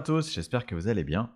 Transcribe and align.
À 0.00 0.02
tous, 0.02 0.32
j'espère 0.32 0.64
que 0.64 0.74
vous 0.74 0.88
allez 0.88 1.04
bien. 1.04 1.30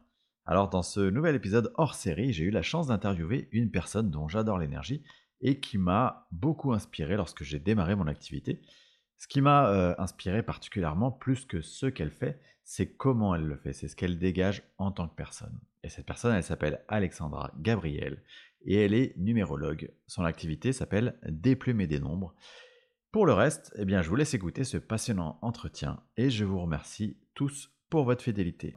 Alors 0.46 0.70
dans 0.70 0.80
ce 0.80 1.00
nouvel 1.00 1.34
épisode 1.34 1.70
hors 1.74 1.94
série, 1.94 2.32
j'ai 2.32 2.44
eu 2.44 2.50
la 2.50 2.62
chance 2.62 2.86
d'interviewer 2.86 3.46
une 3.52 3.70
personne 3.70 4.10
dont 4.10 4.26
j'adore 4.26 4.56
l'énergie 4.56 5.02
et 5.42 5.60
qui 5.60 5.76
m'a 5.76 6.26
beaucoup 6.32 6.72
inspiré 6.72 7.16
lorsque 7.16 7.44
j'ai 7.44 7.58
démarré 7.58 7.94
mon 7.94 8.06
activité. 8.06 8.62
Ce 9.18 9.28
qui 9.28 9.42
m'a 9.42 9.68
euh, 9.68 9.94
inspiré 9.98 10.42
particulièrement, 10.42 11.12
plus 11.12 11.44
que 11.44 11.60
ce 11.60 11.84
qu'elle 11.84 12.10
fait, 12.10 12.40
c'est 12.62 12.96
comment 12.96 13.34
elle 13.34 13.44
le 13.44 13.58
fait, 13.58 13.74
c'est 13.74 13.86
ce 13.86 13.96
qu'elle 13.96 14.18
dégage 14.18 14.62
en 14.78 14.92
tant 14.92 15.08
que 15.08 15.14
personne. 15.14 15.60
Et 15.82 15.90
cette 15.90 16.06
personne, 16.06 16.34
elle 16.34 16.42
s'appelle 16.42 16.86
Alexandra 16.88 17.52
Gabriel 17.58 18.22
et 18.64 18.76
elle 18.76 18.94
est 18.94 19.14
numérologue. 19.18 19.92
Son 20.06 20.24
activité 20.24 20.72
s'appelle 20.72 21.18
Déplumer 21.28 21.86
des 21.86 22.00
nombres. 22.00 22.34
Pour 23.12 23.26
le 23.26 23.34
reste, 23.34 23.74
eh 23.76 23.84
bien, 23.84 24.00
je 24.00 24.08
vous 24.08 24.16
laisse 24.16 24.32
écouter 24.32 24.64
ce 24.64 24.78
passionnant 24.78 25.38
entretien 25.42 26.02
et 26.16 26.30
je 26.30 26.46
vous 26.46 26.62
remercie 26.62 27.18
tous 27.34 27.73
pour 27.90 28.04
votre 28.04 28.22
fidélité. 28.22 28.76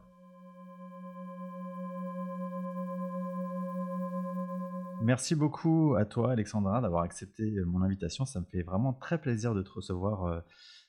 Merci 5.08 5.36
beaucoup 5.36 5.96
à 5.96 6.04
toi, 6.06 6.32
Alexandra, 6.32 6.82
d'avoir 6.82 7.04
accepté 7.04 7.50
mon 7.66 7.82
invitation. 7.82 8.26
Ça 8.26 8.42
me 8.42 8.46
fait 8.46 8.62
vraiment 8.62 8.94
très 8.94 9.22
plaisir 9.22 9.54
de 9.54 9.62
te 9.62 9.70
recevoir 9.70 10.26
euh, 10.26 10.40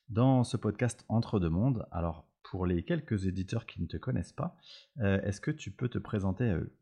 dans 0.08 0.42
ce 0.42 0.56
podcast 0.56 1.04
Entre 1.08 1.38
deux 1.38 1.50
mondes. 1.50 1.86
Alors, 1.92 2.26
pour 2.42 2.66
les 2.66 2.82
quelques 2.82 3.26
éditeurs 3.26 3.64
qui 3.64 3.80
ne 3.80 3.86
te 3.86 3.96
connaissent 3.96 4.32
pas, 4.32 4.56
euh, 5.00 5.20
est-ce 5.22 5.40
que 5.40 5.50
tu 5.50 5.70
peux 5.70 5.88
te 5.88 5.98
présenter 5.98 6.50
à 6.50 6.56
eux? 6.56 6.74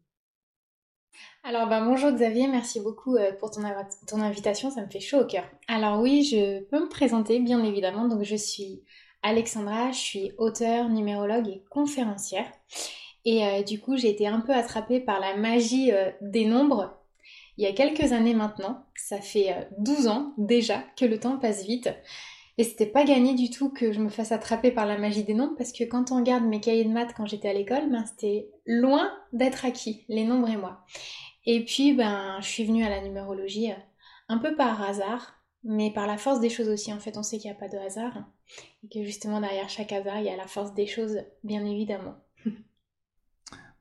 Alors 1.44 1.68
bah, 1.68 1.82
bonjour 1.84 2.10
Xavier, 2.12 2.46
merci 2.46 2.80
beaucoup 2.80 3.16
euh, 3.16 3.32
pour 3.38 3.50
ton, 3.50 3.62
ton, 4.06 4.20
invitation, 4.20 4.70
ça 4.70 4.82
me 4.84 4.90
fait 4.90 5.00
chaud 5.00 5.20
au 5.20 5.26
cœur. 5.26 5.44
Alors 5.68 6.00
oui, 6.00 6.22
je 6.24 6.62
peux 6.64 6.80
me 6.80 6.88
présenter 6.88 7.40
bien 7.40 7.62
évidemment, 7.64 8.08
donc 8.08 8.22
je 8.22 8.36
suis 8.36 8.82
Alexandra, 9.26 9.92
je 9.92 9.98
suis 9.98 10.32
auteure, 10.38 10.88
numérologue 10.88 11.48
et 11.48 11.62
conférencière. 11.70 12.50
Et 13.24 13.64
du 13.64 13.80
coup 13.80 13.96
j'ai 13.96 14.10
été 14.10 14.26
un 14.28 14.40
peu 14.40 14.52
attrapée 14.52 15.00
par 15.00 15.18
la 15.18 15.36
magie 15.36 15.90
des 16.20 16.44
nombres 16.44 16.96
il 17.58 17.64
y 17.64 17.66
a 17.66 17.72
quelques 17.72 18.12
années 18.12 18.34
maintenant. 18.34 18.84
Ça 18.94 19.20
fait 19.20 19.68
12 19.78 20.06
euh, 20.06 20.10
ans 20.10 20.32
déjà 20.36 20.84
que 20.96 21.04
le 21.04 21.18
temps 21.18 21.38
passe 21.38 21.64
vite. 21.64 21.88
Et 22.58 22.64
c'était 22.64 22.86
pas 22.86 23.04
gagné 23.04 23.34
du 23.34 23.50
tout 23.50 23.70
que 23.70 23.92
je 23.92 24.00
me 24.00 24.08
fasse 24.08 24.32
attraper 24.32 24.70
par 24.70 24.86
la 24.86 24.96
magie 24.96 25.24
des 25.24 25.34
nombres 25.34 25.56
parce 25.56 25.72
que 25.72 25.84
quand 25.84 26.10
on 26.10 26.16
regarde 26.16 26.44
mes 26.44 26.60
cahiers 26.60 26.84
de 26.84 26.90
maths 26.90 27.12
quand 27.14 27.26
j'étais 27.26 27.48
à 27.48 27.52
l'école, 27.52 27.90
ben 27.90 28.04
c'était 28.06 28.48
loin 28.64 29.10
d'être 29.32 29.64
acquis, 29.64 30.04
les 30.08 30.24
nombres 30.24 30.48
et 30.48 30.56
moi. 30.56 30.84
Et 31.44 31.64
puis 31.64 31.92
ben 31.92 32.38
je 32.40 32.46
suis 32.46 32.64
venue 32.64 32.84
à 32.84 32.90
la 32.90 33.02
numérologie 33.02 33.72
euh, 33.72 33.76
un 34.28 34.38
peu 34.38 34.56
par 34.56 34.82
hasard, 34.82 35.35
mais 35.66 35.90
par 35.90 36.06
la 36.06 36.16
force 36.16 36.40
des 36.40 36.48
choses 36.48 36.68
aussi. 36.68 36.92
En 36.92 37.00
fait, 37.00 37.18
on 37.18 37.22
sait 37.22 37.38
qu'il 37.38 37.50
n'y 37.50 37.56
a 37.56 37.58
pas 37.58 37.68
de 37.68 37.76
hasard 37.76 38.24
et 38.84 38.88
que 38.88 39.04
justement 39.04 39.40
derrière 39.40 39.68
chaque 39.68 39.92
hasard, 39.92 40.18
il 40.20 40.26
y 40.26 40.30
a 40.30 40.36
la 40.36 40.46
force 40.46 40.72
des 40.74 40.86
choses, 40.86 41.18
bien 41.42 41.64
évidemment. 41.64 42.14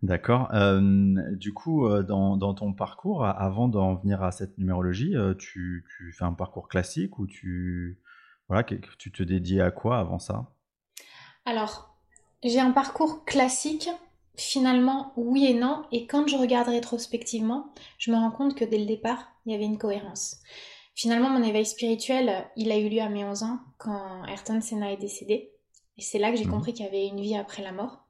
D'accord. 0.02 0.50
Euh, 0.54 1.36
du 1.36 1.54
coup, 1.54 1.88
euh, 1.88 2.04
dans, 2.04 2.54
ton 2.54 2.74
parcours, 2.74 3.26
avant 3.26 3.68
d'en 3.68 3.96
venir 3.96 4.24
à 4.24 4.32
cette 4.32 4.58
numérologie, 4.58 5.16
euh, 5.16 5.36
tu, 5.36 5.86
fais 6.18 6.26
un 6.26 6.34
parcours 6.34 6.68
classique 6.68 7.20
ou 7.20 7.28
tu, 7.28 8.00
voilà, 8.50 8.64
tu 8.64 9.12
te 9.12 9.24
dédies 9.24 9.62
à 9.62 9.72
quoi 9.72 10.00
avant 10.00 10.20
ça? 10.20 10.52
Alors, 11.46 11.96
j'ai 12.44 12.60
un 12.60 12.72
parcours 12.72 13.26
classique, 13.26 13.90
finalement, 14.36 15.14
oui 15.18 15.46
et 15.46 15.54
non. 15.54 15.86
Et 15.92 16.08
quand 16.08 16.28
je 16.28 16.36
regarde 16.36 16.68
rétrospectivement, 16.68 17.74
je 18.00 18.12
me 18.12 18.18
rends 18.18 18.32
compte 18.32 18.56
que 18.56 18.66
dès 18.66 18.80
le 18.80 18.86
départ, 18.86 19.32
il 19.46 19.52
y 19.52 19.56
avait 19.56 19.66
une 19.66 19.78
cohérence. 19.78 20.42
Finalement, 20.96 21.30
mon 21.30 21.44
éveil 21.44 21.66
spirituel, 21.66 22.50
il 22.56 22.72
a 22.72 22.78
eu 22.78 22.90
lieu 22.90 23.02
à 23.02 23.10
mes 23.10 23.24
11 23.24 23.44
ans, 23.44 23.60
quand 23.78 24.26
Ayrton 24.26 24.62
Senna 24.62 24.92
est 24.92 24.98
décédé. 24.98 25.52
Et 25.98 26.02
c'est 26.02 26.20
là 26.20 26.32
que 26.32 26.38
j'ai 26.38 26.46
mmh. 26.46 26.52
compris 26.52 26.74
qu'il 26.74 26.86
y 26.86 26.88
avait 26.88 27.08
une 27.08 27.22
vie 27.22 27.36
après 27.36 27.62
la 27.62 27.72
mort. 27.72 28.06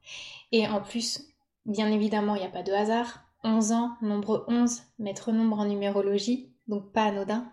Et 0.52 0.68
en 0.68 0.82
plus, 0.82 1.36
Bien 1.66 1.92
évidemment, 1.92 2.36
il 2.36 2.42
n'y 2.42 2.48
a 2.48 2.52
pas 2.52 2.64
de 2.64 2.72
hasard. 2.72 3.22
11 3.44 3.72
ans, 3.72 3.98
nombre 4.02 4.46
11, 4.48 4.84
maître 5.00 5.32
nombre 5.32 5.60
en 5.60 5.66
numérologie, 5.66 6.52
donc 6.68 6.92
pas 6.92 7.06
anodin. 7.06 7.52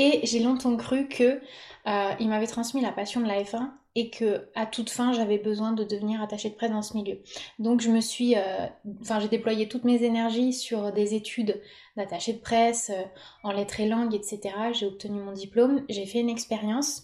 Et 0.00 0.20
j'ai 0.22 0.38
longtemps 0.38 0.76
cru 0.76 1.08
que 1.08 1.40
euh, 1.88 2.12
il 2.20 2.28
m'avait 2.28 2.46
transmis 2.46 2.80
la 2.80 2.92
passion 2.92 3.20
de 3.20 3.26
la 3.26 3.42
F1 3.42 3.68
et 3.96 4.10
que 4.10 4.48
à 4.54 4.64
toute 4.64 4.90
fin 4.90 5.12
j'avais 5.12 5.38
besoin 5.38 5.72
de 5.72 5.82
devenir 5.82 6.22
attachée 6.22 6.50
de 6.50 6.54
presse 6.54 6.70
dans 6.70 6.82
ce 6.82 6.96
milieu. 6.96 7.18
Donc 7.58 7.80
je 7.80 7.90
me 7.90 8.00
suis, 8.00 8.36
euh, 8.36 8.68
enfin 9.00 9.18
j'ai 9.18 9.26
déployé 9.26 9.66
toutes 9.66 9.82
mes 9.82 10.04
énergies 10.04 10.52
sur 10.52 10.92
des 10.92 11.16
études 11.16 11.60
d'attaché 11.96 12.32
de 12.32 12.38
presse 12.38 12.90
euh, 12.94 13.02
en 13.42 13.50
lettres 13.50 13.80
et 13.80 13.88
langues, 13.88 14.14
etc. 14.14 14.54
J'ai 14.72 14.86
obtenu 14.86 15.20
mon 15.20 15.32
diplôme, 15.32 15.84
j'ai 15.88 16.06
fait 16.06 16.20
une 16.20 16.30
expérience 16.30 17.02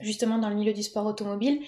justement 0.00 0.36
dans 0.36 0.50
le 0.50 0.56
milieu 0.56 0.74
du 0.74 0.82
sport 0.82 1.06
automobile 1.06 1.62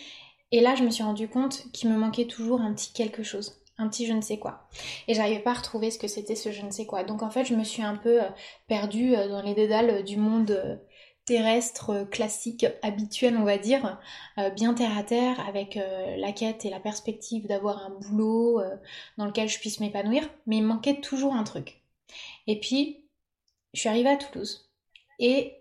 et 0.53 0.61
là 0.61 0.75
je 0.75 0.83
me 0.83 0.91
suis 0.91 1.03
rendu 1.03 1.29
compte 1.29 1.63
qu'il 1.73 1.89
me 1.89 1.97
manquait 1.97 2.27
toujours 2.27 2.61
un 2.61 2.75
petit 2.75 2.93
quelque 2.93 3.23
chose 3.23 3.59
un 3.79 3.89
petit 3.89 4.07
je 4.07 4.13
ne 4.13 4.21
sais 4.21 4.39
quoi. 4.39 4.69
Et 5.09 5.15
j'arrivais 5.15 5.41
pas 5.41 5.51
à 5.51 5.55
retrouver 5.55 5.91
ce 5.91 5.99
que 5.99 6.09
c'était 6.09 6.35
ce 6.35 6.51
je 6.51 6.63
ne 6.63 6.71
sais 6.71 6.87
quoi. 6.87 7.05
Donc 7.05 7.23
en 7.23 7.31
fait, 7.31 7.45
je 7.45 7.55
me 7.55 7.65
suis 7.65 7.83
un 7.83 7.97
peu 7.97 8.23
euh, 8.23 8.29
perdue 8.69 9.15
euh, 9.15 9.29
dans 9.29 9.43
les 9.43 9.55
dédales 9.55 9.91
euh, 9.91 10.03
du 10.03 10.17
monde 10.17 10.81
terrestre 11.25 12.05
classique 12.05 12.67
habituel 12.83 13.37
on 13.37 13.43
va 13.43 13.59
dire 13.59 13.99
bien 14.55 14.75
terre 14.75 14.97
à 14.97 15.03
terre 15.03 15.45
avec 15.49 15.75
la 15.75 16.31
quête 16.31 16.65
et 16.65 16.71
la 16.71 16.79
perspective 16.79 17.49
d'avoir 17.49 17.85
un 17.85 17.91
boulot 17.91 18.63
dans 19.19 19.25
lequel 19.25 19.49
je 19.49 19.59
puisse 19.59 19.81
m'épanouir 19.81 20.23
mais 20.47 20.59
il 20.59 20.63
manquait 20.63 21.01
toujours 21.01 21.35
un 21.35 21.43
truc 21.43 21.83
et 22.47 22.61
puis 22.61 23.09
je 23.75 23.81
suis 23.81 23.89
arrivée 23.89 24.11
à 24.11 24.17
Toulouse 24.17 24.71
et 25.19 25.57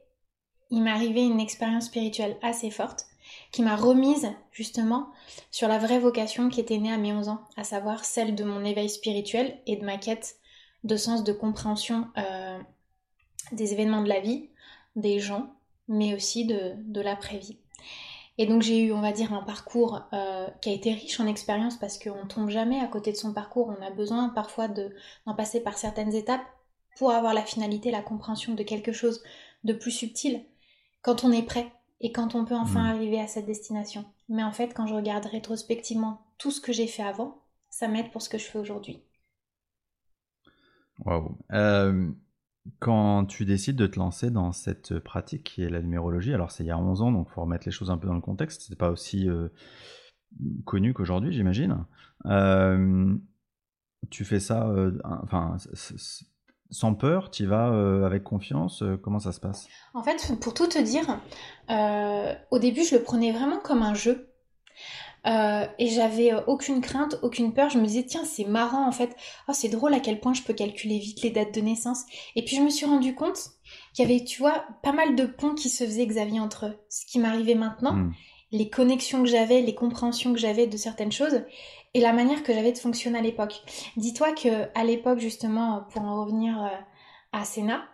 il 0.70 0.84
m'est 0.84 0.92
arrivé 0.92 1.24
une 1.24 1.40
expérience 1.40 1.86
spirituelle 1.86 2.38
assez 2.44 2.70
forte 2.70 3.08
qui 3.52 3.62
m'a 3.62 3.76
remise 3.76 4.32
justement 4.52 5.10
sur 5.52 5.68
la 5.68 5.78
vraie 5.78 6.00
vocation 6.00 6.50
qui 6.50 6.60
était 6.60 6.78
née 6.78 6.92
à 6.92 6.98
mes 6.98 7.14
11 7.14 7.30
ans, 7.30 7.42
à 7.58 7.64
savoir 7.64 8.06
celle 8.06 8.36
de 8.36 8.44
mon 8.44 8.64
éveil 8.64 8.90
spirituel 8.90 9.60
et 9.66 9.76
de 9.76 9.86
ma 9.86 9.98
quête 9.98 10.38
de 10.84 10.98
sens 10.98 11.24
de 11.24 11.34
compréhension 11.34 12.08
euh, 12.18 12.60
des 13.52 13.74
événements 13.74 14.04
de 14.04 14.10
la 14.10 14.20
vie, 14.20 14.50
des 14.96 15.20
gens, 15.20 15.54
mais 15.88 16.14
aussi 16.14 16.46
de, 16.46 16.74
de 16.78 17.02
l'après-vie. 17.02 17.58
Et 18.38 18.46
donc 18.46 18.62
j'ai 18.62 18.84
eu, 18.84 18.92
on 18.92 19.02
va 19.02 19.12
dire, 19.12 19.34
un 19.34 19.44
parcours 19.44 20.02
euh, 20.14 20.48
qui 20.62 20.70
a 20.70 20.74
été 20.74 20.94
riche 20.94 21.20
en 21.20 21.28
expérience 21.28 21.78
parce 21.78 21.98
qu'on 21.98 22.28
tombe 22.28 22.50
jamais 22.50 22.80
à 22.80 22.88
côté 22.88 23.12
de 23.12 23.18
son 23.18 23.34
parcours, 23.34 23.74
on 23.78 23.84
a 23.84 23.92
besoin 23.92 24.30
parfois 24.30 24.68
d'en 24.68 25.36
passer 25.36 25.62
par 25.62 25.78
certaines 25.78 26.14
étapes 26.14 26.46
pour 26.98 27.12
avoir 27.12 27.34
la 27.34 27.44
finalité, 27.44 27.92
la 27.92 28.02
compréhension 28.02 28.54
de 28.54 28.64
quelque 28.64 28.92
chose 28.92 29.24
de 29.64 29.74
plus 29.74 29.92
subtil 29.92 30.46
quand 31.02 31.24
on 31.24 31.32
est 31.32 31.44
prêt 31.44 31.72
et 32.06 32.12
quand 32.12 32.36
on 32.36 32.46
peut 32.46 32.56
enfin 32.56 32.84
mm. 32.84 32.96
arriver 32.96 33.20
à 33.20 33.26
cette 33.26 33.48
destination. 33.48 34.06
Mais 34.30 34.44
en 34.44 34.52
fait, 34.52 34.76
quand 34.76 34.86
je 34.86 34.94
regarde 34.94 35.26
rétrospectivement 35.26 36.22
tout 36.38 36.52
ce 36.52 36.62
que 36.62 36.72
j'ai 36.72 36.86
fait 36.86 37.02
avant, 37.02 37.42
ça 37.70 37.88
m'aide 37.88 38.12
pour 38.12 38.22
ce 38.22 38.30
que 38.30 38.38
je 38.38 38.44
fais 38.44 38.60
aujourd'hui. 38.60 39.02
Waouh. 41.04 41.36
Euh, 41.52 42.12
quand 42.78 43.26
tu 43.26 43.44
décides 43.46 43.76
de 43.76 43.88
te 43.88 43.98
lancer 43.98 44.30
dans 44.30 44.52
cette 44.52 45.00
pratique 45.00 45.46
qui 45.46 45.64
est 45.64 45.70
la 45.70 45.82
numérologie, 45.82 46.32
alors 46.32 46.52
c'est 46.52 46.64
il 46.64 46.68
y 46.68 46.72
a 46.72 46.78
11 46.78 47.02
ans, 47.02 47.12
donc 47.12 47.28
il 47.28 47.34
faut 47.34 47.42
remettre 47.42 47.66
les 47.66 47.72
choses 47.72 47.90
un 47.90 47.98
peu 47.98 48.08
dans 48.08 48.14
le 48.14 48.22
contexte, 48.22 48.66
c'est 48.68 48.78
pas 48.78 48.92
aussi 48.92 49.28
euh, 49.28 49.50
connu 50.64 50.94
qu'aujourd'hui, 50.94 51.34
j'imagine. 51.34 51.86
Euh, 52.28 53.16
tu 54.12 54.26
fais 54.26 54.40
ça, 54.40 54.72
enfin, 55.24 55.58
sans 56.76 56.94
peur, 56.94 57.32
tu 57.32 57.44
y 57.44 57.46
vas 57.46 57.70
euh, 57.70 58.06
avec 58.06 58.24
confiance 58.24 58.84
euh, 58.84 58.98
Comment 59.02 59.20
ça 59.20 59.32
se 59.32 59.40
passe? 59.40 59.68
En 59.94 60.04
fait, 60.04 60.34
pour 60.42 60.54
tout 60.54 60.68
te 60.68 60.78
dire, 60.78 61.20
euh, 61.70 62.34
au 62.52 62.60
début, 62.60 62.84
je 62.84 62.96
le 62.96 63.02
prenais 63.02 63.32
vraiment 63.32 63.60
comme 63.60 63.82
un 63.82 63.94
jeu. 63.94 64.30
et 65.26 65.88
j'avais 65.88 66.34
aucune 66.48 66.82
crainte, 66.82 67.18
aucune 67.24 67.54
peur. 67.54 67.70
Je 67.70 67.80
me 67.80 67.86
disais, 67.86 68.04
tiens, 68.04 68.26
c'est 68.26 68.44
marrant 68.44 68.88
en 68.88 68.92
fait. 68.92 69.16
Oh, 69.48 69.54
c'est 69.54 69.70
drôle 69.70 69.94
à 69.94 70.02
quel 70.02 70.20
point 70.20 70.34
je 70.34 70.44
peux 70.44 70.54
calculer 70.54 71.00
vite 71.00 71.22
les 71.24 71.32
dates 71.32 71.56
de 71.56 71.62
naissance. 71.62 72.04
Et 72.36 72.44
puis 72.44 72.58
je 72.58 72.62
me 72.62 72.70
suis 72.70 72.86
rendu 72.86 73.16
compte 73.16 73.40
qu'il 73.94 74.08
y 74.08 74.12
avait, 74.12 74.24
tu 74.24 74.40
vois, 74.40 74.66
pas 74.84 74.92
mal 74.92 75.16
de 75.16 75.26
ponts 75.26 75.56
qui 75.56 75.70
se 75.70 75.86
faisaient, 75.86 76.06
Xavier, 76.06 76.42
entre 76.42 76.78
ce 76.90 77.06
qui 77.06 77.20
m'arrivait 77.20 77.56
maintenant, 77.56 77.94
hmm. 77.94 78.14
les 78.52 78.70
connexions 78.70 79.24
que 79.24 79.30
j'avais, 79.30 79.62
les 79.62 79.76
compréhensions 79.76 80.34
que 80.34 80.40
j'avais 80.40 80.68
de 80.68 80.78
certaines 80.78 81.14
choses, 81.14 81.42
et 81.96 82.02
la 82.02 82.12
manière 82.12 82.44
que 82.44 82.54
j'avais 82.54 82.74
de 82.74 82.78
fonctionner 82.78 83.18
à 83.18 83.22
l'époque. 83.22 83.64
Dis-toi 83.96 84.34
que 84.34 84.68
à 84.78 84.84
l'époque 84.84 85.20
justement, 85.20 85.86
pour 85.92 86.04
en 86.04 86.22
revenir 86.22 86.62
euh, 86.62 86.68
à 87.32 87.46
Sénat, 87.46 87.86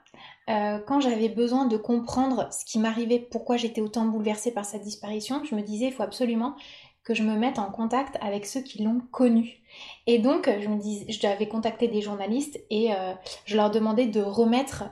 euh, 0.49 0.79
quand 0.79 0.99
j'avais 0.99 1.29
besoin 1.29 1.65
de 1.67 1.77
comprendre 1.77 2.49
ce 2.51 2.65
qui 2.65 2.79
m'arrivait, 2.79 3.19
pourquoi 3.19 3.57
j'étais 3.57 3.79
autant 3.79 4.05
bouleversée 4.05 4.51
par 4.51 4.65
sa 4.65 4.79
disparition, 4.79 5.43
je 5.45 5.53
me 5.53 5.61
disais 5.61 5.85
il 5.85 5.93
faut 5.93 6.01
absolument 6.01 6.55
que 7.03 7.13
je 7.13 7.21
me 7.21 7.35
mette 7.35 7.59
en 7.59 7.71
contact 7.71 8.17
avec 8.21 8.47
ceux 8.47 8.61
qui 8.61 8.83
l'ont 8.83 9.01
connu. 9.11 9.61
Et 10.07 10.19
donc, 10.19 10.47
je 10.47 10.67
me 10.67 10.77
dis, 10.77 11.05
j'avais 11.07 11.47
contacté 11.47 11.87
des 11.87 12.01
journalistes 12.01 12.59
et 12.69 12.93
euh, 12.93 13.13
je 13.45 13.55
leur 13.55 13.71
demandais 13.71 14.05
de 14.05 14.21
remettre 14.21 14.83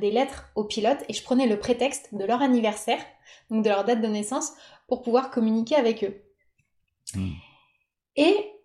des 0.00 0.12
lettres 0.12 0.48
aux 0.54 0.62
pilotes 0.62 1.04
et 1.08 1.12
je 1.12 1.24
prenais 1.24 1.48
le 1.48 1.58
prétexte 1.58 2.14
de 2.14 2.24
leur 2.24 2.40
anniversaire, 2.40 3.00
donc 3.50 3.64
de 3.64 3.68
leur 3.68 3.82
date 3.82 4.00
de 4.00 4.06
naissance, 4.06 4.52
pour 4.86 5.02
pouvoir 5.02 5.30
communiquer 5.32 5.74
avec 5.74 6.04
eux. 6.04 6.22
Hmm. 7.16 7.32
Et 8.16 8.55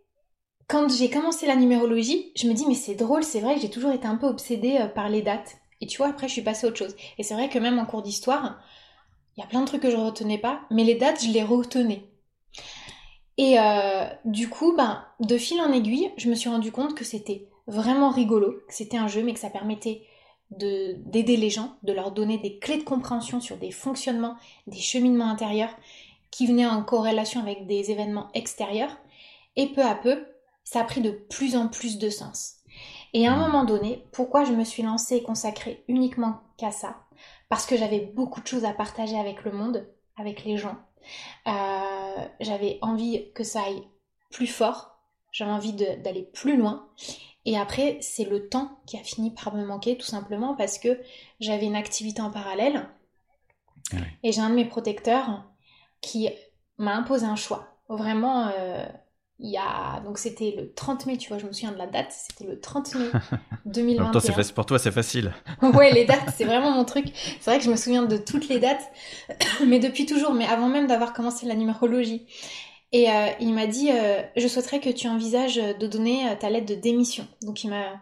quand 0.71 0.89
j'ai 0.89 1.09
commencé 1.09 1.45
la 1.45 1.57
numérologie, 1.57 2.31
je 2.37 2.47
me 2.47 2.53
dis 2.53 2.65
mais 2.65 2.75
c'est 2.75 2.95
drôle, 2.95 3.25
c'est 3.25 3.41
vrai 3.41 3.55
que 3.55 3.61
j'ai 3.61 3.69
toujours 3.69 3.91
été 3.91 4.07
un 4.07 4.15
peu 4.15 4.27
obsédée 4.27 4.77
euh, 4.79 4.87
par 4.87 5.09
les 5.09 5.21
dates. 5.21 5.57
Et 5.81 5.85
tu 5.85 5.97
vois, 5.97 6.07
après 6.07 6.29
je 6.29 6.33
suis 6.33 6.41
passée 6.41 6.65
à 6.65 6.69
autre 6.69 6.77
chose. 6.77 6.95
Et 7.17 7.23
c'est 7.23 7.33
vrai 7.33 7.49
que 7.49 7.59
même 7.59 7.77
en 7.77 7.85
cours 7.85 8.01
d'histoire, 8.01 8.57
il 9.35 9.41
y 9.41 9.43
a 9.43 9.47
plein 9.47 9.59
de 9.59 9.65
trucs 9.65 9.81
que 9.81 9.91
je 9.91 9.97
retenais 9.97 10.37
pas, 10.37 10.61
mais 10.71 10.85
les 10.85 10.95
dates, 10.95 11.25
je 11.25 11.29
les 11.29 11.43
retenais. 11.43 12.05
Et 13.37 13.59
euh, 13.59 14.05
du 14.23 14.47
coup, 14.47 14.73
ben, 14.77 15.03
de 15.19 15.37
fil 15.37 15.59
en 15.59 15.73
aiguille, 15.73 16.09
je 16.15 16.29
me 16.29 16.35
suis 16.35 16.49
rendu 16.49 16.71
compte 16.71 16.95
que 16.95 17.03
c'était 17.03 17.49
vraiment 17.67 18.09
rigolo, 18.09 18.53
que 18.67 18.73
c'était 18.73 18.97
un 18.97 19.07
jeu, 19.07 19.23
mais 19.23 19.33
que 19.33 19.39
ça 19.39 19.49
permettait 19.49 20.03
d'aider 20.51 21.37
les 21.37 21.49
gens, 21.49 21.75
de 21.83 21.91
leur 21.91 22.11
donner 22.11 22.37
des 22.37 22.59
clés 22.59 22.77
de 22.77 22.83
compréhension 22.83 23.41
sur 23.41 23.57
des 23.57 23.71
fonctionnements, 23.71 24.35
des 24.67 24.79
cheminements 24.79 25.29
intérieurs 25.29 25.75
qui 26.29 26.45
venaient 26.47 26.67
en 26.67 26.83
corrélation 26.83 27.41
avec 27.41 27.67
des 27.67 27.91
événements 27.91 28.29
extérieurs. 28.33 28.95
Et 29.55 29.67
peu 29.67 29.81
à 29.81 29.95
peu, 29.95 30.25
ça 30.71 30.79
a 30.79 30.83
pris 30.85 31.01
de 31.01 31.11
plus 31.11 31.57
en 31.57 31.67
plus 31.67 31.97
de 31.97 32.09
sens. 32.09 32.53
Et 33.13 33.27
à 33.27 33.33
un 33.33 33.35
moment 33.35 33.65
donné, 33.65 34.05
pourquoi 34.13 34.45
je 34.45 34.53
me 34.53 34.63
suis 34.63 34.83
lancée 34.83 35.17
et 35.17 35.21
consacrée 35.21 35.83
uniquement 35.89 36.39
qu'à 36.55 36.71
ça? 36.71 37.03
Parce 37.49 37.65
que 37.65 37.75
j'avais 37.75 37.99
beaucoup 37.99 38.39
de 38.39 38.47
choses 38.47 38.63
à 38.63 38.71
partager 38.71 39.19
avec 39.19 39.43
le 39.43 39.51
monde, 39.51 39.85
avec 40.15 40.45
les 40.45 40.55
gens. 40.55 40.77
Euh, 41.45 42.25
j'avais 42.39 42.79
envie 42.81 43.33
que 43.33 43.43
ça 43.43 43.63
aille 43.63 43.83
plus 44.29 44.47
fort, 44.47 44.97
j'avais 45.33 45.51
envie 45.51 45.73
d'aller 45.73 46.23
plus 46.23 46.55
loin. 46.55 46.87
Et 47.43 47.57
après, 47.57 47.97
c'est 47.99 48.23
le 48.23 48.47
temps 48.47 48.79
qui 48.87 48.97
a 48.97 49.03
fini 49.03 49.31
par 49.31 49.53
me 49.53 49.65
manquer, 49.65 49.97
tout 49.97 50.05
simplement 50.05 50.55
parce 50.55 50.79
que 50.79 51.01
j'avais 51.41 51.65
une 51.65 51.75
activité 51.75 52.21
en 52.21 52.31
parallèle. 52.31 52.87
Et 54.23 54.31
j'ai 54.31 54.39
un 54.39 54.49
de 54.49 54.55
mes 54.55 54.69
protecteurs 54.69 55.43
qui 55.99 56.29
m'a 56.77 56.95
imposé 56.95 57.25
un 57.25 57.35
choix. 57.35 57.67
Vraiment, 57.89 58.47
euh, 58.57 58.85
il 59.41 59.49
y 59.49 59.57
a 59.57 59.99
donc 60.01 60.19
c'était 60.19 60.53
le 60.55 60.71
30 60.73 61.07
mai, 61.07 61.17
tu 61.17 61.29
vois, 61.29 61.39
je 61.39 61.45
me 61.45 61.51
souviens 61.51 61.71
de 61.71 61.77
la 61.77 61.87
date, 61.87 62.11
c'était 62.11 62.49
le 62.49 62.59
30 62.59 62.95
mai 62.95 63.05
2021. 63.65 64.11
toi, 64.11 64.21
c'est 64.21 64.53
pour 64.53 64.65
toi, 64.65 64.77
c'est 64.79 64.91
facile. 64.91 65.33
ouais, 65.61 65.91
les 65.91 66.05
dates, 66.05 66.29
c'est 66.35 66.45
vraiment 66.45 66.71
mon 66.71 66.85
truc. 66.85 67.07
C'est 67.39 67.49
vrai 67.49 67.57
que 67.57 67.65
je 67.65 67.71
me 67.71 67.75
souviens 67.75 68.03
de 68.03 68.17
toutes 68.17 68.47
les 68.47 68.59
dates, 68.59 68.91
mais 69.67 69.79
depuis 69.79 70.05
toujours, 70.05 70.33
mais 70.33 70.45
avant 70.45 70.67
même 70.67 70.87
d'avoir 70.87 71.13
commencé 71.13 71.45
la 71.47 71.55
numérologie. 71.55 72.27
Et 72.91 73.09
euh, 73.09 73.27
il 73.39 73.53
m'a 73.53 73.67
dit, 73.67 73.89
euh, 73.91 74.21
je 74.35 74.47
souhaiterais 74.47 74.79
que 74.79 74.89
tu 74.89 75.07
envisages 75.07 75.55
de 75.55 75.87
donner 75.87 76.29
euh, 76.29 76.35
ta 76.35 76.49
lettre 76.49 76.67
de 76.67 76.75
démission. 76.75 77.25
Donc 77.41 77.63
il 77.63 77.69
m'a 77.69 78.01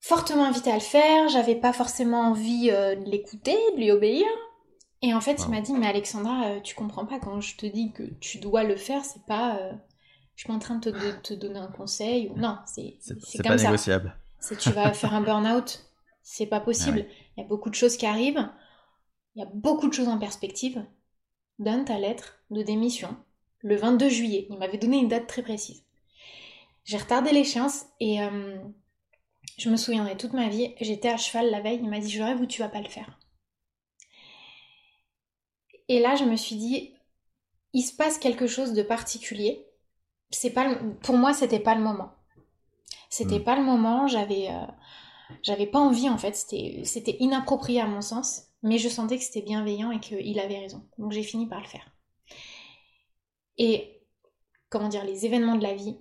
fortement 0.00 0.44
invité 0.44 0.70
à 0.70 0.74
le 0.74 0.80
faire. 0.80 1.28
J'avais 1.28 1.56
pas 1.56 1.72
forcément 1.72 2.28
envie 2.28 2.68
de 2.68 3.10
l'écouter, 3.10 3.56
de 3.74 3.78
lui 3.78 3.90
obéir. 3.90 4.26
Et 5.02 5.12
en 5.12 5.20
fait, 5.20 5.42
il 5.44 5.50
m'a 5.50 5.60
dit, 5.60 5.72
mais 5.72 5.88
Alexandra, 5.88 6.60
tu 6.62 6.74
comprends 6.74 7.04
pas 7.06 7.18
quand 7.18 7.40
je 7.40 7.56
te 7.56 7.66
dis 7.66 7.92
que 7.92 8.04
tu 8.20 8.38
dois 8.38 8.62
le 8.62 8.76
faire, 8.76 9.04
c'est 9.04 9.24
pas 9.26 9.58
je 10.36 10.42
suis 10.42 10.48
pas 10.48 10.54
en 10.54 10.58
train 10.58 10.76
de 10.76 10.90
te, 11.22 11.34
donner 11.34 11.58
un 11.58 11.70
conseil. 11.70 12.30
Non, 12.36 12.58
c'est 12.66 12.98
c'est 13.00 13.42
pas 13.42 13.56
négociable. 13.56 14.16
C'est 14.38 14.56
tu 14.56 14.70
vas 14.70 14.92
faire 14.92 15.14
un 15.14 15.22
burn-out, 15.22 15.90
c'est 16.22 16.46
pas 16.46 16.60
possible. 16.60 17.06
Il 17.36 17.40
y 17.40 17.44
a 17.44 17.48
beaucoup 17.48 17.70
de 17.70 17.74
choses 17.74 17.96
qui 17.96 18.06
arrivent, 18.06 18.48
il 19.34 19.40
y 19.40 19.42
a 19.42 19.48
beaucoup 19.52 19.88
de 19.88 19.94
choses 19.94 20.08
en 20.08 20.18
perspective. 20.18 20.84
Donne 21.58 21.86
ta 21.86 21.98
lettre 21.98 22.38
de 22.50 22.62
démission 22.62 23.16
le 23.60 23.76
22 23.76 24.10
juillet. 24.10 24.46
Il 24.50 24.58
m'avait 24.58 24.76
donné 24.76 24.98
une 24.98 25.08
date 25.08 25.26
très 25.26 25.42
précise. 25.42 25.84
J'ai 26.84 26.98
retardé 26.98 27.32
l'échéance 27.32 27.86
et 27.98 28.22
euh, 28.22 28.58
je 29.56 29.70
me 29.70 29.76
souviendrai 29.76 30.18
toute 30.18 30.34
ma 30.34 30.50
vie. 30.50 30.74
J'étais 30.82 31.08
à 31.08 31.16
cheval 31.16 31.50
la 31.50 31.62
veille, 31.62 31.80
il 31.82 31.88
m'a 31.88 31.98
dit 31.98 32.10
je 32.10 32.22
rêve 32.22 32.40
ou 32.42 32.46
tu 32.46 32.60
vas 32.60 32.68
pas 32.68 32.82
le 32.82 32.90
faire. 32.90 33.18
Et 35.88 35.98
là, 35.98 36.14
je 36.14 36.24
me 36.24 36.36
suis 36.36 36.56
dit, 36.56 36.94
il 37.72 37.82
se 37.82 37.94
passe 37.94 38.18
quelque 38.18 38.46
chose 38.46 38.72
de 38.74 38.82
particulier 38.82 39.65
c'est 40.30 40.50
pas 40.50 40.74
pour 41.02 41.16
moi 41.16 41.32
c'était 41.32 41.60
pas 41.60 41.74
le 41.74 41.82
moment. 41.82 42.10
C'était 43.08 43.38
hmm. 43.38 43.44
pas 43.44 43.56
le 43.56 43.64
moment, 43.64 44.06
j'avais 44.06 44.48
euh, 44.50 44.66
j'avais 45.42 45.66
pas 45.66 45.78
envie 45.78 46.08
en 46.08 46.18
fait, 46.18 46.34
c'était 46.36 46.82
c'était 46.84 47.16
inapproprié 47.20 47.80
à 47.80 47.86
mon 47.86 48.00
sens, 48.00 48.48
mais 48.62 48.78
je 48.78 48.88
sentais 48.88 49.16
que 49.16 49.24
c'était 49.24 49.42
bienveillant 49.42 49.90
et 49.90 50.00
qu'il 50.00 50.38
avait 50.38 50.58
raison. 50.58 50.88
Donc 50.98 51.12
j'ai 51.12 51.22
fini 51.22 51.46
par 51.46 51.60
le 51.60 51.66
faire. 51.66 51.92
Et 53.58 54.02
comment 54.68 54.88
dire, 54.88 55.04
les 55.04 55.24
événements 55.24 55.56
de 55.56 55.62
la 55.62 55.74
vie, 55.74 55.98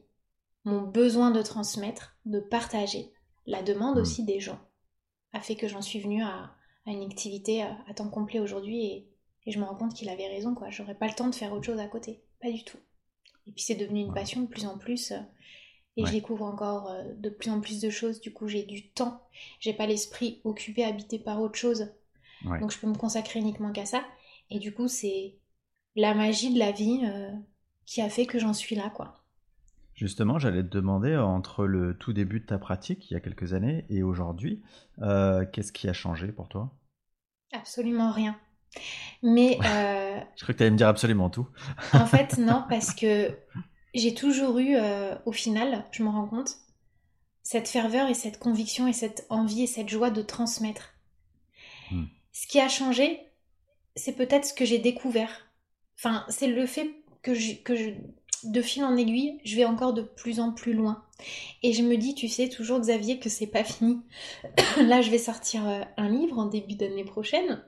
mon 0.65 0.81
besoin 0.81 1.31
de 1.31 1.41
transmettre, 1.41 2.17
de 2.25 2.39
partager, 2.39 3.13
la 3.45 3.61
demande 3.61 3.97
hmm. 3.97 4.01
aussi 4.01 4.23
des 4.23 4.39
gens 4.39 4.59
a 5.33 5.41
fait 5.41 5.55
que 5.55 5.67
j'en 5.67 5.81
suis 5.81 5.99
venue 5.99 6.23
à, 6.23 6.51
une 6.85 7.03
activité 7.03 7.63
à, 7.63 7.77
à 7.87 7.93
temps 7.93 8.09
complet 8.09 8.39
aujourd'hui 8.39 8.85
et, 8.85 9.09
et, 9.45 9.51
je 9.51 9.59
me 9.59 9.65
rends 9.65 9.75
compte 9.75 9.93
qu'il 9.93 10.09
avait 10.09 10.27
raison 10.27 10.55
quoi. 10.55 10.69
J'aurais 10.69 10.95
pas 10.95 11.07
le 11.07 11.13
temps 11.13 11.29
de 11.29 11.35
faire 11.35 11.51
autre 11.53 11.65
chose 11.65 11.79
à 11.79 11.87
côté, 11.87 12.23
pas 12.41 12.51
du 12.51 12.63
tout. 12.63 12.77
Et 13.47 13.51
puis 13.51 13.63
c'est 13.63 13.75
devenu 13.75 14.01
une 14.01 14.13
passion 14.13 14.41
de 14.41 14.47
plus 14.47 14.65
en 14.65 14.77
plus. 14.77 15.11
Euh, 15.11 15.19
et 15.97 16.05
je 16.05 16.11
découvre 16.11 16.43
encore 16.43 16.89
euh, 16.89 17.03
de 17.15 17.29
plus 17.29 17.49
en 17.49 17.61
plus 17.61 17.79
de 17.79 17.89
choses. 17.89 18.19
Du 18.19 18.33
coup, 18.33 18.47
j'ai 18.47 18.63
du 18.63 18.89
temps. 18.89 19.21
J'ai 19.59 19.73
pas 19.73 19.85
l'esprit 19.85 20.41
occupé, 20.43 20.83
habité 20.83 21.19
par 21.19 21.41
autre 21.41 21.57
chose. 21.57 21.91
Donc 22.59 22.71
je 22.71 22.79
peux 22.79 22.87
me 22.87 22.95
consacrer 22.95 23.39
uniquement 23.39 23.71
qu'à 23.71 23.85
ça. 23.85 24.03
Et 24.49 24.59
du 24.59 24.73
coup, 24.73 24.87
c'est 24.87 25.35
la 25.95 26.13
magie 26.13 26.53
de 26.53 26.59
la 26.59 26.71
vie 26.71 27.01
euh, 27.05 27.31
qui 27.85 28.01
a 28.01 28.09
fait 28.09 28.25
que 28.25 28.39
j'en 28.39 28.53
suis 28.53 28.75
là, 28.75 28.89
quoi. 28.89 29.23
Justement, 29.93 30.37
j'allais 30.37 30.61
te 30.61 30.67
demander, 30.67 31.15
entre 31.15 31.65
le 31.65 31.97
tout 31.97 32.11
début 32.11 32.41
de 32.41 32.45
ta 32.45 32.59
pratique, 32.59 33.09
il 33.09 33.13
y 33.13 33.17
a 33.17 33.21
quelques 33.21 33.53
années, 33.53 33.85
et 33.89 34.03
aujourd'hui, 34.03 34.61
qu'est-ce 34.97 35.71
qui 35.71 35.87
a 35.87 35.93
changé 35.93 36.33
pour 36.33 36.49
toi? 36.49 36.77
Absolument 37.53 38.11
rien. 38.11 38.37
Mais. 39.21 39.57
Euh, 39.65 40.19
je 40.35 40.43
crois 40.43 40.53
que 40.53 40.57
tu 40.57 40.63
allais 40.63 40.71
me 40.71 40.77
dire 40.77 40.87
absolument 40.87 41.29
tout. 41.29 41.47
en 41.93 42.05
fait, 42.05 42.37
non, 42.37 42.63
parce 42.69 42.93
que 42.93 43.35
j'ai 43.93 44.13
toujours 44.13 44.59
eu, 44.59 44.75
euh, 44.75 45.15
au 45.25 45.31
final, 45.31 45.85
je 45.91 46.03
me 46.03 46.09
rends 46.09 46.27
compte, 46.27 46.57
cette 47.43 47.67
ferveur 47.67 48.09
et 48.09 48.13
cette 48.13 48.39
conviction 48.39 48.87
et 48.87 48.93
cette 48.93 49.25
envie 49.29 49.63
et 49.63 49.67
cette 49.67 49.89
joie 49.89 50.09
de 50.09 50.21
transmettre. 50.21 50.93
Hmm. 51.91 52.05
Ce 52.33 52.47
qui 52.47 52.59
a 52.59 52.67
changé, 52.67 53.19
c'est 53.95 54.13
peut-être 54.13 54.45
ce 54.45 54.53
que 54.53 54.65
j'ai 54.65 54.79
découvert. 54.79 55.47
Enfin, 55.97 56.25
c'est 56.27 56.47
le 56.47 56.65
fait 56.65 56.89
que 57.21 57.33
je, 57.33 57.53
que 57.53 57.75
je, 57.75 57.91
de 58.43 58.61
fil 58.61 58.83
en 58.83 58.97
aiguille, 58.97 59.39
je 59.43 59.55
vais 59.55 59.65
encore 59.65 59.93
de 59.93 60.01
plus 60.01 60.39
en 60.39 60.51
plus 60.51 60.73
loin. 60.73 61.03
Et 61.63 61.73
je 61.73 61.81
me 61.81 61.97
dis, 61.97 62.15
tu 62.15 62.27
sais, 62.27 62.49
toujours 62.49 62.79
Xavier, 62.79 63.19
que 63.19 63.29
c'est 63.29 63.47
pas 63.47 63.63
fini. 63.63 64.01
Là, 64.77 65.01
je 65.01 65.09
vais 65.09 65.17
sortir 65.17 65.67
euh, 65.67 65.81
un 65.97 66.09
livre 66.09 66.37
en 66.37 66.45
début 66.45 66.75
d'année 66.75 67.05
prochaine. 67.05 67.63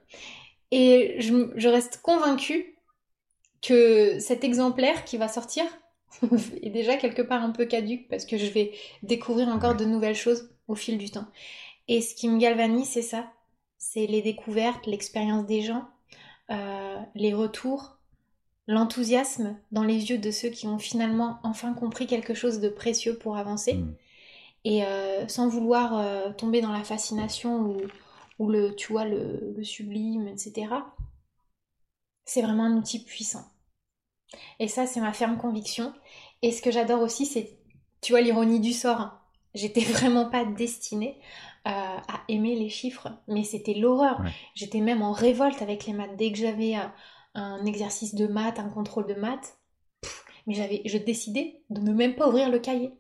Et 0.71 1.17
je, 1.19 1.67
reste 1.67 2.01
convaincue 2.01 2.77
que 3.61 4.19
cet 4.19 4.43
exemplaire 4.43 5.05
qui 5.05 5.17
va 5.17 5.27
sortir 5.27 5.65
est 6.61 6.69
déjà 6.69 6.97
quelque 6.97 7.21
part 7.21 7.43
un 7.43 7.51
peu 7.51 7.65
caduque 7.65 8.07
parce 8.09 8.25
que 8.25 8.37
je 8.37 8.51
vais 8.51 8.73
découvrir 9.03 9.47
encore 9.47 9.75
de 9.75 9.85
nouvelles 9.85 10.15
choses 10.15 10.49
au 10.67 10.75
fil 10.75 10.97
du 10.97 11.09
temps. 11.09 11.27
Et 11.87 12.01
ce 12.01 12.15
qui 12.15 12.27
me 12.27 12.37
galvanise, 12.37 12.89
c'est 12.89 13.01
ça. 13.01 13.31
C'est 13.77 14.07
les 14.07 14.21
découvertes, 14.21 14.85
l'expérience 14.87 15.45
des 15.45 15.61
gens, 15.61 15.87
euh, 16.51 16.97
les 17.15 17.33
retours, 17.33 17.97
l'enthousiasme 18.67 19.57
dans 19.71 19.83
les 19.83 20.09
yeux 20.09 20.17
de 20.17 20.31
ceux 20.31 20.49
qui 20.49 20.67
ont 20.67 20.79
finalement 20.79 21.39
enfin 21.43 21.73
compris 21.73 22.07
quelque 22.07 22.33
chose 22.33 22.59
de 22.59 22.69
précieux 22.69 23.17
pour 23.17 23.37
avancer. 23.37 23.75
Mm. 23.75 23.95
Et 24.65 24.85
euh, 24.85 25.27
sans 25.27 25.47
vouloir 25.47 25.97
euh, 25.97 26.31
tomber 26.33 26.59
dans 26.59 26.73
la 26.73 26.83
fascination 26.83 27.61
ou, 27.61 27.77
ou 28.39 28.49
le, 28.49 28.75
tu 28.75 28.91
vois, 28.91 29.05
le, 29.05 29.63
sublime, 29.63 30.27
etc. 30.27 30.67
C'est 32.25 32.41
vraiment 32.41 32.65
un 32.65 32.77
outil 32.77 33.03
puissant. 33.03 33.45
Et 34.59 34.67
ça, 34.67 34.85
c'est 34.85 34.99
ma 34.99 35.13
ferme 35.13 35.37
conviction. 35.37 35.93
Et 36.41 36.51
ce 36.51 36.61
que 36.61 36.71
j'adore 36.71 37.01
aussi, 37.01 37.25
c'est, 37.25 37.57
tu 38.01 38.11
vois, 38.13 38.21
l'ironie 38.21 38.59
du 38.59 38.73
sort. 38.73 39.11
J'étais 39.53 39.81
vraiment 39.93 40.29
pas 40.29 40.45
destinée 40.45 41.19
euh, 41.67 41.71
à 41.71 42.21
aimer 42.27 42.55
les 42.55 42.69
chiffres, 42.69 43.09
mais 43.27 43.43
c'était 43.43 43.73
l'horreur. 43.73 44.21
J'étais 44.55 44.81
même 44.81 45.01
en 45.01 45.11
révolte 45.11 45.61
avec 45.61 45.85
les 45.85 45.93
maths. 45.93 46.15
Dès 46.17 46.31
que 46.31 46.37
j'avais 46.37 46.75
un, 46.75 46.93
un, 47.33 47.65
exercice 47.65 48.15
de 48.15 48.27
maths, 48.27 48.59
un 48.59 48.69
contrôle 48.69 49.07
de 49.07 49.13
maths, 49.13 49.57
mais 50.45 50.53
j'avais, 50.53 50.81
je 50.85 50.97
décidais 50.97 51.61
de 51.69 51.81
ne 51.81 51.93
même 51.93 52.15
pas 52.15 52.27
ouvrir 52.27 52.49
le 52.49 52.59
cahier. 52.59 52.93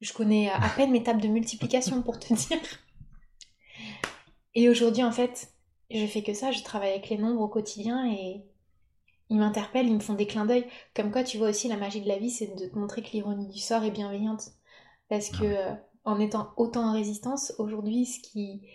Je 0.00 0.12
connais 0.12 0.48
à 0.48 0.68
peine 0.68 0.92
mes 0.92 1.02
tables 1.02 1.20
de 1.20 1.28
multiplication 1.28 2.02
pour 2.02 2.18
te 2.18 2.32
dire. 2.48 2.60
Et 4.58 4.68
aujourd'hui, 4.68 5.04
en 5.04 5.12
fait, 5.12 5.52
je 5.88 6.04
fais 6.04 6.24
que 6.24 6.34
ça, 6.34 6.50
je 6.50 6.64
travaille 6.64 6.90
avec 6.90 7.08
les 7.10 7.16
nombres 7.16 7.42
au 7.42 7.46
quotidien 7.46 8.10
et 8.10 8.42
ils 9.30 9.38
m'interpellent, 9.38 9.86
ils 9.86 9.94
me 9.94 10.00
font 10.00 10.14
des 10.14 10.26
clins 10.26 10.46
d'œil. 10.46 10.66
Comme 10.96 11.12
quoi, 11.12 11.22
tu 11.22 11.38
vois 11.38 11.50
aussi, 11.50 11.68
la 11.68 11.76
magie 11.76 12.00
de 12.00 12.08
la 12.08 12.18
vie, 12.18 12.28
c'est 12.28 12.56
de 12.56 12.66
te 12.66 12.76
montrer 12.76 13.02
que 13.02 13.12
l'ironie 13.12 13.46
du 13.46 13.60
sort 13.60 13.84
est 13.84 13.92
bienveillante. 13.92 14.50
Parce 15.08 15.30
que, 15.30 15.44
euh, 15.44 15.74
en 16.02 16.18
étant 16.18 16.54
autant 16.56 16.88
en 16.88 16.92
résistance, 16.92 17.54
aujourd'hui, 17.58 18.04
ce 18.04 18.18
qui, 18.18 18.68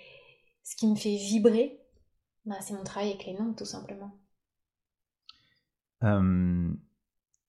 ce 0.64 0.78
qui 0.78 0.88
me 0.88 0.96
fait 0.96 1.18
vibrer, 1.18 1.82
bah, 2.46 2.56
c'est 2.62 2.76
mon 2.76 2.86
travail 2.86 3.10
avec 3.10 3.26
les 3.26 3.34
nombres, 3.34 3.58
tout 3.58 3.66
simplement. 3.66 4.18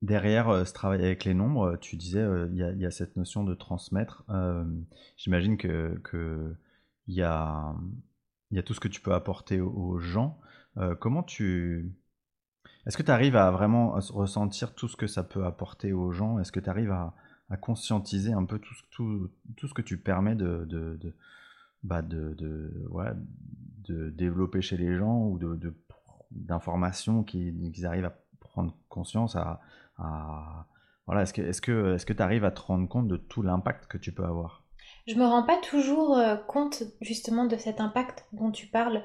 derrière 0.03 0.49
euh, 0.49 0.65
ce 0.65 0.73
travail 0.73 1.05
avec 1.05 1.25
les 1.25 1.35
nombres, 1.35 1.77
tu 1.77 1.95
disais, 1.95 2.19
euh, 2.19 2.49
il 2.51 2.81
y, 2.81 2.85
a 2.85 2.91
cette 2.91 3.15
notion 3.15 3.45
de 3.45 3.55
transmettre. 3.55 4.25
J'imagine 5.17 5.57
que, 5.57 6.01
que 6.03 6.53
il 7.07 7.15
y 7.15 7.23
a 7.23 7.77
il 8.51 8.57
y 8.57 8.61
a 8.61 8.63
tout 8.63 8.75
ce 8.75 8.81
que 8.81 8.89
tu 8.89 9.01
peux 9.01 9.15
apporter 9.15 9.61
aux, 9.61 9.99
gens. 9.99 10.39
Euh, 10.77 10.95
comment 10.95 11.23
tu... 11.23 11.93
Est-ce 12.87 12.97
que 12.97 13.03
tu 13.03 13.11
arrives 13.11 13.37
à 13.37 13.51
vraiment 13.51 13.93
ressentir 13.93 14.75
tout 14.75 14.89
ce 14.89 14.97
que 14.97 15.07
ça 15.07 15.25
peut 15.25 15.45
apporter 15.45 15.93
aux 15.93 16.13
gens? 16.13 16.39
Est-ce 16.39 16.53
que 16.53 16.61
tu 16.61 16.71
arrives 16.71 16.93
à, 16.93 17.15
conscientiser 17.61 18.33
un 18.33 18.45
peu 18.45 18.59
tout, 18.59 19.31
ce 19.69 19.75
que 19.75 19.83
tu 19.83 19.97
permets 19.97 20.35
de, 20.35 20.65
de, 20.65 20.97
de, 20.97 21.15
bah 21.85 22.03
de, 22.03 22.35
de 23.85 24.11
développer 24.11 24.61
chez 24.61 24.77
les 24.77 24.97
gens 24.97 25.21
ou 25.21 25.39
d'informations 26.33 27.23
qu'ils 27.23 27.87
arrivent 27.87 28.07
à 28.07 28.19
prendre 28.41 28.77
conscience, 28.89 29.37
à, 29.37 29.61
voilà, 31.07 31.23
est-ce 31.23 31.33
que 31.33 31.43
est-ce 31.43 31.61
que 31.61 31.95
est-ce 31.95 32.07
que 32.07 32.13
tu 32.13 32.23
arrives 32.23 32.45
à 32.45 32.51
te 32.51 32.61
rendre 32.61 32.89
compte 32.89 33.09
de 33.09 33.17
tout 33.17 33.43
l'impact 33.43 33.87
que 33.87 33.99
tu 33.99 34.13
peux 34.13 34.25
avoir? 34.25 34.64
Je 35.07 35.15
me 35.17 35.27
rends 35.27 35.43
pas 35.43 35.59
toujours 35.59 36.17
euh, 36.17 36.37
compte 36.37 36.83
justement 37.01 37.45
de 37.45 37.57
cet 37.57 37.81
impact 37.81 38.27
dont 38.33 38.51
tu 38.51 38.67
parles 38.67 39.05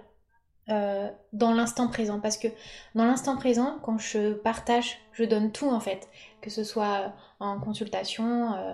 euh, 0.70 1.10
dans 1.34 1.54
l'instant 1.54 1.88
présent, 1.88 2.20
parce 2.20 2.38
que 2.38 2.48
dans 2.96 3.06
l'instant 3.06 3.36
présent, 3.36 3.80
quand 3.84 3.98
je 3.98 4.34
partage, 4.34 4.98
je 5.12 5.24
donne 5.24 5.52
tout 5.52 5.68
en 5.68 5.80
fait, 5.80 6.08
que 6.42 6.50
ce 6.50 6.64
soit 6.64 7.14
en 7.40 7.60
consultation, 7.60 8.54
euh, 8.54 8.74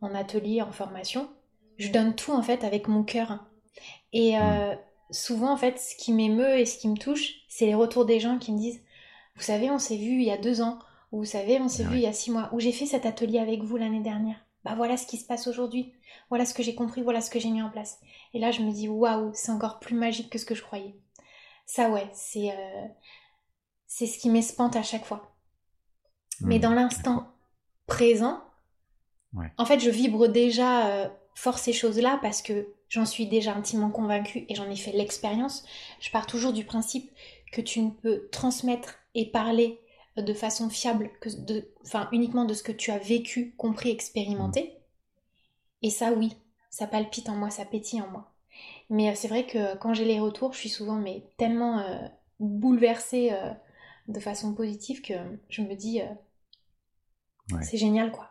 en 0.00 0.14
atelier, 0.14 0.60
en 0.60 0.72
formation, 0.72 1.28
je 1.78 1.90
donne 1.90 2.14
tout 2.14 2.32
en 2.32 2.42
fait 2.42 2.64
avec 2.64 2.88
mon 2.88 3.04
cœur. 3.04 3.38
Et 4.12 4.38
mm. 4.38 4.78
souvent 5.10 5.52
en 5.52 5.56
fait, 5.56 5.78
ce 5.78 5.94
qui 5.96 6.12
m'émeut 6.12 6.58
et 6.58 6.66
ce 6.66 6.78
qui 6.78 6.88
me 6.88 6.96
touche, 6.96 7.34
c'est 7.48 7.66
les 7.66 7.74
retours 7.74 8.06
des 8.06 8.18
gens 8.18 8.38
qui 8.38 8.52
me 8.52 8.58
disent, 8.58 8.80
vous 9.36 9.42
savez, 9.42 9.70
on 9.70 9.78
s'est 9.78 9.96
vu 9.96 10.12
il 10.12 10.24
y 10.24 10.30
a 10.30 10.38
deux 10.38 10.62
ans 10.62 10.78
vous 11.12 11.24
savez, 11.24 11.60
on 11.60 11.68
s'est 11.68 11.84
ah 11.86 11.90
vu 11.90 11.96
il 11.96 12.02
y 12.02 12.06
a 12.06 12.12
six 12.12 12.30
mois, 12.30 12.50
où 12.52 12.60
j'ai 12.60 12.72
fait 12.72 12.86
cet 12.86 13.06
atelier 13.06 13.38
avec 13.38 13.62
vous 13.62 13.76
l'année 13.76 14.00
dernière. 14.00 14.44
Bah 14.66 14.74
voilà 14.74 14.96
ce 14.96 15.06
qui 15.06 15.16
se 15.16 15.24
passe 15.24 15.46
aujourd'hui. 15.46 15.92
Voilà 16.28 16.44
ce 16.44 16.52
que 16.52 16.64
j'ai 16.64 16.74
compris, 16.74 17.00
voilà 17.00 17.20
ce 17.20 17.30
que 17.30 17.38
j'ai 17.38 17.50
mis 17.50 17.62
en 17.62 17.70
place. 17.70 18.00
Et 18.34 18.40
là, 18.40 18.50
je 18.50 18.62
me 18.62 18.72
dis, 18.72 18.88
waouh, 18.88 19.30
c'est 19.32 19.52
encore 19.52 19.78
plus 19.78 19.94
magique 19.94 20.28
que 20.28 20.38
ce 20.38 20.44
que 20.44 20.56
je 20.56 20.62
croyais. 20.62 20.96
Ça, 21.66 21.88
ouais, 21.88 22.10
c'est 22.12 22.50
euh, 22.50 22.86
c'est 23.86 24.06
ce 24.06 24.18
qui 24.18 24.28
m'espante 24.28 24.74
à 24.74 24.82
chaque 24.82 25.04
fois. 25.04 25.36
Mais 26.40 26.58
mmh, 26.58 26.62
dans 26.62 26.74
l'instant 26.74 27.28
présent, 27.86 28.42
en 29.56 29.66
fait, 29.66 29.78
je 29.78 29.90
vibre 29.90 30.28
déjà 30.28 30.88
euh, 30.88 31.08
fort 31.36 31.60
ces 31.60 31.72
choses-là 31.72 32.18
parce 32.20 32.42
que 32.42 32.68
j'en 32.88 33.06
suis 33.06 33.26
déjà 33.26 33.54
intimement 33.54 33.90
convaincue 33.90 34.46
et 34.48 34.56
j'en 34.56 34.68
ai 34.68 34.76
fait 34.76 34.92
l'expérience. 34.92 35.64
Je 36.00 36.10
pars 36.10 36.26
toujours 36.26 36.52
du 36.52 36.64
principe 36.64 37.12
que 37.52 37.60
tu 37.60 37.80
ne 37.82 37.90
peux 37.90 38.28
transmettre 38.32 38.98
et 39.14 39.30
parler 39.30 39.80
de 40.16 40.32
façon 40.32 40.70
fiable, 40.70 41.10
que 41.20 41.28
de, 41.40 41.68
enfin, 41.82 42.08
uniquement 42.12 42.44
de 42.44 42.54
ce 42.54 42.62
que 42.62 42.72
tu 42.72 42.90
as 42.90 42.98
vécu, 42.98 43.54
compris, 43.56 43.90
expérimenté. 43.90 44.76
Et 45.82 45.90
ça, 45.90 46.12
oui, 46.12 46.32
ça 46.70 46.86
palpite 46.86 47.28
en 47.28 47.36
moi, 47.36 47.50
ça 47.50 47.64
pétille 47.64 48.00
en 48.00 48.10
moi. 48.10 48.32
Mais 48.90 49.10
euh, 49.10 49.12
c'est 49.14 49.28
vrai 49.28 49.46
que 49.46 49.76
quand 49.78 49.94
j'ai 49.94 50.04
les 50.04 50.20
retours, 50.20 50.52
je 50.52 50.58
suis 50.58 50.68
souvent 50.68 50.96
mais 50.96 51.24
tellement 51.36 51.80
euh, 51.80 51.98
bouleversée 52.40 53.30
euh, 53.32 53.52
de 54.08 54.20
façon 54.20 54.54
positive 54.54 55.02
que 55.02 55.14
je 55.48 55.62
me 55.62 55.74
dis 55.74 56.00
c'est 57.62 57.76
génial 57.76 58.10
quoi. 58.12 58.30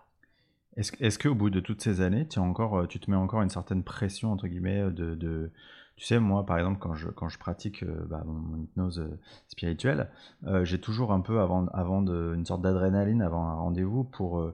Est-ce 0.77 0.93
est 1.01 1.21
qu'au 1.21 1.35
bout 1.35 1.49
de 1.49 1.61
toutes 1.61 1.81
ces 1.81 2.01
années, 2.01 2.27
tu, 2.27 2.39
encore, 2.39 2.87
tu 2.87 2.99
te 2.99 3.09
mets 3.09 3.15
encore 3.15 3.41
une 3.41 3.49
certaine 3.49 3.83
pression 3.83 4.31
entre 4.31 4.47
guillemets 4.47 4.83
de 4.91 5.51
tu 5.95 6.05
sais, 6.05 6.19
moi, 6.19 6.45
par 6.45 6.57
exemple, 6.57 6.79
quand 6.79 6.93
je, 6.93 7.07
quand 7.07 7.29
je 7.29 7.39
pratique 7.39 7.83
euh, 7.83 8.05
bah, 8.09 8.21
mon, 8.25 8.57
hypnose 8.57 8.99
euh, 8.99 9.19
spirituelle, 9.47 10.09
euh, 10.45 10.65
j'ai 10.65 10.79
toujours 10.79 11.13
un 11.13 11.21
peu, 11.21 11.39
avant, 11.39 11.67
avant 11.67 12.05
une 12.05 12.45
sorte 12.45 12.61
d'adrénaline 12.61 13.21
avant 13.21 13.47
un 13.47 13.55
rendez-vous 13.55 14.03
pour, 14.03 14.53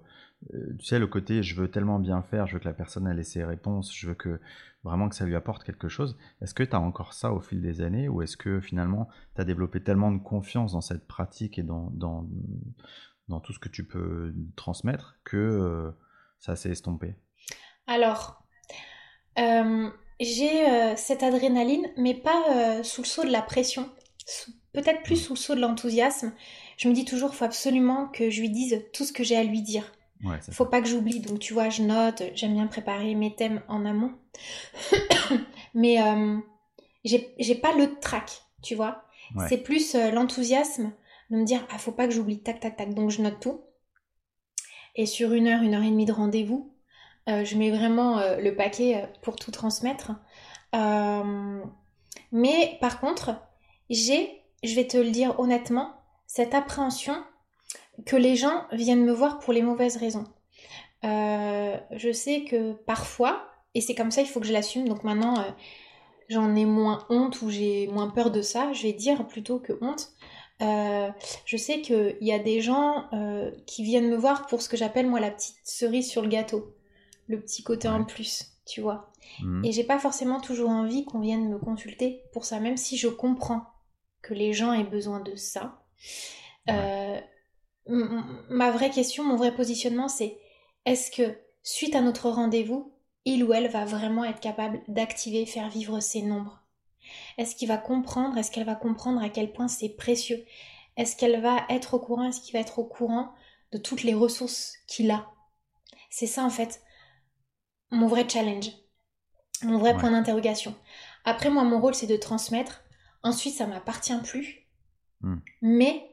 tu 0.51 0.85
sais, 0.85 0.99
le 0.99 1.07
côté 1.07 1.41
je 1.41 1.59
veux 1.59 1.69
tellement 1.69 1.99
bien 1.99 2.21
faire, 2.21 2.45
je 2.45 2.53
veux 2.53 2.59
que 2.59 2.67
la 2.67 2.73
personne 2.73 3.07
ait 3.07 3.23
ses 3.23 3.43
réponses, 3.43 3.93
je 3.95 4.07
veux 4.07 4.13
que 4.13 4.39
vraiment 4.83 5.09
que 5.09 5.15
ça 5.15 5.25
lui 5.25 5.35
apporte 5.35 5.63
quelque 5.63 5.87
chose. 5.87 6.17
Est-ce 6.41 6.53
que 6.53 6.63
tu 6.63 6.75
as 6.75 6.79
encore 6.79 7.13
ça 7.13 7.33
au 7.33 7.39
fil 7.39 7.61
des 7.61 7.81
années 7.81 8.07
ou 8.07 8.21
est-ce 8.21 8.37
que 8.37 8.59
finalement 8.59 9.09
tu 9.35 9.41
as 9.41 9.45
développé 9.45 9.81
tellement 9.81 10.11
de 10.11 10.19
confiance 10.19 10.73
dans 10.73 10.81
cette 10.81 11.07
pratique 11.07 11.57
et 11.57 11.63
dans, 11.63 11.89
dans, 11.91 12.27
dans 13.29 13.39
tout 13.39 13.53
ce 13.53 13.59
que 13.59 13.69
tu 13.69 13.83
peux 13.83 14.33
transmettre 14.55 15.19
que 15.23 15.91
ça 16.39 16.55
s'est 16.55 16.71
estompé? 16.71 17.15
Alors, 17.87 18.43
j'ai 20.21 20.69
euh, 20.69 20.95
cette 20.95 21.23
adrénaline, 21.23 21.87
mais 21.97 22.13
pas 22.13 22.43
euh, 22.51 22.83
sous 22.83 23.01
le 23.01 23.07
saut 23.07 23.23
de 23.23 23.31
la 23.31 23.41
pression, 23.41 23.89
peut-être 24.73 25.03
plus 25.03 25.17
sous 25.17 25.33
le 25.33 25.39
saut 25.39 25.55
de 25.55 25.61
l'enthousiasme. 25.61 26.33
Je 26.77 26.87
me 26.87 26.93
dis 26.93 27.05
toujours, 27.05 27.35
faut 27.35 27.45
absolument 27.45 28.07
que 28.07 28.29
je 28.29 28.41
lui 28.41 28.49
dise 28.49 28.83
tout 28.93 29.03
ce 29.03 29.13
que 29.13 29.23
j'ai 29.23 29.35
à 29.35 29.43
lui 29.43 29.61
dire. 29.61 29.91
Ouais, 30.23 30.37
faut 30.51 30.65
pas 30.65 30.81
que 30.81 30.87
j'oublie. 30.87 31.19
Donc 31.19 31.39
tu 31.39 31.53
vois, 31.53 31.69
je 31.69 31.81
note, 31.81 32.23
j'aime 32.35 32.53
bien 32.53 32.67
préparer 32.67 33.15
mes 33.15 33.35
thèmes 33.35 33.61
en 33.67 33.85
amont. 33.85 34.13
mais 35.73 36.01
euh, 36.01 36.37
j'ai 37.03 37.55
pas 37.55 37.75
le 37.75 37.99
trac, 37.99 38.43
tu 38.61 38.75
vois. 38.75 39.03
C'est 39.47 39.57
plus 39.57 39.95
l'enthousiasme 39.95 40.91
de 41.29 41.37
me 41.37 41.45
dire, 41.45 41.65
ah 41.71 41.77
faut 41.77 41.93
pas 41.93 42.05
que 42.05 42.13
j'oublie, 42.13 42.43
tac, 42.43 42.59
tac, 42.59 42.75
tac. 42.75 42.93
Donc 42.93 43.09
je 43.09 43.21
note 43.21 43.39
tout. 43.39 43.61
Et 44.95 45.05
sur 45.05 45.33
une 45.33 45.47
heure, 45.47 45.63
une 45.63 45.73
heure 45.73 45.83
et 45.83 45.89
demie 45.89 46.05
de 46.05 46.11
rendez-vous, 46.11 46.70
je 47.27 47.55
mets 47.55 47.71
vraiment 47.71 48.19
euh, 48.19 48.37
le 48.37 48.55
paquet 48.55 48.95
euh, 48.95 49.05
pour 49.21 49.35
tout 49.35 49.51
transmettre. 49.51 50.11
mais 52.31 52.77
par 52.81 52.99
contre, 52.99 53.35
j'ai, 53.89 54.41
je 54.63 54.75
vais 54.75 54.87
te 54.87 54.97
le 54.97 55.11
dire 55.11 55.39
honnêtement, 55.39 55.93
cette 56.27 56.53
appréhension 56.53 57.15
que 58.05 58.15
les 58.15 58.35
gens 58.35 58.65
viennent 58.71 59.03
me 59.03 59.11
voir 59.11 59.39
pour 59.39 59.53
les 59.53 59.61
mauvaises 59.61 59.97
raisons. 59.97 60.25
je 61.03 62.11
sais 62.13 62.45
que 62.45 62.73
parfois, 62.73 63.45
et 63.75 63.81
c'est 63.81 63.95
comme 63.95 64.11
ça, 64.11 64.21
il 64.21 64.27
faut 64.27 64.39
que 64.39 64.47
je 64.47 64.53
l'assume, 64.53 64.87
donc 64.87 65.03
maintenant 65.03 65.35
j'en 66.29 66.55
ai 66.55 66.65
moins 66.65 67.05
honte 67.09 67.41
ou 67.41 67.49
j'ai 67.49 67.87
moins 67.87 68.09
peur 68.09 68.31
de 68.31 68.41
ça, 68.41 68.71
je 68.71 68.83
vais 68.83 68.93
dire 68.93 69.27
plutôt 69.27 69.59
que 69.59 69.73
honte. 69.81 70.13
je 70.61 71.57
sais 71.57 71.81
qu'il 71.81 72.17
y 72.21 72.31
a 72.31 72.39
des 72.39 72.61
gens 72.61 73.09
qui 73.67 73.83
viennent 73.83 74.09
me 74.09 74.15
voir 74.15 74.47
pour 74.47 74.61
ce 74.61 74.69
que 74.69 74.77
j'appelle 74.77 75.07
moi 75.07 75.19
la 75.19 75.31
petite 75.31 75.59
cerise 75.65 76.09
sur 76.09 76.21
le 76.21 76.29
gâteau 76.29 76.73
le 77.31 77.41
petit 77.41 77.63
côté 77.63 77.87
en 77.87 78.03
plus, 78.03 78.51
tu 78.65 78.81
vois. 78.81 79.11
Mhm. 79.41 79.65
Et 79.65 79.71
j'ai 79.71 79.83
pas 79.83 79.99
forcément 79.99 80.39
toujours 80.39 80.69
envie 80.69 81.05
qu'on 81.05 81.19
vienne 81.19 81.49
me 81.49 81.57
consulter 81.57 82.23
pour 82.33 82.45
ça, 82.45 82.59
même 82.59 82.77
si 82.77 82.97
je 82.97 83.07
comprends 83.07 83.65
que 84.21 84.33
les 84.33 84.53
gens 84.53 84.73
aient 84.73 84.83
besoin 84.83 85.19
de 85.19 85.35
ça. 85.35 85.83
Euh, 86.69 87.19
ma 87.87 88.71
vraie 88.71 88.91
question, 88.91 89.23
mon 89.23 89.35
vrai 89.35 89.53
positionnement, 89.55 90.07
c'est 90.07 90.37
est-ce 90.85 91.11
que 91.11 91.37
suite 91.63 91.95
à 91.95 92.01
notre 92.01 92.29
rendez-vous, 92.29 92.93
il 93.25 93.43
ou 93.43 93.53
elle 93.53 93.69
va 93.69 93.85
vraiment 93.85 94.25
être 94.25 94.39
capable 94.39 94.81
d'activer, 94.87 95.45
faire 95.45 95.69
vivre 95.69 95.99
ces 95.99 96.21
nombres? 96.21 96.61
Est-ce 97.37 97.55
qu'il 97.55 97.67
va 97.67 97.77
comprendre? 97.77 98.37
Est-ce 98.37 98.51
qu'elle 98.51 98.65
va 98.65 98.75
comprendre 98.75 99.21
à 99.21 99.29
quel 99.29 99.51
point 99.51 99.67
c'est 99.67 99.89
précieux? 99.89 100.43
Est-ce 100.97 101.15
qu'elle 101.15 101.41
va 101.41 101.65
être 101.69 101.95
au 101.95 101.99
courant? 101.99 102.27
Est-ce 102.27 102.41
qu'il 102.41 102.53
va 102.53 102.59
être 102.59 102.79
au 102.79 102.85
courant 102.85 103.31
de 103.71 103.77
toutes 103.77 104.03
les 104.03 104.13
ressources 104.13 104.75
qu'il 104.87 105.11
a? 105.11 105.27
C'est 106.09 106.27
ça 106.27 106.43
en 106.43 106.49
fait 106.49 106.81
mon 107.91 108.07
vrai 108.07 108.27
challenge, 108.27 108.71
mon 109.63 109.77
vrai 109.77 109.95
point 109.95 110.11
d'interrogation. 110.11 110.75
Après, 111.25 111.49
moi, 111.49 111.63
mon 111.63 111.79
rôle, 111.79 111.93
c'est 111.93 112.07
de 112.07 112.15
transmettre. 112.15 112.81
Ensuite, 113.23 113.55
ça 113.55 113.67
m'appartient 113.67 114.17
plus. 114.23 114.65
Hmm. 115.21 115.37
Mais 115.61 116.09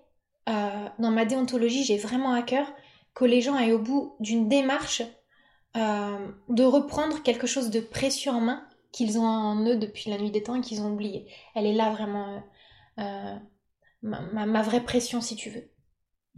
euh, 0.49 0.89
dans 0.99 1.11
ma 1.11 1.25
déontologie, 1.25 1.85
j'ai 1.85 1.97
vraiment 1.97 2.33
à 2.33 2.43
cœur 2.43 2.67
que 3.15 3.25
les 3.25 3.41
gens 3.41 3.55
aillent 3.55 3.73
au 3.73 3.79
bout 3.79 4.17
d'une 4.21 4.49
démarche 4.49 5.03
euh, 5.77 6.29
de 6.49 6.63
reprendre 6.63 7.23
quelque 7.23 7.47
chose 7.47 7.71
de 7.71 7.81
précieux 7.81 8.31
en 8.31 8.41
main 8.41 8.65
qu'ils 8.93 9.19
ont 9.19 9.27
en 9.27 9.65
eux 9.67 9.77
depuis 9.77 10.11
la 10.11 10.19
nuit 10.19 10.31
des 10.31 10.43
temps 10.43 10.55
et 10.55 10.61
qu'ils 10.61 10.81
ont 10.81 10.93
oublié. 10.93 11.31
Elle 11.55 11.67
est 11.67 11.75
là 11.75 11.91
vraiment 11.91 12.43
euh, 12.99 13.37
ma, 14.03 14.63
vraie 14.63 14.83
pression, 14.83 15.21
si 15.21 15.37
tu 15.37 15.51
veux. 15.51 15.71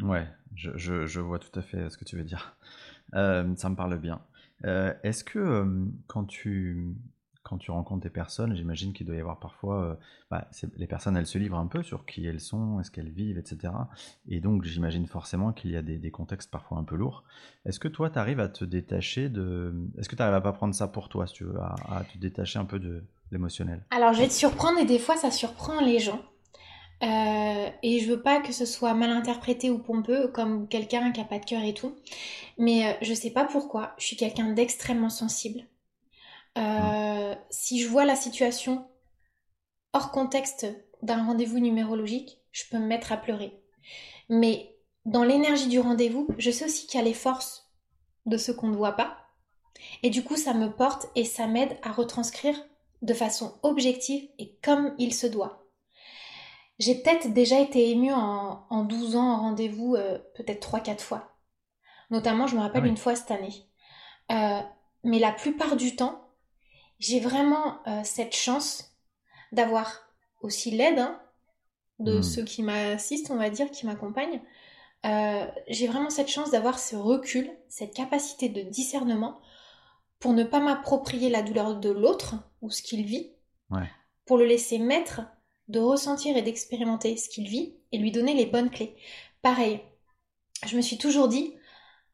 Ouais, 0.01 0.27
je, 0.55 0.77
je, 0.77 1.21
vois 1.21 1.39
tout 1.39 1.57
à 1.59 1.63
fait 1.63 1.91
ce 1.91 1.97
que 1.97 2.05
tu 2.05 2.17
veux 2.17 2.25
dire. 2.25 2.57
ça 3.13 3.45
me 3.45 3.75
parle 3.75 3.99
bien. 3.99 4.25
Euh, 4.65 4.93
est-ce 5.03 5.25
que 5.25 5.67
quand, 6.07 6.25
tu, 6.25 6.95
quand 7.43 7.59
tu 7.59 7.71
rencontres 7.71 8.03
des 8.03 8.11
personnes, 8.11 8.55
j'imagine 8.55 8.93
qu'il 8.93 9.07
doit 9.07 9.17
y 9.17 9.21
avoir 9.21 9.39
parfois. 9.39 9.99
Bah, 10.31 10.49
les 10.77 10.87
personnes, 10.87 11.17
elles 11.17 11.27
se 11.27 11.39
livrent 11.39 11.59
un 11.59 11.67
peu 11.67 11.83
sur 11.83 12.07
qui 12.07 12.27
elles 12.27 12.41
sont, 12.41 12.81
est-ce 12.81 12.91
qu'elles 12.91 13.11
vivent, 13.11 13.39
etc. 13.39 13.73
Et 14.29 14.41
donc, 14.41 14.65
j'imagine 14.65 15.07
forcément 15.07 15.53
qu'il 15.53 15.71
y 15.71 15.77
a 15.77 15.83
des, 15.83 16.11
contextes 16.11 16.51
parfois 16.51 16.79
un 16.79 16.85
peu 16.85 16.97
lourds. 16.97 17.25
Est-ce 17.65 17.81
que 17.81 17.89
toi, 17.89 18.11
tu 18.11 18.19
arrives 18.19 18.41
à 18.41 18.49
te 18.49 18.65
détacher 18.65 19.29
de. 19.29 19.75
Est-ce 19.99 20.09
que 20.09 20.17
tu 20.17 20.23
arrives 20.23 20.35
à 20.35 20.41
pas 20.41 20.53
prendre 20.53 20.75
ça 20.75 20.89
pour 20.89 21.09
toi, 21.09 21.27
si 21.27 21.35
tu 21.35 21.45
veux, 21.45 21.61
à 21.61 22.05
te 22.13 22.19
détacher 22.19 22.59
un 22.59 22.65
peu 22.65 22.79
de 22.79 23.05
l'émotionnel? 23.31 23.85
Alors, 23.91 24.13
je 24.13 24.21
vais 24.21 24.29
te 24.29 24.33
surprendre 24.33 24.79
et 24.79 24.87
des 24.87 24.99
fois, 24.99 25.17
ça 25.17 25.31
surprend 25.31 25.81
les 25.81 25.99
gens. 25.99 26.21
Euh, 27.03 27.71
et 27.83 27.99
je 28.01 28.11
veux 28.11 28.23
pas 28.23 28.41
que 28.41 28.53
ce 28.53 28.67
soit 28.67 28.93
mal 28.95 29.11
interprété 29.11 29.71
ou 29.71 29.79
pompeux, 29.79 30.29
comme 30.29 30.69
quelqu'un 30.69 31.13
qui 31.13 31.21
a 31.21 31.25
pas 31.25 31.39
de 31.39 31.45
cœur 31.45 31.63
et 31.63 31.75
tout. 31.75 31.97
Mais 32.59 32.87
euh, 32.87 32.93
je 33.03 33.15
sais 33.15 33.31
pas 33.31 33.45
pourquoi, 33.45 33.95
je 33.99 34.07
suis 34.07 34.17
quelqu'un 34.17 34.53
d'extrêmement 34.53 35.11
sensible. 35.11 35.67
Euh, 36.59 37.35
si 37.49 37.81
je 37.81 37.89
vois 37.89 38.05
la 38.05 38.17
situation 38.17 38.87
hors 39.93 40.11
contexte 40.11 40.67
d'un 41.03 41.25
rendez-vous 41.25 41.59
numérologique, 41.59 42.39
je 42.53 42.65
peux 42.71 42.79
me 42.79 42.87
mettre 42.87 43.13
à 43.13 43.17
pleurer. 43.17 43.59
Mais 44.29 44.77
dans 45.07 45.25
l'énergie 45.25 45.69
du 45.69 45.81
rendez-vous, 45.81 46.29
je 46.39 46.51
sais 46.51 46.67
aussi 46.67 46.87
qu'il 46.87 46.99
y 46.99 47.03
a 47.03 47.07
les 47.07 47.15
forces 47.15 47.71
de 48.27 48.37
ce 48.37 48.53
qu'on 48.53 48.69
ne 48.69 48.77
voit 48.77 48.97
pas. 48.97 49.17
Et 50.03 50.11
du 50.11 50.23
coup, 50.23 50.37
ça 50.37 50.53
me 50.53 50.71
porte 50.71 51.09
et 51.17 51.25
ça 51.25 51.47
m'aide 51.47 51.79
à 51.83 51.93
retranscrire 51.93 52.57
de 53.01 53.15
façon 53.15 53.55
objective 53.63 54.29
et 54.39 54.55
comme 54.63 54.95
il 54.99 55.15
se 55.15 55.27
doit. 55.27 55.60
J'ai 56.81 56.95
peut-être 56.95 57.35
déjà 57.35 57.61
été 57.61 57.91
émue 57.91 58.11
en, 58.11 58.65
en 58.71 58.85
12 58.85 59.15
ans 59.15 59.35
en 59.35 59.37
rendez-vous, 59.37 59.97
euh, 59.97 60.19
peut-être 60.35 60.67
3-4 60.67 61.01
fois. 61.01 61.37
Notamment, 62.09 62.47
je 62.47 62.57
me 62.57 62.63
rappelle 62.63 62.85
ah 62.85 62.89
une 62.89 62.97
fois 62.97 63.15
cette 63.15 63.31
année. 63.31 63.67
Euh, 64.33 64.61
mais 65.05 65.19
la 65.19 65.31
plupart 65.31 65.77
du 65.77 65.95
temps, 65.95 66.27
j'ai 66.99 67.21
vraiment 67.21 67.87
euh, 67.87 68.01
cette 68.03 68.35
chance 68.35 68.97
d'avoir 69.53 70.09
aussi 70.41 70.71
l'aide 70.71 70.99
hein, 70.99 71.21
de 71.99 72.21
hmm. 72.21 72.23
ceux 72.23 72.45
qui 72.45 72.63
m'assistent, 72.63 73.31
on 73.31 73.37
va 73.37 73.51
dire, 73.51 73.71
qui 73.71 73.85
m'accompagnent, 73.87 74.41
j'ai 75.69 75.87
vraiment 75.87 76.11
cette 76.11 76.29
chance 76.29 76.51
d'avoir 76.51 76.79
ce 76.79 76.97
recul, 76.97 77.51
cette 77.69 77.95
capacité 77.95 78.49
de 78.49 78.63
discernement 78.63 79.41
pour 80.19 80.35
ne 80.35 80.45
pas 80.45 80.61
m'approprier 80.61 81.31
la 81.31 81.43
douleur 81.43 81.77
de 81.79 81.91
l'autre 81.91 82.37
ou 82.61 82.71
ce 82.71 82.83
qu'il 82.83 83.05
vit, 83.05 83.33
pour 84.27 84.37
le 84.37 84.45
laisser 84.45 84.79
maître, 84.79 85.23
de 85.71 85.79
ressentir 85.79 86.37
et 86.37 86.43
d'expérimenter 86.43 87.17
ce 87.17 87.29
qu'il 87.29 87.49
vit 87.49 87.75
et 87.93 87.99
lui 87.99 88.11
donner 88.11 88.35
les 88.35 88.47
bonnes 88.47 88.71
clés. 88.71 88.97
Pareil, 89.41 89.81
je 90.67 90.77
me 90.77 90.83
suis 90.83 90.99
toujours 90.99 91.29
dit, 91.29 91.55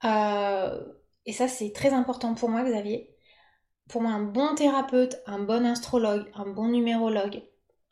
euh, 0.05 0.85
et 1.25 1.33
ça 1.33 1.49
c'est 1.49 1.73
très 1.73 1.93
important 1.93 2.35
pour 2.35 2.51
moi 2.51 2.63
Xavier, 2.63 3.11
pour 3.89 4.03
moi 4.03 4.13
un 4.13 4.23
bon 4.23 4.55
thérapeute, 4.55 5.17
un 5.27 5.39
bon 5.39 5.65
astrologue, 5.65 6.31
un 6.35 6.47
bon 6.47 6.69
numérologue, 6.69 7.43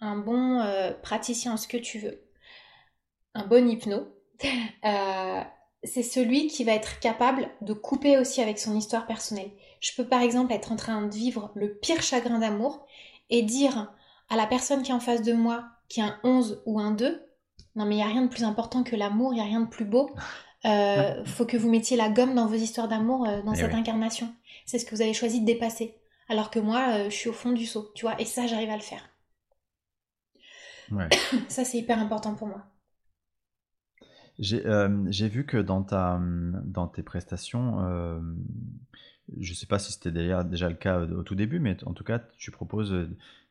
un 0.00 0.18
bon 0.18 0.60
euh, 0.60 0.92
praticien, 0.92 1.56
ce 1.56 1.66
que 1.66 1.78
tu 1.78 1.98
veux, 1.98 2.22
un 3.32 3.46
bon 3.46 3.66
hypno, 3.68 4.06
euh, 4.84 5.40
c'est 5.82 6.02
celui 6.02 6.48
qui 6.48 6.64
va 6.64 6.72
être 6.72 7.00
capable 7.00 7.48
de 7.62 7.72
couper 7.72 8.18
aussi 8.18 8.42
avec 8.42 8.58
son 8.58 8.76
histoire 8.76 9.06
personnelle. 9.06 9.50
Je 9.80 9.92
peux 9.96 10.06
par 10.06 10.20
exemple 10.20 10.52
être 10.52 10.72
en 10.72 10.76
train 10.76 11.02
de 11.02 11.14
vivre 11.14 11.52
le 11.54 11.74
pire 11.74 12.02
chagrin 12.02 12.38
d'amour 12.38 12.86
et 13.30 13.42
dire 13.42 13.92
à 14.28 14.36
la 14.36 14.46
personne 14.46 14.82
qui 14.82 14.90
est 14.90 14.94
en 14.94 15.00
face 15.00 15.22
de 15.22 15.32
moi, 15.32 15.64
qui 15.88 16.00
a 16.00 16.06
un 16.06 16.18
11 16.24 16.62
ou 16.66 16.80
un 16.80 16.90
2, 16.92 17.22
non 17.76 17.84
mais 17.84 17.94
il 17.94 17.98
n'y 17.98 18.04
a 18.04 18.08
rien 18.08 18.22
de 18.22 18.28
plus 18.28 18.44
important 18.44 18.82
que 18.82 18.96
l'amour, 18.96 19.32
il 19.32 19.36
n'y 19.36 19.42
a 19.42 19.44
rien 19.44 19.60
de 19.60 19.68
plus 19.68 19.84
beau. 19.84 20.14
Euh, 20.64 21.24
faut 21.26 21.46
que 21.46 21.56
vous 21.56 21.70
mettiez 21.70 21.96
la 21.96 22.08
gomme 22.08 22.34
dans 22.34 22.46
vos 22.46 22.54
histoires 22.54 22.88
d'amour 22.88 23.26
euh, 23.26 23.42
dans 23.42 23.52
eh 23.52 23.56
cette 23.56 23.74
incarnation. 23.74 24.34
C'est 24.66 24.78
ce 24.78 24.86
que 24.86 24.94
vous 24.94 25.02
avez 25.02 25.14
choisi 25.14 25.40
de 25.40 25.46
dépasser. 25.46 25.98
Alors 26.28 26.50
que 26.50 26.58
moi, 26.58 27.10
je 27.10 27.14
suis 27.14 27.28
au 27.28 27.34
fond 27.34 27.52
du 27.52 27.66
seau, 27.66 27.92
tu 27.94 28.06
vois, 28.06 28.18
et 28.18 28.24
ça, 28.24 28.46
j'arrive 28.46 28.70
à 28.70 28.76
le 28.76 28.82
faire. 28.82 29.10
ça, 31.48 31.64
c'est 31.64 31.78
hyper 31.78 31.98
important 31.98 32.34
pour 32.34 32.48
moi. 32.48 32.64
Euh, 34.52 35.04
j'ai 35.10 35.28
vu 35.28 35.46
que 35.46 35.56
dans, 35.56 35.82
ta, 35.82 36.20
dans 36.64 36.88
tes 36.88 37.02
prestations, 37.02 37.80
euh, 37.80 38.20
je 39.38 39.50
ne 39.50 39.54
sais 39.54 39.66
pas 39.66 39.78
si 39.78 39.92
c'était 39.92 40.10
déjà, 40.10 40.42
déjà 40.42 40.68
le 40.68 40.74
cas 40.74 41.00
au 41.00 41.22
tout 41.22 41.34
début, 41.34 41.60
mais 41.60 41.76
en 41.84 41.92
tout 41.92 42.04
cas, 42.04 42.20
tu 42.36 42.50
proposes 42.50 43.08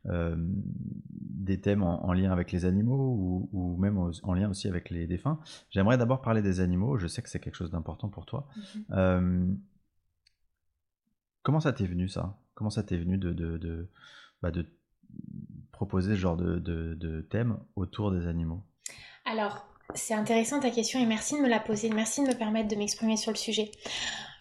euh, 0.08 0.36
des 0.38 1.60
thèmes 1.60 1.84
en, 1.84 2.14
lien 2.14 2.32
avec 2.32 2.52
les 2.52 2.66
animaux 2.66 3.50
ou, 3.52 3.78
même 3.78 3.98
en 3.98 4.34
lien 4.34 4.50
aussi 4.50 4.68
avec 4.68 4.90
les 4.90 5.08
défunts. 5.08 5.40
J'aimerais 5.70 5.98
d'abord 5.98 6.22
parler 6.22 6.42
des 6.42 6.60
animaux. 6.60 6.98
Je 6.98 7.08
sais 7.08 7.22
que 7.22 7.30
c'est 7.30 7.40
quelque 7.40 7.56
chose 7.56 7.72
d'important 7.72 8.10
pour 8.10 8.26
toi. 8.26 8.48
Mm-hmm. 8.90 9.58
comment 11.44 11.60
ça 11.60 11.74
t'est 11.74 11.88
venu 11.88 12.08
ça? 12.08 12.38
Comment 12.56 12.70
ça 12.70 12.84
t'est 12.84 12.98
venu 12.98 13.18
de, 13.18 13.34
de, 13.34 13.58
de, 13.58 13.90
bah, 14.42 14.52
de, 14.52 14.66
proposer 15.72 16.16
ce 16.16 16.20
genre 16.20 16.38
de, 16.38 16.60
de 16.60 17.22
thème 17.22 17.58
autour 17.76 18.12
des 18.12 18.28
animaux? 18.28 18.64
Alors, 19.26 19.66
c'est 19.96 20.14
intéressant 20.14 20.60
ta 20.60 20.72
question 20.72 21.00
et 21.00 21.06
merci 21.06 21.36
de 21.36 21.42
me 21.42 21.50
la 21.50 21.60
poser, 21.60 21.90
merci 21.90 22.24
de 22.24 22.28
me 22.28 22.38
permettre 22.38 22.70
de 22.70 22.76
m'exprimer 22.76 23.18
sur 23.18 23.32
le 23.32 23.38
sujet. 23.38 23.72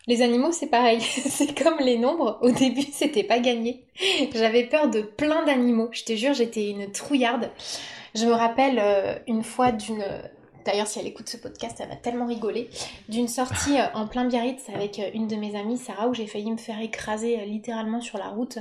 Les 0.08 0.22
animaux, 0.22 0.50
c'est 0.50 0.68
pareil, 0.68 1.00
c'est 1.00 1.56
comme 1.56 1.78
les 1.78 1.98
nombres. 1.98 2.38
Au 2.42 2.50
début, 2.50 2.82
c'était 2.92 3.22
pas 3.22 3.38
gagné. 3.38 3.86
J'avais 4.34 4.64
peur 4.64 4.90
de 4.90 5.02
plein 5.02 5.44
d'animaux. 5.44 5.88
Je 5.92 6.04
te 6.04 6.14
jure, 6.14 6.34
j'étais 6.34 6.70
une 6.70 6.90
trouillarde. 6.90 7.50
Je 8.14 8.26
me 8.26 8.32
rappelle 8.32 8.78
euh, 8.78 9.18
une 9.26 9.44
fois 9.44 9.72
d'une. 9.72 10.04
D'ailleurs, 10.64 10.86
si 10.86 11.00
elle 11.00 11.06
écoute 11.06 11.28
ce 11.28 11.36
podcast, 11.36 11.78
elle 11.80 11.88
va 11.88 11.96
tellement 11.96 12.26
rigoler. 12.26 12.68
D'une 13.08 13.28
sortie 13.28 13.78
euh, 13.78 13.86
en 13.94 14.06
plein 14.06 14.26
Biarritz 14.26 14.68
avec 14.68 14.98
euh, 14.98 15.10
une 15.14 15.28
de 15.28 15.36
mes 15.36 15.56
amies, 15.56 15.78
Sarah, 15.78 16.08
où 16.08 16.14
j'ai 16.14 16.26
failli 16.26 16.50
me 16.50 16.56
faire 16.56 16.80
écraser 16.80 17.44
littéralement 17.46 18.00
sur 18.00 18.18
la 18.18 18.28
route 18.28 18.58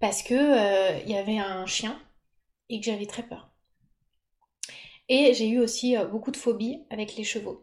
parce 0.00 0.22
que 0.24 0.34
il 1.04 1.10
y 1.10 1.16
avait 1.16 1.38
un 1.38 1.64
chien 1.66 1.96
et 2.68 2.80
que 2.80 2.86
j'avais 2.86 3.06
très 3.06 3.22
peur. 3.22 3.50
Et 5.08 5.32
j'ai 5.34 5.48
eu 5.48 5.60
aussi 5.60 5.94
beaucoup 6.10 6.32
de 6.32 6.36
phobies 6.36 6.82
avec 6.90 7.14
les 7.16 7.22
chevaux. 7.22 7.60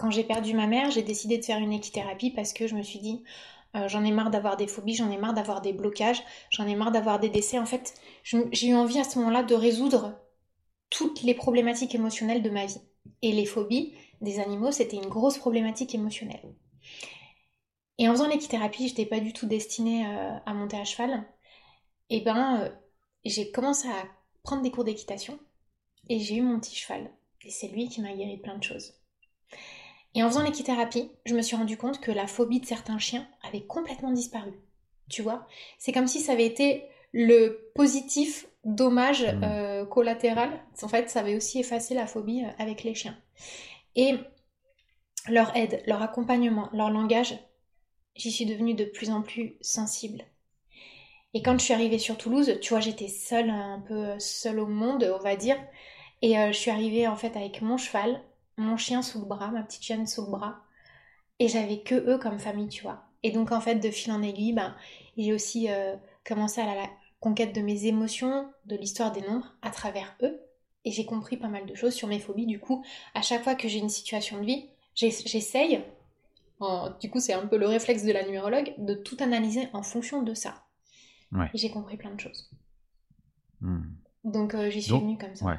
Quand 0.00 0.10
j'ai 0.10 0.24
perdu 0.24 0.54
ma 0.54 0.66
mère, 0.66 0.90
j'ai 0.90 1.02
décidé 1.02 1.36
de 1.36 1.44
faire 1.44 1.58
une 1.58 1.74
équithérapie 1.74 2.30
parce 2.30 2.54
que 2.54 2.66
je 2.66 2.74
me 2.74 2.82
suis 2.82 3.00
dit, 3.00 3.22
euh, 3.76 3.86
j'en 3.86 4.02
ai 4.02 4.12
marre 4.12 4.30
d'avoir 4.30 4.56
des 4.56 4.66
phobies, 4.66 4.94
j'en 4.94 5.10
ai 5.10 5.18
marre 5.18 5.34
d'avoir 5.34 5.60
des 5.60 5.74
blocages, 5.74 6.22
j'en 6.48 6.66
ai 6.66 6.74
marre 6.74 6.90
d'avoir 6.90 7.20
des 7.20 7.28
décès. 7.28 7.58
En 7.58 7.66
fait, 7.66 7.92
j'ai 8.24 8.68
eu 8.68 8.74
envie 8.74 8.98
à 8.98 9.04
ce 9.04 9.18
moment-là 9.18 9.42
de 9.42 9.54
résoudre 9.54 10.18
toutes 10.88 11.22
les 11.22 11.34
problématiques 11.34 11.94
émotionnelles 11.94 12.40
de 12.40 12.48
ma 12.48 12.64
vie. 12.64 12.80
Et 13.20 13.32
les 13.32 13.44
phobies 13.44 13.92
des 14.22 14.40
animaux, 14.40 14.72
c'était 14.72 14.96
une 14.96 15.10
grosse 15.10 15.36
problématique 15.36 15.94
émotionnelle. 15.94 16.54
Et 17.98 18.08
en 18.08 18.12
faisant 18.12 18.28
l'équithérapie, 18.28 18.88
je 18.88 18.92
n'étais 18.92 19.04
pas 19.04 19.20
du 19.20 19.34
tout 19.34 19.46
destinée 19.46 20.06
euh, 20.06 20.38
à 20.46 20.54
monter 20.54 20.78
à 20.78 20.84
cheval. 20.84 21.26
Et 22.08 22.22
ben, 22.22 22.72
j'ai 23.26 23.50
commencé 23.50 23.86
à 23.86 24.06
prendre 24.44 24.62
des 24.62 24.70
cours 24.70 24.84
d'équitation 24.84 25.38
et 26.08 26.20
j'ai 26.20 26.36
eu 26.36 26.40
mon 26.40 26.58
petit 26.58 26.74
cheval. 26.74 27.10
Et 27.44 27.50
c'est 27.50 27.68
lui 27.68 27.90
qui 27.90 28.00
m'a 28.00 28.14
guéri 28.14 28.38
de 28.38 28.42
plein 28.42 28.56
de 28.56 28.64
choses. 28.64 28.94
Et 30.14 30.22
en 30.22 30.28
faisant 30.28 30.42
l'équithérapie, 30.42 31.10
je 31.24 31.34
me 31.34 31.42
suis 31.42 31.56
rendu 31.56 31.76
compte 31.76 32.00
que 32.00 32.10
la 32.10 32.26
phobie 32.26 32.60
de 32.60 32.66
certains 32.66 32.98
chiens 32.98 33.28
avait 33.42 33.62
complètement 33.62 34.10
disparu. 34.10 34.52
Tu 35.08 35.22
vois? 35.22 35.46
C'est 35.78 35.92
comme 35.92 36.06
si 36.06 36.20
ça 36.20 36.32
avait 36.32 36.46
été 36.46 36.84
le 37.12 37.70
positif 37.74 38.46
dommage 38.64 39.22
mmh. 39.22 39.44
euh, 39.44 39.86
collatéral. 39.86 40.50
En 40.82 40.88
fait, 40.88 41.10
ça 41.10 41.20
avait 41.20 41.36
aussi 41.36 41.60
effacé 41.60 41.94
la 41.94 42.06
phobie 42.06 42.44
euh, 42.44 42.50
avec 42.58 42.82
les 42.82 42.94
chiens. 42.94 43.16
Et 43.96 44.14
leur 45.28 45.56
aide, 45.56 45.82
leur 45.86 46.02
accompagnement, 46.02 46.68
leur 46.72 46.90
langage, 46.90 47.38
j'y 48.16 48.30
suis 48.30 48.46
devenue 48.46 48.74
de 48.74 48.84
plus 48.84 49.10
en 49.10 49.22
plus 49.22 49.56
sensible. 49.60 50.24
Et 51.34 51.42
quand 51.42 51.58
je 51.58 51.64
suis 51.64 51.74
arrivée 51.74 51.98
sur 51.98 52.16
Toulouse, 52.16 52.58
tu 52.60 52.70
vois, 52.70 52.80
j'étais 52.80 53.08
seule, 53.08 53.50
un 53.50 53.82
peu 53.86 54.18
seule 54.18 54.58
au 54.58 54.66
monde, 54.66 55.08
on 55.18 55.22
va 55.22 55.36
dire. 55.36 55.56
Et 56.22 56.38
euh, 56.38 56.48
je 56.48 56.58
suis 56.58 56.70
arrivée 56.70 57.06
en 57.06 57.16
fait 57.16 57.36
avec 57.36 57.62
mon 57.62 57.76
cheval, 57.76 58.20
mon 58.60 58.76
chien 58.76 59.02
sous 59.02 59.20
le 59.20 59.26
bras, 59.26 59.50
ma 59.50 59.62
petite 59.62 59.82
chienne 59.82 60.06
sous 60.06 60.24
le 60.24 60.30
bras. 60.30 60.60
Et 61.38 61.48
j'avais 61.48 61.80
que 61.80 61.94
eux 61.94 62.18
comme 62.18 62.38
famille, 62.38 62.68
tu 62.68 62.82
vois. 62.82 63.04
Et 63.22 63.30
donc 63.30 63.52
en 63.52 63.60
fait, 63.60 63.76
de 63.76 63.90
fil 63.90 64.12
en 64.12 64.22
aiguille, 64.22 64.52
ben, 64.52 64.74
j'ai 65.16 65.32
aussi 65.32 65.70
euh, 65.70 65.96
commencé 66.24 66.60
à 66.60 66.74
la, 66.74 66.86
conquête 67.20 67.54
de 67.54 67.60
mes 67.60 67.86
émotions, 67.86 68.50
de 68.64 68.76
l'histoire 68.76 69.12
des 69.12 69.20
nombres 69.20 69.54
à 69.62 69.70
travers 69.70 70.16
eux. 70.22 70.40
Et 70.86 70.90
j'ai 70.90 71.04
compris 71.04 71.36
pas 71.36 71.48
mal 71.48 71.66
de 71.66 71.74
choses 71.74 71.92
sur 71.92 72.08
mes 72.08 72.18
phobies. 72.18 72.46
Du 72.46 72.58
coup, 72.58 72.82
à 73.14 73.20
chaque 73.20 73.44
fois 73.44 73.54
que 73.54 73.68
j'ai 73.68 73.78
une 73.78 73.90
situation 73.90 74.40
de 74.40 74.46
vie, 74.46 74.66
j'essaye, 74.94 75.82
du 77.00 77.10
coup 77.10 77.20
c'est 77.20 77.34
un 77.34 77.46
peu 77.46 77.58
le 77.58 77.66
réflexe 77.66 78.04
de 78.04 78.12
la 78.12 78.24
numérologue, 78.24 78.72
de 78.78 78.94
tout 78.94 79.18
analyser 79.20 79.68
en 79.74 79.82
fonction 79.82 80.22
de 80.22 80.32
ça. 80.32 80.64
Et 81.54 81.58
j'ai 81.58 81.70
compris 81.70 81.96
plein 81.96 82.12
de 82.12 82.18
choses. 82.18 82.50
Hmm. 83.60 83.82
Donc 84.24 84.54
euh, 84.54 84.68
j'y 84.68 84.82
suis 84.82 84.98
venue 84.98 85.16
comme 85.16 85.34
ça. 85.36 85.44
Ouais. 85.44 85.58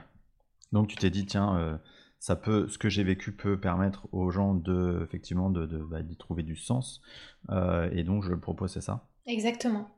Donc 0.71 0.87
tu 0.87 0.95
t'es 0.97 1.09
dit, 1.09 1.25
tiens, 1.25 1.55
euh, 1.57 1.77
ça 2.21 2.35
peut, 2.35 2.67
ce 2.67 2.77
que 2.77 2.87
j'ai 2.87 3.03
vécu 3.03 3.31
peut 3.31 3.59
permettre 3.59 4.07
aux 4.11 4.29
gens 4.29 4.53
de, 4.53 5.01
effectivement, 5.03 5.49
de, 5.49 5.65
bah, 5.65 6.03
d'y 6.03 6.15
trouver 6.15 6.43
du 6.43 6.55
sens. 6.55 7.01
Euh, 7.49 7.89
et 7.93 8.03
donc 8.03 8.23
je 8.23 8.29
le 8.29 8.39
propose, 8.39 8.71
c'est 8.71 8.81
ça 8.81 9.07
Exactement. 9.25 9.89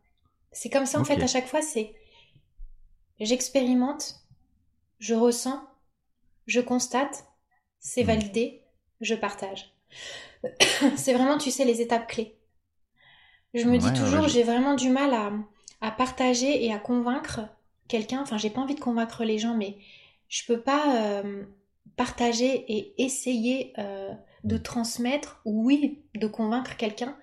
C'est 0.53 0.69
comme 0.69 0.86
ça, 0.86 1.01
en 1.01 1.03
fait, 1.03 1.21
à 1.21 1.27
chaque 1.27 1.47
fois, 1.47 1.62
c'est 1.62 1.93
j'expérimente, 3.19 4.21
je 4.99 5.13
ressens, 5.13 5.67
je 6.47 6.62
constate, 6.62 7.25
c'est 7.79 8.03
mmh. 8.03 8.07
validé, 8.07 8.62
je 9.01 9.15
partage. 9.15 9.73
c'est 10.95 11.13
vraiment, 11.13 11.38
tu 11.38 11.51
sais, 11.51 11.65
les 11.65 11.81
étapes 11.81 12.07
clés. 12.07 12.38
Je 13.53 13.65
me 13.65 13.77
dis 13.77 13.91
toujours, 13.91 14.29
j'ai 14.29 14.43
vraiment 14.43 14.75
du 14.75 14.89
mal 14.89 15.13
à, 15.13 15.33
à 15.81 15.91
partager 15.91 16.63
et 16.63 16.71
à 16.71 16.79
convaincre 16.79 17.41
quelqu'un. 17.89 18.21
Enfin, 18.21 18.38
j'ai 18.38 18.49
pas 18.49 18.62
envie 18.62 18.75
de 18.75 18.79
convaincre 18.79 19.25
les 19.25 19.39
gens, 19.39 19.57
mais 19.57 19.77
je 20.29 20.45
peux 20.45 20.62
pas 20.62 20.95
euh, 20.95 21.43
partager 21.95 22.65
et 22.71 23.03
essayer 23.03 23.73
euh, 23.77 24.13
de 24.43 24.57
transmettre 24.57 25.41
ou 25.45 25.65
oui, 25.65 26.03
de 26.15 26.27
convaincre 26.27 26.75
quelqu'un 26.75 27.15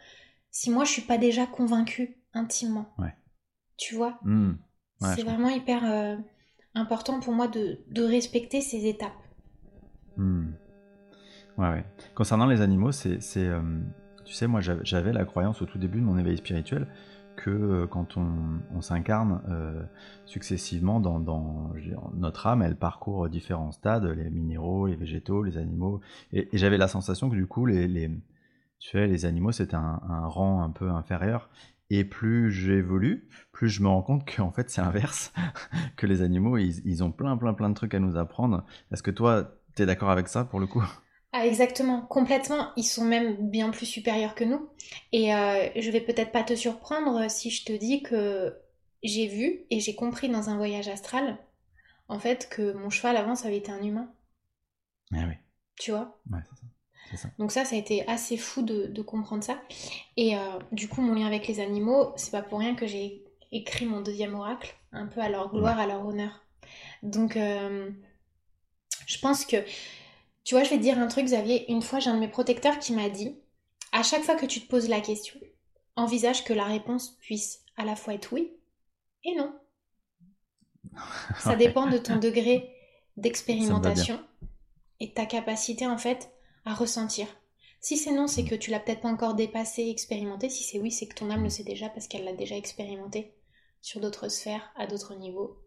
si 0.51 0.71
moi 0.71 0.85
je 0.85 0.91
suis 0.91 1.03
pas 1.03 1.19
déjà 1.19 1.47
convaincue 1.47 2.19
intimement. 2.35 2.93
Tu 3.77 3.95
vois? 3.95 4.19
Mmh. 4.25 4.53
C'est 5.01 5.23
vraiment 5.23 5.49
hyper 5.49 5.85
euh, 5.85 6.17
important 6.75 7.21
pour 7.21 7.33
moi 7.33 7.49
de, 7.49 8.03
respecter 8.03 8.61
ces 8.61 8.87
étapes. 8.87 9.13
Mmh. 10.17 10.51
Ouais. 11.57 11.85
Concernant 12.15 12.47
les 12.47 12.61
animaux, 12.61 12.93
c'est, 12.93 13.19
tu 13.19 14.35
sais, 14.35 14.47
moi 14.47 14.61
j'avais 14.61 15.13
la 15.13 15.25
croyance 15.25 15.63
au 15.63 15.67
tout 15.67 15.79
début 15.79 16.01
de 16.01 16.05
mon 16.05 16.19
éveil 16.19 16.37
spirituel 16.37 16.87
que 17.45 17.51
euh, 17.51 17.87
quand 17.87 18.17
on, 18.17 18.81
s'incarne 18.81 19.43
euh, 19.49 19.83
successivement 20.27 21.01
dans, 21.01 21.21
notre 22.15 22.47
âme, 22.47 22.63
elle 22.63 22.77
parcourt 22.77 23.29
différents 23.29 23.73
stades, 23.73 24.05
les 24.05 24.31
minéraux, 24.31 24.87
les 24.87 24.97
végétaux, 24.97 25.43
les 25.43 25.59
animaux. 25.59 26.01
Et, 26.33 26.49
j'avais 26.53 26.79
la 26.79 26.89
sensation 26.89 27.31
que 27.31 27.37
du 27.37 27.47
coup, 27.47 27.67
les, 27.67 28.11
tu 28.79 28.97
les 29.07 29.25
animaux, 29.25 29.53
c'était 29.53 29.77
un, 29.77 30.01
rang 30.27 30.63
un 30.63 30.71
peu 30.71 30.91
inférieur. 30.91 31.51
Et 31.93 32.05
plus 32.05 32.53
j'évolue, 32.53 33.29
plus 33.51 33.69
je 33.69 33.83
me 33.83 33.89
rends 33.89 34.03
compte 34.03 34.25
qu'en 34.25 34.53
fait 34.53 34.71
c'est 34.71 34.81
inverse, 34.81 35.33
que 35.97 36.07
les 36.07 36.23
animaux, 36.23 36.57
ils, 36.57 36.87
ils 36.87 37.03
ont 37.03 37.11
plein, 37.11 37.37
plein, 37.37 37.53
plein 37.53 37.69
de 37.69 37.75
trucs 37.75 37.95
à 37.95 37.99
nous 37.99 38.17
apprendre. 38.17 38.65
Est-ce 38.93 39.03
que 39.03 39.11
toi, 39.11 39.57
tu 39.75 39.83
es 39.83 39.87
d'accord 39.87 40.11
avec 40.11 40.29
ça 40.29 40.45
pour 40.45 40.61
le 40.61 40.69
coup? 40.69 40.85
Ah, 41.33 41.47
exactement, 41.47 42.03
complètement. 42.03 42.73
Ils 42.77 42.85
sont 42.85 43.05
même 43.05 43.51
bien 43.51 43.71
plus 43.71 43.87
supérieurs 43.87 44.35
que 44.35 44.45
nous. 44.45 44.69
Et 45.13 45.35
euh, 45.35 45.69
je 45.77 45.91
vais 45.91 46.01
peut-être 46.01 46.33
pas 46.33 46.43
te 46.43 46.57
surprendre 46.57 47.31
si 47.31 47.51
je 47.51 47.65
te 47.65 47.73
dis 47.73 48.03
que 48.03 48.57
j'ai 49.03 49.29
vu 49.29 49.65
et 49.71 49.81
j'ai 49.81 49.95
compris 49.95 50.29
dans 50.29 50.51
un 50.51 50.57
voyage 50.57 50.89
astral, 50.89 51.39
en 52.09 52.19
fait, 52.19 52.49
que 52.49 52.73
mon 52.73 52.91
cheval 52.91 53.17
avant, 53.17 53.37
ça 53.37 53.49
avait 53.49 53.59
été 53.59 53.71
un 53.71 53.83
humain. 53.83 54.13
Ah 55.13 55.25
oui. 55.29 55.35
Tu 55.77 55.93
vois? 55.93 56.21
Ouais, 56.31 56.41
c'est 56.49 56.57
ça. 56.57 56.67
Ça. 57.17 57.29
Donc 57.39 57.51
ça, 57.51 57.65
ça 57.65 57.75
a 57.75 57.79
été 57.79 58.07
assez 58.09 58.37
fou 58.37 58.63
de, 58.63 58.87
de 58.87 59.03
comprendre 59.03 59.43
ça. 59.43 59.61
Et 60.17 60.37
euh, 60.37 60.59
du 60.71 60.89
coup, 60.89 61.01
mon 61.01 61.15
lien 61.15 61.27
avec 61.27 61.49
les 61.49 61.59
animaux, 61.59 62.13
c'est 62.17 62.31
pas 62.31 62.43
pour 62.43 62.61
rien 62.61 62.77
que 62.77 62.87
j'ai 62.87 63.25
écrit 63.51 63.85
mon 63.85 64.01
deuxième 64.01 64.35
oracle, 64.37 64.77
un 64.93 65.07
peu 65.07 65.21
à 65.21 65.29
leur 65.29 65.51
gloire, 65.51 65.79
à 65.81 65.87
leur 65.87 66.07
honneur. 66.07 66.45
Donc, 67.03 67.37
euh, 67.37 67.91
je 69.07 69.19
pense 69.19 69.45
que, 69.45 69.57
tu 70.51 70.57
vois, 70.57 70.65
je 70.65 70.71
vais 70.71 70.79
te 70.79 70.83
dire 70.83 70.99
un 70.99 71.07
truc, 71.07 71.27
Xavier. 71.27 71.71
Une 71.71 71.81
fois, 71.81 72.01
j'ai 72.01 72.11
un 72.11 72.17
de 72.17 72.19
mes 72.19 72.27
protecteurs 72.27 72.81
qui 72.81 72.93
m'a 72.93 73.09
dit, 73.09 73.37
à 73.93 74.03
chaque 74.03 74.25
fois 74.25 74.35
que 74.35 74.47
tu 74.47 74.61
te 74.61 74.67
poses 74.67 74.89
la 74.89 75.01
question, 75.01 75.39
envisage 75.95 76.43
que 76.43 76.53
la 76.53 76.65
réponse 76.65 77.17
puisse 77.21 77.61
à 77.77 77.85
la 77.85 77.95
fois 77.95 78.15
être 78.15 78.33
oui 78.33 78.51
et 79.23 79.37
non. 79.37 79.55
Ça 81.39 81.55
dépend 81.55 81.87
de 81.87 81.99
ton 81.99 82.17
degré 82.17 82.69
d'expérimentation 83.17 84.19
et 84.99 85.07
de 85.07 85.13
ta 85.13 85.25
capacité 85.25 85.87
en 85.87 85.99
fait 85.99 86.33
à 86.65 86.75
ressentir. 86.75 87.29
Si 87.81 87.97
c'est 87.97 88.11
non, 88.11 88.27
c'est 88.27 88.45
que 88.45 88.57
tu 88.57 88.73
l'as 88.73 88.81
peut-être 88.81 89.03
pas 89.03 89.09
encore 89.09 89.35
dépassé, 89.35 89.89
expérimenté. 89.89 90.49
Si 90.49 90.65
c'est 90.65 90.81
oui, 90.81 90.91
c'est 90.91 91.07
que 91.07 91.15
ton 91.15 91.31
âme 91.31 91.45
le 91.45 91.51
sait 91.51 91.63
déjà 91.63 91.89
parce 91.91 92.09
qu'elle 92.09 92.25
l'a 92.25 92.33
déjà 92.33 92.57
expérimenté 92.57 93.37
sur 93.83 94.01
d'autres 94.01 94.29
sphères, 94.29 94.73
à 94.75 94.89
d'autres 94.89 95.15
niveaux. 95.15 95.63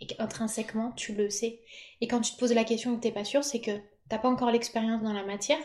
Et 0.00 0.06
qu'intrinsèquement, 0.06 0.92
tu 0.92 1.14
le 1.14 1.30
sais. 1.30 1.60
Et 2.00 2.08
quand 2.08 2.20
tu 2.20 2.32
te 2.34 2.38
poses 2.38 2.52
la 2.52 2.64
question 2.64 2.92
et 2.92 2.96
que 2.96 3.02
t'es 3.02 3.12
pas 3.12 3.24
sûr, 3.24 3.42
c'est 3.44 3.60
que 3.60 3.70
t'as 4.08 4.18
pas 4.18 4.28
encore 4.28 4.50
l'expérience 4.50 5.02
dans 5.02 5.12
la 5.14 5.24
matière, 5.24 5.58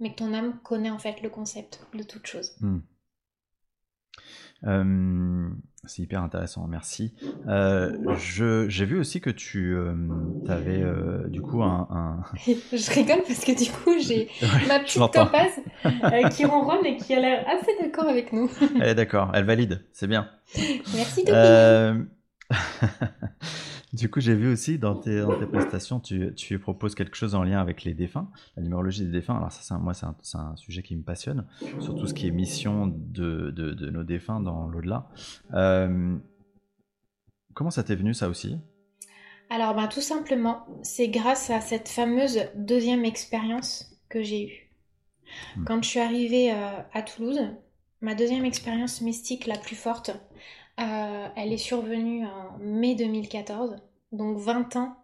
mais 0.00 0.10
que 0.12 0.16
ton 0.16 0.32
âme 0.32 0.58
connaît 0.64 0.90
en 0.90 0.98
fait 0.98 1.20
le 1.22 1.28
concept 1.28 1.80
de 1.94 2.02
toute 2.02 2.26
chose. 2.26 2.52
Hmm. 2.60 2.78
Euh, 4.64 5.48
c'est 5.84 6.02
hyper 6.02 6.22
intéressant, 6.22 6.66
merci. 6.66 7.14
Euh, 7.48 7.92
je- 8.18 8.68
J'ai 8.68 8.84
vu 8.84 8.98
aussi 8.98 9.20
que 9.22 9.30
tu 9.30 9.74
avais 10.48 10.82
du 11.28 11.40
coup 11.40 11.62
un... 11.62 11.88
un- 11.90 12.22
je 12.72 12.90
rigole 12.92 13.22
parce 13.26 13.44
que 13.44 13.52
du 13.62 13.70
coup, 13.70 13.98
j'ai 13.98 14.28
Ouais, 14.42 14.66
ma 14.68 14.80
petite 14.80 15.00
topaz 15.12 15.50
euh, 15.86 16.28
qui 16.30 16.44
ronronne 16.44 16.84
et 16.84 16.96
qui 16.96 17.14
a 17.14 17.20
l'air 17.20 17.46
assez 17.48 17.74
d'accord 17.80 18.08
avec 18.08 18.32
nous. 18.32 18.50
Elle 18.76 18.88
est 18.88 18.94
d'accord, 18.94 19.30
elle 19.34 19.44
valide, 19.44 19.84
c'est 19.92 20.06
bien. 20.06 20.30
Merci 20.94 21.24
Topi. 21.24 21.32
Du 23.92 24.08
coup, 24.08 24.20
j'ai 24.20 24.34
vu 24.36 24.52
aussi 24.52 24.78
dans 24.78 24.94
tes, 24.94 25.20
dans 25.20 25.34
tes 25.34 25.46
prestations, 25.46 25.98
tu, 25.98 26.32
tu 26.36 26.58
proposes 26.60 26.94
quelque 26.94 27.16
chose 27.16 27.34
en 27.34 27.42
lien 27.42 27.60
avec 27.60 27.82
les 27.82 27.92
défunts, 27.92 28.30
la 28.56 28.62
numérologie 28.62 29.04
des 29.04 29.10
défunts. 29.10 29.36
Alors 29.36 29.50
ça, 29.50 29.62
c'est 29.62 29.74
un- 29.74 29.78
moi, 29.78 29.94
c'est 29.94 30.06
un, 30.06 30.14
c'est 30.22 30.38
un 30.38 30.54
sujet 30.56 30.82
qui 30.82 30.94
me 30.94 31.02
passionne, 31.02 31.44
sur 31.80 31.94
tout 31.96 32.06
ce 32.06 32.14
qui 32.14 32.28
est 32.28 32.30
mission 32.30 32.86
de, 32.86 33.50
de- 33.50 33.72
de 33.72 33.90
nos 33.90 34.04
défunts 34.04 34.40
dans 34.40 34.68
l'au-delà. 34.68 35.08
Euh, 35.54 36.16
comment 37.54 37.70
ça 37.70 37.82
t'est 37.82 37.96
venu 37.96 38.14
ça 38.14 38.28
aussi? 38.28 38.58
Alors, 39.50 39.74
ben, 39.74 39.88
tout 39.88 40.00
simplement, 40.00 40.66
c'est 40.82 41.08
grâce 41.08 41.50
à 41.50 41.60
cette 41.60 41.88
fameuse 41.88 42.40
deuxième 42.54 43.04
expérience 43.04 43.96
que 44.08 44.22
j'ai 44.22 44.44
eue. 44.46 44.70
Hmm. 45.56 45.64
Quand 45.64 45.82
je 45.82 45.88
suis 45.88 46.00
arrivée 46.00 46.52
euh, 46.52 46.80
à 46.92 47.02
Toulouse, 47.02 47.40
ma 48.00 48.14
deuxième 48.14 48.44
expérience 48.44 49.00
mystique 49.00 49.46
la 49.46 49.58
plus 49.58 49.76
forte, 49.76 50.12
euh, 50.78 51.28
elle 51.36 51.52
est 51.52 51.58
survenue 51.58 52.26
en 52.26 52.58
mai 52.58 52.94
2014, 52.94 53.76
donc 54.12 54.38
20 54.38 54.76
ans, 54.76 54.96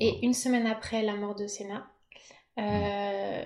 et 0.00 0.24
une 0.24 0.34
semaine 0.34 0.66
après 0.66 1.02
la 1.02 1.14
mort 1.14 1.34
de 1.34 1.46
Senna. 1.46 1.86
Euh, 2.58 3.44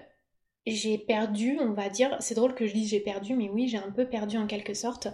j'ai 0.66 0.98
perdu, 0.98 1.58
on 1.60 1.72
va 1.72 1.88
dire, 1.88 2.16
c'est 2.20 2.34
drôle 2.34 2.54
que 2.54 2.66
je 2.66 2.72
dise 2.72 2.90
j'ai 2.90 3.00
perdu, 3.00 3.34
mais 3.34 3.48
oui, 3.48 3.68
j'ai 3.68 3.78
un 3.78 3.90
peu 3.90 4.06
perdu 4.06 4.36
en 4.36 4.46
quelque 4.46 4.74
sorte 4.74 5.08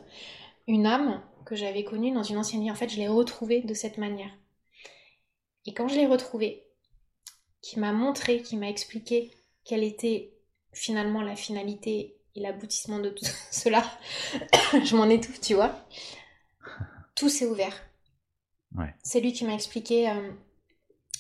une 0.67 0.87
âme 0.87 1.23
que 1.45 1.57
j'avais 1.57 1.85
connue 1.85 2.13
dans 2.13 2.23
une 2.23 2.39
ancienne 2.39 2.63
vie. 2.63 2.71
En 2.71 2.75
fait, 2.77 2.89
je 2.89 2.97
l'ai 2.97 3.09
retrouvée 3.09 3.63
de 3.63 3.75
cette 3.75 3.99
manière. 3.99 4.31
Et 5.67 5.75
quand 5.75 5.89
je 5.89 5.97
l'ai 5.97 6.07
retrouvée, 6.07 6.65
qui 7.63 7.79
m'a 7.79 7.93
montré, 7.93 8.43
qui 8.43 8.57
m'a 8.57 8.69
expliqué 8.69 9.31
quelle 9.65 9.85
était 9.85 10.35
finalement 10.73 11.23
la 11.23 11.37
finalité 11.37 12.17
et 12.35 12.41
l'aboutissement 12.41 12.99
de 12.99 13.11
tout 13.11 13.25
cela, 13.51 13.83
je 14.85 14.97
m'en 14.97 15.09
étouffe, 15.09 15.41
tu 15.41 15.55
vois. 15.55 15.87
Tout 17.15 17.29
s'est 17.29 17.47
ouvert. 17.47 17.75
Ouais. 18.77 18.95
C'est 19.03 19.21
lui 19.21 19.33
qui 19.33 19.45
m'a 19.45 19.55
expliqué 19.55 20.11
euh, 20.11 20.33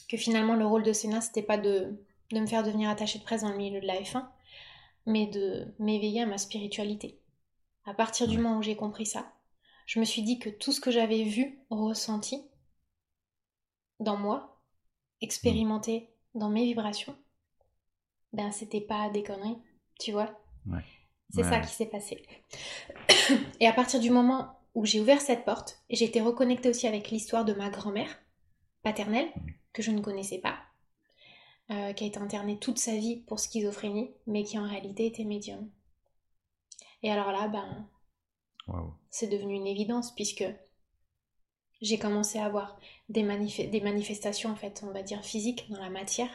que 0.08 0.16
finalement 0.16 0.54
le 0.54 0.66
rôle 0.66 0.82
de 0.82 0.92
Sénat, 0.92 1.20
c'était 1.20 1.42
pas 1.42 1.58
de, 1.58 1.96
de 2.30 2.40
me 2.40 2.46
faire 2.46 2.62
devenir 2.64 2.90
attaché 2.90 3.18
de 3.18 3.24
presse 3.24 3.42
dans 3.42 3.50
le 3.50 3.56
milieu 3.56 3.80
de 3.80 3.86
la 3.86 4.00
F1, 4.00 4.26
mais 5.06 5.26
de 5.26 5.66
m'éveiller 5.78 6.22
à 6.22 6.26
ma 6.26 6.38
spiritualité. 6.38 7.20
À 7.84 7.94
partir 7.94 8.26
du 8.28 8.36
Ouais. 8.36 8.42
moment 8.42 8.58
où 8.58 8.62
j'ai 8.62 8.76
compris 8.76 9.06
ça, 9.06 9.32
je 9.86 10.00
me 10.00 10.04
suis 10.04 10.22
dit 10.22 10.38
que 10.38 10.48
tout 10.50 10.72
ce 10.72 10.80
que 10.80 10.90
j'avais 10.90 11.24
vu, 11.24 11.58
ressenti 11.70 12.42
dans 14.00 14.16
moi, 14.16 14.60
expérimenté 15.20 16.10
dans 16.34 16.48
mes 16.50 16.64
vibrations, 16.64 17.16
ben 18.32 18.50
c'était 18.50 18.80
pas 18.80 19.10
des 19.10 19.22
conneries, 19.22 19.58
tu 20.00 20.12
vois. 20.12 20.40
Ouais. 20.66 20.84
C'est 21.30 21.42
Ouais, 21.42 21.50
ça 21.50 21.60
qui 21.60 21.74
s'est 21.74 21.86
passé. 21.86 22.22
Et 23.60 23.66
à 23.66 23.72
partir 23.72 24.00
du 24.00 24.10
moment 24.10 24.58
où 24.74 24.84
j'ai 24.84 25.00
ouvert 25.00 25.20
cette 25.20 25.44
porte, 25.44 25.82
j'ai 25.90 26.04
été 26.04 26.20
reconnectée 26.20 26.68
aussi 26.68 26.86
avec 26.86 27.10
l'histoire 27.10 27.44
de 27.44 27.54
ma 27.54 27.70
grand-mère 27.70 28.10
paternelle, 28.82 29.32
que 29.72 29.82
je 29.82 29.90
ne 29.90 30.00
connaissais 30.00 30.38
pas, 30.38 30.58
euh, 31.70 31.92
qui 31.92 32.04
a 32.04 32.06
été 32.06 32.18
internée 32.18 32.58
toute 32.58 32.78
sa 32.78 32.96
vie 32.96 33.16
pour 33.26 33.40
schizophrénie, 33.40 34.10
mais 34.26 34.44
qui 34.44 34.58
en 34.58 34.68
réalité 34.68 35.06
était 35.06 35.24
médium. 35.24 35.70
Et 37.02 37.10
alors 37.10 37.32
là, 37.32 37.48
ben, 37.48 37.88
c'est 39.10 39.28
devenu 39.28 39.54
une 39.54 39.66
évidence 39.66 40.14
puisque 40.14 40.44
j'ai 41.80 41.98
commencé 41.98 42.38
à 42.38 42.46
avoir 42.46 42.78
des, 43.08 43.22
manif- 43.22 43.68
des 43.70 43.80
manifestations, 43.80 44.50
en 44.50 44.56
fait, 44.56 44.82
on 44.86 44.90
va 44.92 45.02
dire 45.02 45.22
physiques 45.24 45.68
dans 45.70 45.80
la 45.80 45.90
matière. 45.90 46.30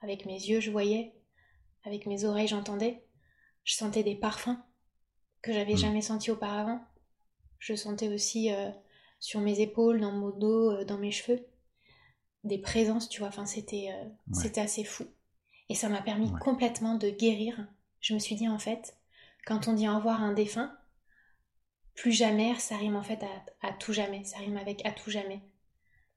Avec 0.00 0.26
mes 0.26 0.34
yeux, 0.34 0.60
je 0.60 0.70
voyais, 0.70 1.14
avec 1.84 2.06
mes 2.06 2.24
oreilles, 2.24 2.48
j'entendais. 2.48 3.04
Je 3.64 3.74
sentais 3.74 4.02
des 4.02 4.14
parfums 4.16 4.56
que 5.42 5.52
j'avais 5.52 5.74
Mm. 5.74 5.78
jamais 5.78 6.02
sentis 6.02 6.30
auparavant. 6.30 6.80
Je 7.58 7.74
sentais 7.74 8.08
aussi 8.08 8.52
euh, 8.52 8.70
sur 9.20 9.40
mes 9.40 9.60
épaules, 9.60 10.00
dans 10.00 10.12
mon 10.12 10.30
dos, 10.30 10.70
euh, 10.72 10.84
dans 10.84 10.98
mes 10.98 11.10
cheveux, 11.12 11.46
des 12.44 12.58
présences, 12.58 13.08
tu 13.08 13.20
vois. 13.20 13.28
Enfin, 13.28 13.46
c'était 13.46 13.90
euh, 13.92 14.08
c'était 14.32 14.60
assez 14.62 14.84
fou. 14.84 15.06
Et 15.68 15.74
ça 15.74 15.88
m'a 15.88 16.02
permis 16.02 16.30
Ouais. 16.30 16.40
complètement 16.40 16.96
de 16.96 17.10
guérir. 17.10 17.66
Je 18.00 18.14
me 18.14 18.18
suis 18.18 18.34
dit, 18.34 18.48
en 18.48 18.58
fait, 18.58 18.96
quand 19.46 19.68
on 19.68 19.74
dit 19.74 19.88
au 19.88 19.96
revoir 19.96 20.20
à 20.22 20.24
un 20.26 20.32
défunt, 20.32 20.76
plus 21.94 22.12
jamais, 22.12 22.54
ça 22.56 22.76
rime 22.76 22.96
en 22.96 23.02
fait 23.02 23.22
à, 23.22 23.68
à 23.68 23.72
tout 23.72 23.92
jamais. 23.92 24.24
Ça 24.24 24.38
rime 24.38 24.56
avec 24.56 24.84
à 24.86 24.90
tout 24.92 25.10
jamais. 25.10 25.40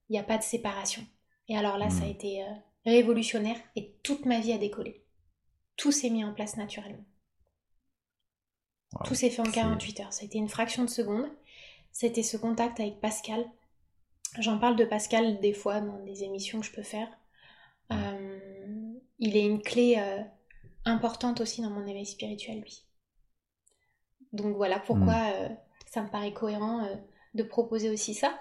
Il 0.10 0.14
n'y 0.14 0.20
a 0.20 0.24
pas 0.24 0.38
de 0.38 0.44
séparation. 0.44 1.06
Et 1.50 1.58
alors 1.58 1.78
là, 1.78 1.90
ça 1.90 2.06
a 2.06 2.08
Mm. 2.08 2.12
été 2.12 2.46
révolutionnaire 2.86 3.58
et 3.76 3.94
toute 4.04 4.26
ma 4.26 4.40
vie 4.40 4.54
a 4.54 4.58
décollé. 4.58 5.04
Tout 5.78 5.92
s'est 5.92 6.10
mis 6.10 6.24
en 6.24 6.34
place 6.34 6.58
naturellement. 6.58 7.04
Tout 9.06 9.16
s'est 9.16 9.30
fait 9.30 9.42
en 9.42 9.46
C'est- 9.46 9.52
48 9.52 10.00
heures. 10.02 10.14
Ça 10.14 10.22
a 10.24 10.26
été 10.26 10.38
une 10.38 10.50
fraction 10.50 10.84
de 10.84 10.90
seconde. 10.90 11.26
C'était 11.92 12.24
ce 12.24 12.38
contact 12.38 12.80
avec 12.80 13.00
Pascal. 13.00 13.46
J'en 14.40 14.58
parle 14.58 14.76
de 14.76 14.86
Pascal 14.86 15.40
des 15.42 15.54
fois 15.54 15.80
dans 15.82 16.00
des 16.04 16.24
émissions 16.24 16.60
que 16.60 16.66
je 16.66 16.72
peux 16.72 16.84
faire. 16.84 17.08
Euh, 17.92 18.98
il 19.20 19.38
est 19.38 19.46
une 19.46 19.62
clé 19.62 19.96
euh, 20.00 20.22
importante 20.86 21.40
aussi 21.42 21.62
dans 21.62 21.70
mon 21.70 21.86
éveil 21.86 22.06
spirituel, 22.06 22.62
lui. 22.62 22.84
Donc 24.32 24.56
voilà 24.56 24.80
pourquoi 24.80 25.32
euh, 25.36 25.50
ça 25.92 26.02
me 26.02 26.10
paraît 26.10 26.34
cohérent 26.34 26.88
de 27.36 27.44
proposer 27.44 27.90
aussi 27.90 28.14
ça. 28.14 28.34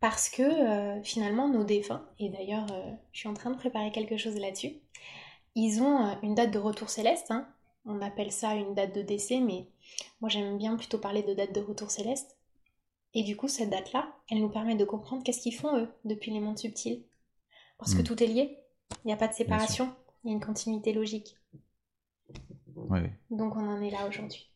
Parce 0.00 0.28
que 0.28 1.02
finalement, 1.02 1.48
nos 1.48 1.64
défunts, 1.64 2.06
et 2.20 2.28
d'ailleurs, 2.28 2.66
je 3.12 3.18
suis 3.18 3.28
en 3.28 3.34
train 3.34 3.50
de 3.50 3.56
préparer 3.56 3.90
quelque 3.90 4.16
chose 4.16 4.36
là-dessus, 4.36 4.74
ils 5.56 5.82
ont 5.82 6.16
une 6.22 6.34
date 6.36 6.52
de 6.52 6.58
retour 6.60 6.88
céleste. 6.88 7.30
hein. 7.32 7.48
On 7.84 8.00
appelle 8.00 8.30
ça 8.30 8.54
une 8.54 8.74
date 8.74 8.94
de 8.94 9.02
décès, 9.02 9.40
mais 9.40 9.66
moi 10.20 10.28
j'aime 10.28 10.58
bien 10.58 10.76
plutôt 10.76 10.98
parler 10.98 11.22
de 11.22 11.34
date 11.34 11.54
de 11.54 11.60
retour 11.60 11.90
céleste. 11.90 12.36
Et 13.14 13.22
du 13.22 13.36
coup, 13.36 13.48
cette 13.48 13.70
date-là, 13.70 14.14
elle 14.30 14.40
nous 14.40 14.50
permet 14.50 14.76
de 14.76 14.84
comprendre 14.84 15.22
qu'est-ce 15.24 15.40
qu'ils 15.40 15.54
font 15.54 15.76
eux 15.78 15.88
depuis 16.04 16.30
les 16.30 16.40
mondes 16.40 16.58
subtils. 16.58 17.04
Parce 17.78 17.94
que 17.94 18.00
Mm. 18.00 18.04
tout 18.04 18.22
est 18.22 18.26
lié. 18.26 18.58
Il 19.04 19.06
n'y 19.06 19.12
a 19.12 19.16
pas 19.16 19.28
de 19.28 19.32
séparation. 19.34 19.94
Il 20.24 20.28
y 20.28 20.30
a 20.32 20.34
une 20.36 20.44
continuité 20.44 20.92
logique. 20.92 21.36
Ouais. 22.74 23.12
Donc 23.30 23.56
on 23.56 23.66
en 23.68 23.80
est 23.80 23.90
là 23.90 24.06
aujourd'hui. 24.06 24.50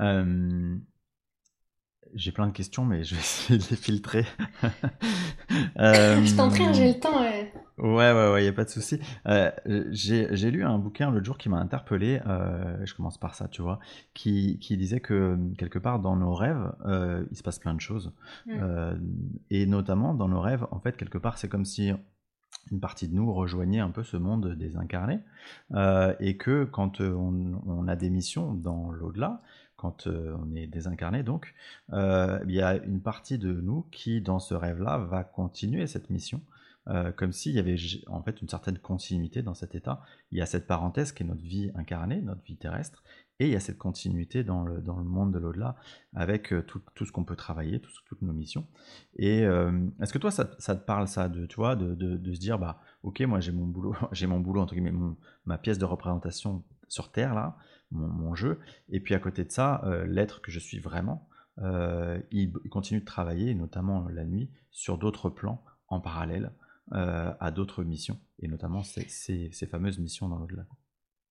Euh, 0.00 0.76
J'ai 2.14 2.32
plein 2.32 2.46
de 2.48 2.52
questions, 2.52 2.84
mais 2.84 3.04
je 3.04 3.14
vais 3.14 3.20
essayer 3.20 3.58
de 3.58 3.64
les 3.70 3.76
filtrer. 3.76 4.24
Euh, 5.78 6.22
Je 6.24 6.36
t'en 6.36 6.48
prie, 6.50 6.64
hein, 6.64 6.72
j'ai 6.72 6.88
le 6.92 6.98
temps. 7.00 7.22
euh. 7.22 7.42
Ouais, 7.78 8.12
ouais, 8.12 8.32
ouais, 8.32 8.44
y 8.44 8.48
a 8.48 8.52
pas 8.52 8.64
de 8.64 8.68
souci. 8.68 8.98
Euh, 9.26 9.50
j'ai 9.90 10.50
lu 10.50 10.64
un 10.64 10.78
bouquin 10.78 11.10
l'autre 11.10 11.24
jour 11.24 11.38
qui 11.38 11.48
m'a 11.48 11.58
interpellé. 11.58 12.20
euh, 12.26 12.76
je 12.84 12.94
commence 12.94 13.16
par 13.18 13.34
ça, 13.34 13.48
tu 13.48 13.62
vois, 13.62 13.78
qui, 14.12 14.58
qui 14.58 14.76
disait 14.76 15.00
que 15.00 15.38
quelque 15.56 15.78
part 15.78 15.98
dans 15.98 16.14
nos 16.16 16.34
rêves, 16.34 16.72
il 17.30 17.36
se 17.36 17.42
passe 17.42 17.58
plein 17.58 17.74
de 17.74 17.80
choses, 17.80 18.12
Mm. 18.46 18.98
Et 19.50 19.66
notamment 19.66 20.12
dans 20.14 20.28
nos 20.28 20.40
rêves, 20.40 20.66
en 20.70 20.80
fait, 20.80 20.96
quelque 20.96 21.18
part, 21.18 21.38
c'est 21.38 21.48
comme 21.48 21.64
si 21.64 21.90
une 22.70 22.80
partie 22.80 23.08
de 23.08 23.14
nous 23.14 23.32
rejoignait 23.32 23.80
un 23.80 23.90
peu 23.90 24.02
ce 24.02 24.16
monde 24.16 24.54
désincarné, 24.56 25.20
euh, 25.74 26.14
et 26.20 26.36
que 26.36 26.64
quand 26.64 27.00
on, 27.00 27.60
on 27.66 27.88
a 27.88 27.96
des 27.96 28.10
missions 28.10 28.52
dans 28.52 28.90
l'au-delà, 28.90 29.40
quand 29.80 30.06
euh, 30.06 30.36
on 30.38 30.54
est 30.54 30.66
désincarné, 30.66 31.22
donc, 31.22 31.54
euh, 31.94 32.38
il 32.46 32.54
y 32.54 32.60
a 32.60 32.76
une 32.84 33.00
partie 33.00 33.38
de 33.38 33.50
nous 33.50 33.86
qui, 33.90 34.20
dans 34.20 34.38
ce 34.38 34.52
rêve-là, 34.52 34.98
va 34.98 35.24
continuer 35.24 35.86
cette 35.86 36.10
mission 36.10 36.42
euh, 36.88 37.12
comme 37.12 37.32
s'il 37.32 37.52
y 37.52 37.58
avait 37.58 37.76
en 38.08 38.22
fait 38.22 38.42
une 38.42 38.48
certaine 38.48 38.78
continuité 38.78 39.42
dans 39.42 39.54
cet 39.54 39.74
état. 39.74 40.02
Il 40.32 40.38
y 40.38 40.42
a 40.42 40.46
cette 40.46 40.66
parenthèse 40.66 41.12
qui 41.12 41.22
est 41.22 41.26
notre 41.26 41.42
vie 41.42 41.70
incarnée, 41.74 42.20
notre 42.20 42.42
vie 42.42 42.56
terrestre, 42.56 43.02
et 43.38 43.46
il 43.46 43.52
y 43.52 43.56
a 43.56 43.60
cette 43.60 43.78
continuité 43.78 44.44
dans 44.44 44.64
le, 44.64 44.82
dans 44.82 44.98
le 44.98 45.04
monde 45.04 45.32
de 45.32 45.38
l'au-delà 45.38 45.76
avec 46.14 46.52
euh, 46.52 46.62
tout, 46.62 46.82
tout 46.94 47.06
ce 47.06 47.12
qu'on 47.12 47.24
peut 47.24 47.36
travailler, 47.36 47.80
toutes 47.80 48.20
nos 48.20 48.34
missions. 48.34 48.66
Et 49.16 49.40
est-ce 49.40 50.12
que 50.12 50.18
toi, 50.18 50.30
ça, 50.30 50.44
te 50.44 50.84
parle 50.84 51.08
ça, 51.08 51.30
de, 51.30 51.46
tu 51.46 51.56
vois, 51.56 51.74
de, 51.74 51.94
de, 51.94 52.18
de, 52.18 52.34
se 52.34 52.40
dire, 52.40 52.58
bah, 52.58 52.82
ok, 53.02 53.20
moi 53.20 53.40
j'ai 53.40 53.52
mon 53.52 53.66
boulot, 53.66 53.94
j'ai 54.12 54.26
mon 54.26 54.40
boulot 54.40 54.60
entre 54.60 54.74
guillemets, 54.74 54.92
ma 55.46 55.56
pièce 55.56 55.78
de 55.78 55.86
représentation 55.86 56.62
sur 56.88 57.10
Terre 57.12 57.34
là, 57.34 57.56
mon, 57.90 58.34
jeu, 58.34 58.60
et 58.88 59.00
puis 59.00 59.14
à 59.14 59.18
côté 59.18 59.44
de 59.44 59.50
ça, 59.50 59.82
l'être 60.06 60.40
que 60.42 60.50
je 60.50 60.58
suis 60.58 60.78
vraiment, 60.78 61.28
il, 61.58 62.52
il, 62.64 62.70
continue 62.70 63.00
de 63.00 63.04
travailler, 63.04 63.54
notamment 63.54 64.08
la 64.08 64.24
nuit, 64.24 64.50
sur 64.70 64.96
d'autres 64.96 65.28
plans 65.28 65.64
en 65.88 66.00
parallèle 66.00 66.52
euh, 66.92 67.32
à 67.38 67.52
d'autres 67.52 67.84
missions, 67.84 68.18
et 68.40 68.48
notamment 68.48 68.82
ces, 68.82 69.50
fameuses 69.70 70.00
missions 70.00 70.28
dans 70.28 70.38
l'au-delà. 70.38 70.64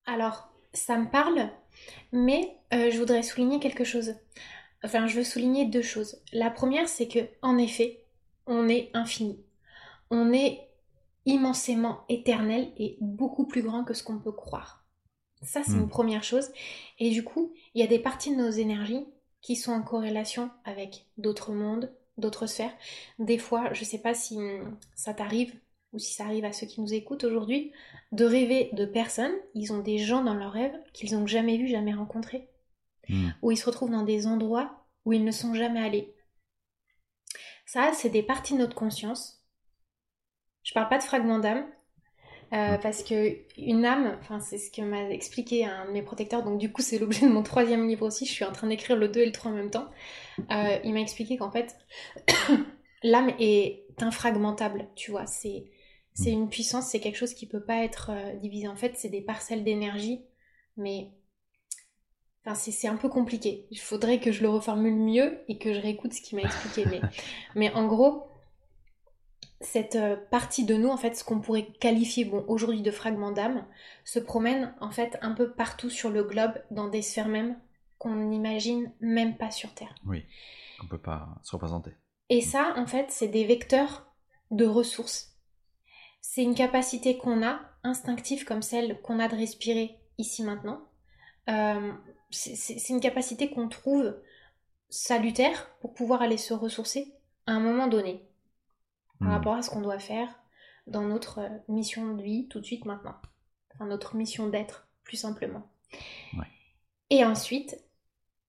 Alors, 0.06 0.50
ça 0.74 0.98
me 0.98 1.10
parle, 1.12 1.50
mais 2.14 2.58
euh, 2.74 2.90
je 2.90 2.98
voudrais 2.98 3.24
souligner 3.24 3.60
quelque 3.60 3.84
chose. 3.84 4.14
Enfin, 4.86 5.08
je 5.08 5.18
veux 5.18 5.26
souligner 5.26 5.66
deux 5.66 5.82
choses. 5.82 6.22
La 6.32 6.50
première, 6.50 6.88
c'est 6.88 7.10
que, 7.10 7.20
en 7.42 7.58
effet, 7.58 8.06
on 8.46 8.70
est 8.70 8.90
infini. 8.94 9.44
On 10.12 10.32
est 10.32 10.62
immensément 11.26 12.06
éternel 12.08 12.72
et 12.78 12.98
beaucoup 13.02 13.46
plus 13.46 13.62
grand 13.62 13.84
que 13.84 13.94
ce 13.94 14.04
qu'on 14.04 14.20
peut 14.20 14.32
croire. 14.32 14.79
Ça, 15.42 15.64
c'est 15.64 15.72
une 15.72 15.84
hmm. 15.84 15.90
première 15.90 16.24
chose. 16.24 16.50
Et 17.00 17.12
du 17.12 17.24
coup, 17.24 17.54
il 17.74 17.82
y 17.82 17.84
a 17.84 17.88
des 17.88 18.00
parties 18.00 18.36
de 18.36 18.42
nos 18.42 18.50
énergies 18.50 19.06
qui 19.42 19.56
sont 19.56 19.72
en 19.72 19.82
corrélation 19.82 20.50
avec 20.66 21.06
d'autres 21.18 21.54
mondes, 21.54 21.94
d'autres 22.18 22.46
sphères. 22.46 22.74
Des 23.20 23.38
fois, 23.38 23.74
je 23.74 23.82
ne 23.82 23.86
sais 23.86 24.00
pas 24.00 24.14
si 24.14 24.38
ça 24.96 25.14
t'arrive 25.14 25.54
ou 25.94 26.00
si 26.00 26.14
ça 26.14 26.26
arrive 26.26 26.46
à 26.46 26.52
ceux 26.52 26.68
qui 26.68 26.82
nous 26.82 26.94
écoutent 26.94 27.24
aujourd'hui, 27.24 27.72
de 28.12 28.26
rêver 28.26 28.70
de 28.74 28.86
personnes, 28.86 29.34
ils 29.56 29.74
ont 29.74 29.80
des 29.80 29.98
gens 29.98 30.24
dans 30.24 30.36
leurs 30.36 30.52
rêves 30.52 30.78
qu'ils 30.94 31.14
n'ont 31.14 31.26
jamais 31.26 31.58
vus, 31.58 31.68
jamais 31.68 31.94
rencontrés, 31.94 32.48
hmm. 33.08 33.30
ou 33.42 33.52
ils 33.52 33.58
se 33.58 33.66
retrouvent 33.66 33.92
dans 33.92 34.04
des 34.04 34.28
endroits 34.28 34.86
où 35.06 35.14
ils 35.14 35.24
ne 35.24 35.32
sont 35.32 35.56
jamais 35.56 35.82
allés. 35.82 36.14
Ça, 37.66 37.92
c'est 37.94 38.10
des 38.10 38.24
parties 38.24 38.54
de 38.54 38.60
notre 38.60 38.76
conscience. 38.76 39.44
Je 40.64 40.74
parle 40.74 40.90
pas 40.90 40.98
de 40.98 41.04
fragments 41.04 41.40
d'âme, 41.40 41.66
euh, 42.54 42.78
mm. 42.78 42.80
parce 42.82 43.04
que 43.04 43.38
une 43.58 43.86
âme, 43.86 44.18
enfin 44.20 44.40
c'est 44.40 44.58
ce 44.58 44.72
que 44.72 44.82
m'a 44.82 45.10
expliqué 45.10 45.66
un 45.66 45.86
de 45.86 45.92
mes 45.92 46.02
protecteurs, 46.02 46.44
donc 46.44 46.58
du 46.58 46.72
coup 46.72 46.82
c'est 46.82 46.98
l'objet 46.98 47.28
de 47.28 47.32
mon 47.32 47.44
troisième 47.44 47.88
livre 47.88 48.06
aussi, 48.06 48.26
je 48.26 48.32
suis 48.32 48.46
en 48.46 48.52
train 48.52 48.68
d'écrire 48.68 48.96
le 48.96 49.08
2 49.08 49.20
et 49.20 49.26
le 49.26 49.32
3 49.32 49.52
en 49.52 49.56
même 49.56 49.72
temps. 49.72 49.90
Euh, 50.52 50.78
il 50.84 50.94
m'a 50.94 51.02
expliqué 51.02 51.38
qu'en 51.38 51.52
fait 51.52 51.78
l'âme 53.04 53.32
est 53.40 53.86
infragmentable, 54.02 54.88
tu 54.96 55.12
vois, 55.12 55.26
c'est 55.26 55.66
c'est 56.14 56.32
une 56.32 56.50
puissance, 56.50 56.88
c'est 56.88 57.00
quelque 57.00 57.16
chose 57.16 57.34
qui 57.34 57.48
peut 57.48 57.64
pas 57.64 57.84
être 57.84 58.12
euh, 58.12 58.36
divisé. 58.36 58.68
En 58.68 58.76
fait, 58.76 58.94
c'est 58.98 59.10
des 59.10 59.22
parcelles 59.22 59.64
d'énergie, 59.64 60.26
mais 60.76 61.12
enfin 62.46 62.56
c'est 62.56 62.88
un 62.88 62.98
peu 62.98 63.10
compliqué. 63.10 63.68
Il 63.72 63.80
faudrait 63.80 64.20
que 64.20 64.32
je 64.32 64.42
le 64.42 64.50
reformule 64.50 64.96
mieux 64.96 65.40
et 65.48 65.58
que 65.58 65.74
je 65.74 65.80
réécoute 65.80 66.14
ce 66.14 66.22
qu'il 66.22 66.38
m'a 66.38 66.44
expliqué, 66.44 66.90
mais 66.90 67.02
mais 67.56 67.72
en 67.74 67.88
gros 67.88 68.29
cette 69.62 69.96
euh, 69.96 70.16
partie 70.16 70.66
de 70.66 70.76
nous, 70.76 70.90
en 70.90 70.98
fait, 70.98 71.16
ce 71.16 71.24
qu'on 71.24 71.42
pourrait 71.42 71.68
qualifier 71.80 72.26
bon, 72.26 72.46
aujourd'hui 72.48 72.82
de 72.82 72.92
fragment 72.92 73.32
d'âme, 73.32 73.66
se 74.06 74.20
promène 74.20 74.74
en 74.80 74.92
fait 74.92 75.18
un 75.22 75.32
peu 75.32 75.52
partout 75.52 75.90
sur 75.90 76.10
le 76.10 76.24
globe, 76.24 76.54
dans 76.72 76.88
des 76.88 77.02
sphères 77.02 77.28
même 77.28 77.60
qu'on 77.98 78.16
n'imagine 78.16 78.94
même 79.02 79.38
pas 79.38 79.52
sur 79.52 79.74
Terre. 79.74 79.94
Oui, 80.06 80.26
qu'on 80.80 80.86
ne 80.86 80.90
peut 80.90 80.98
pas 80.98 81.28
se 81.44 81.52
représenter. 81.52 81.92
Et 82.30 82.42
ça, 82.42 82.74
en 82.78 82.86
fait, 82.86 83.08
c'est 83.10 83.28
des 83.28 83.44
vecteurs 83.44 84.10
de 84.52 84.66
ressources. 84.66 85.36
C'est 86.22 86.44
une 86.44 86.56
capacité 86.56 87.18
qu'on 87.18 87.46
a, 87.46 87.60
instinctive 87.84 88.46
comme 88.46 88.62
celle 88.62 89.02
qu'on 89.02 89.20
a 89.20 89.28
de 89.28 89.36
respirer 89.36 90.00
ici 90.18 90.44
maintenant. 90.44 90.82
Euh, 91.50 91.92
c'est 92.32 92.90
une 92.90 93.00
capacité 93.00 93.50
qu'on 93.50 93.68
trouve 93.68 94.16
salutaire 94.90 95.70
pour 95.82 95.94
pouvoir 95.94 96.22
aller 96.22 96.38
se 96.38 96.54
ressourcer 96.54 97.14
à 97.48 97.54
un 97.54 97.60
moment 97.60 97.88
donné 97.88 98.29
par 99.20 99.30
hmm. 99.30 99.32
rapport 99.32 99.56
à 99.56 99.62
ce 99.62 99.70
qu'on 99.70 99.82
doit 99.82 100.00
faire 100.00 100.30
dans 100.88 101.04
notre 101.04 101.40
euh, 101.40 101.50
mission 101.68 102.16
de 102.16 102.24
vie 102.24 102.48
tout 102.48 102.60
de 102.60 102.66
suite 102.66 102.86
maintenant. 102.86 103.16
Enfin, 103.74 103.86
notre 103.86 104.16
mission 104.16 104.48
d'être, 104.48 104.88
plus 105.04 105.18
simplement. 105.18 105.70
Et 107.10 107.26
ensuite, 107.26 107.80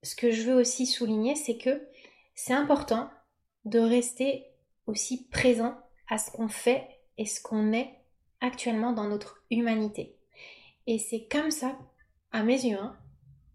ce 0.02 0.14
que 0.14 0.30
je 0.30 0.42
veux 0.42 0.54
aussi 0.54 0.86
souligner, 0.86 1.34
c'est 1.34 1.56
que 1.56 1.86
c'est 2.34 2.52
important 2.52 3.10
de 3.64 3.78
rester 3.78 4.46
aussi 4.86 5.28
présent 5.28 5.78
à 6.08 6.18
ce 6.18 6.30
qu'on 6.30 6.48
fait 6.48 6.86
et 7.16 7.26
ce 7.26 7.40
qu'on 7.40 7.72
est 7.72 7.90
actuellement 8.40 8.92
dans 8.92 9.08
notre 9.08 9.44
humanité. 9.50 10.16
Et 10.86 10.98
c'est 10.98 11.26
comme 11.26 11.50
ça, 11.50 11.78
à 12.32 12.42
mes 12.42 12.64
yeux, 12.64 12.78
hein, 12.78 12.96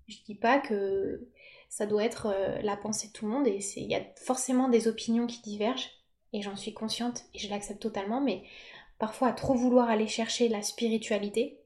je 0.07 0.17
dis 0.25 0.35
pas 0.35 0.59
que 0.59 1.27
ça 1.69 1.85
doit 1.85 2.03
être 2.03 2.27
euh, 2.27 2.61
la 2.61 2.77
pensée 2.77 3.07
de 3.07 3.13
tout 3.13 3.25
le 3.25 3.31
monde 3.31 3.47
et 3.47 3.59
il 3.75 3.89
y 3.89 3.95
a 3.95 4.05
forcément 4.15 4.69
des 4.69 4.87
opinions 4.87 5.27
qui 5.27 5.41
divergent, 5.41 5.89
et 6.35 6.41
j'en 6.41 6.57
suis 6.57 6.73
consciente 6.73 7.23
et 7.33 7.39
je 7.39 7.49
l'accepte 7.49 7.81
totalement, 7.81 8.19
mais 8.19 8.43
parfois 8.99 9.29
à 9.29 9.33
trop 9.33 9.55
vouloir 9.55 9.89
aller 9.89 10.07
chercher 10.07 10.49
la 10.49 10.61
spiritualité, 10.61 11.61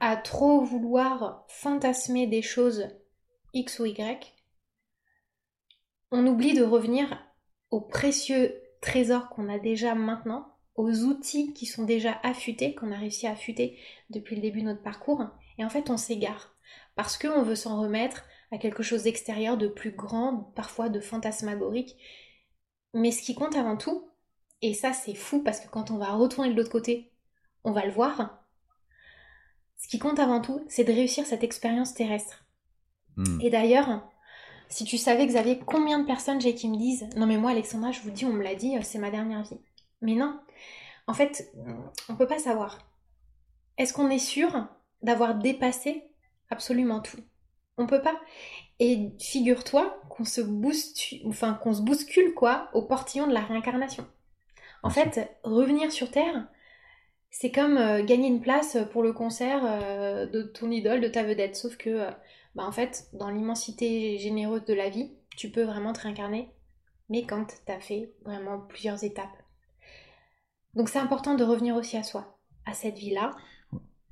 à 0.00 0.16
trop 0.16 0.60
vouloir 0.60 1.44
fantasmer 1.48 2.26
des 2.26 2.42
choses 2.42 2.88
X 3.54 3.80
ou 3.80 3.86
Y, 3.86 4.34
on 6.12 6.26
oublie 6.26 6.54
de 6.54 6.62
revenir 6.62 7.20
aux 7.70 7.80
précieux 7.80 8.60
trésors 8.80 9.28
qu'on 9.28 9.48
a 9.48 9.58
déjà 9.58 9.94
maintenant, 9.94 10.54
aux 10.76 11.00
outils 11.00 11.52
qui 11.52 11.66
sont 11.66 11.84
déjà 11.84 12.20
affûtés, 12.22 12.76
qu'on 12.76 12.92
a 12.92 12.96
réussi 12.96 13.26
à 13.26 13.32
affûter 13.32 13.76
depuis 14.10 14.36
le 14.36 14.42
début 14.42 14.60
de 14.60 14.66
notre 14.66 14.82
parcours, 14.82 15.26
et 15.58 15.64
en 15.64 15.68
fait 15.68 15.90
on 15.90 15.96
s'égare, 15.96 16.54
parce 16.94 17.18
qu'on 17.18 17.42
veut 17.42 17.56
s'en 17.56 17.80
remettre 17.80 18.24
à 18.52 18.58
quelque 18.58 18.84
chose 18.84 19.02
d'extérieur, 19.02 19.56
de 19.56 19.66
plus 19.66 19.90
grand, 19.90 20.52
parfois 20.54 20.88
de 20.88 21.00
fantasmagorique, 21.00 21.96
mais 22.94 23.10
ce 23.12 23.22
qui 23.22 23.34
compte 23.34 23.56
avant 23.56 23.76
tout, 23.76 24.08
et 24.62 24.74
ça 24.74 24.92
c'est 24.92 25.14
fou 25.14 25.42
parce 25.42 25.60
que 25.60 25.68
quand 25.68 25.90
on 25.90 25.98
va 25.98 26.12
retourner 26.12 26.50
de 26.50 26.56
l'autre 26.56 26.70
côté, 26.70 27.12
on 27.64 27.72
va 27.72 27.84
le 27.84 27.92
voir, 27.92 28.38
ce 29.76 29.88
qui 29.88 29.98
compte 29.98 30.18
avant 30.18 30.40
tout, 30.40 30.64
c'est 30.68 30.84
de 30.84 30.92
réussir 30.92 31.26
cette 31.26 31.44
expérience 31.44 31.94
terrestre. 31.94 32.44
Hmm. 33.16 33.40
Et 33.40 33.50
d'ailleurs, 33.50 34.02
si 34.68 34.84
tu 34.84 34.98
savais, 34.98 35.26
Xavier, 35.26 35.58
combien 35.58 35.98
de 35.98 36.06
personnes 36.06 36.40
j'ai 36.40 36.54
qui 36.54 36.68
me 36.68 36.76
disent 36.76 37.08
Non, 37.16 37.26
mais 37.26 37.38
moi, 37.38 37.52
Alexandra, 37.52 37.90
je 37.90 38.00
vous 38.00 38.10
dis, 38.10 38.24
on 38.24 38.32
me 38.32 38.42
l'a 38.42 38.54
dit, 38.54 38.76
euh, 38.76 38.80
c'est 38.82 38.98
ma 38.98 39.10
dernière 39.10 39.42
vie. 39.42 39.60
Mais 40.02 40.14
non, 40.14 40.38
en 41.06 41.14
fait, 41.14 41.52
on 42.08 42.16
peut 42.16 42.26
pas 42.26 42.38
savoir. 42.38 42.78
Est-ce 43.78 43.92
qu'on 43.92 44.10
est 44.10 44.18
sûr 44.18 44.68
d'avoir 45.02 45.36
dépassé 45.36 46.04
absolument 46.50 47.00
tout? 47.00 47.18
On 47.78 47.86
peut 47.86 48.02
pas. 48.02 48.20
Et 48.80 49.10
figure-toi 49.18 50.00
qu'on 50.08 50.24
se 50.24 50.40
bouscule, 50.40 51.20
enfin 51.26 51.54
qu'on 51.54 51.74
se 51.74 51.82
bouscule 51.82 52.34
quoi 52.34 52.68
au 52.74 52.82
portillon 52.82 53.26
de 53.26 53.34
la 53.34 53.40
réincarnation. 53.40 54.06
En 54.82 54.90
fait, 54.90 55.30
revenir 55.42 55.90
sur 55.90 56.10
Terre, 56.10 56.46
c'est 57.30 57.50
comme 57.50 57.76
euh, 57.76 58.04
gagner 58.04 58.28
une 58.28 58.40
place 58.40 58.78
pour 58.92 59.02
le 59.02 59.12
concert 59.12 59.62
euh, 59.64 60.26
de 60.26 60.42
ton 60.42 60.70
idole, 60.70 61.00
de 61.00 61.08
ta 61.08 61.24
vedette. 61.24 61.56
Sauf 61.56 61.76
que, 61.76 61.90
euh, 61.90 62.10
bah, 62.54 62.64
en 62.64 62.72
fait, 62.72 63.08
dans 63.12 63.30
l'immensité 63.30 64.18
généreuse 64.18 64.64
de 64.64 64.74
la 64.74 64.88
vie, 64.88 65.10
tu 65.36 65.50
peux 65.50 65.62
vraiment 65.62 65.92
te 65.92 66.00
réincarner, 66.00 66.48
mais 67.08 67.24
quand 67.24 67.46
tu 67.46 67.72
as 67.72 67.80
fait 67.80 68.12
vraiment 68.24 68.58
plusieurs 68.60 69.02
étapes. 69.04 69.36
Donc 70.74 70.88
c'est 70.88 70.98
important 70.98 71.34
de 71.34 71.44
revenir 71.44 71.74
aussi 71.74 71.96
à 71.96 72.02
soi, 72.02 72.38
à 72.64 72.74
cette 72.74 72.98
vie-là, 72.98 73.32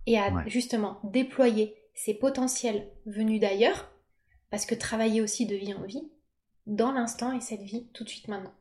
et 0.06 0.18
à 0.18 0.46
justement 0.46 1.00
déployer 1.04 1.74
ces 1.94 2.14
potentiels 2.14 2.88
venus 3.06 3.40
d'ailleurs 3.40 3.90
parce 4.50 4.66
que 4.66 4.74
travailler 4.74 5.20
aussi 5.20 5.46
de 5.46 5.56
vie 5.56 5.74
en 5.74 5.82
vie, 5.82 6.08
dans 6.66 6.92
l'instant 6.92 7.32
et 7.32 7.40
cette 7.40 7.62
vie 7.62 7.88
tout 7.92 8.04
de 8.04 8.08
suite 8.08 8.28
maintenant. 8.28 8.54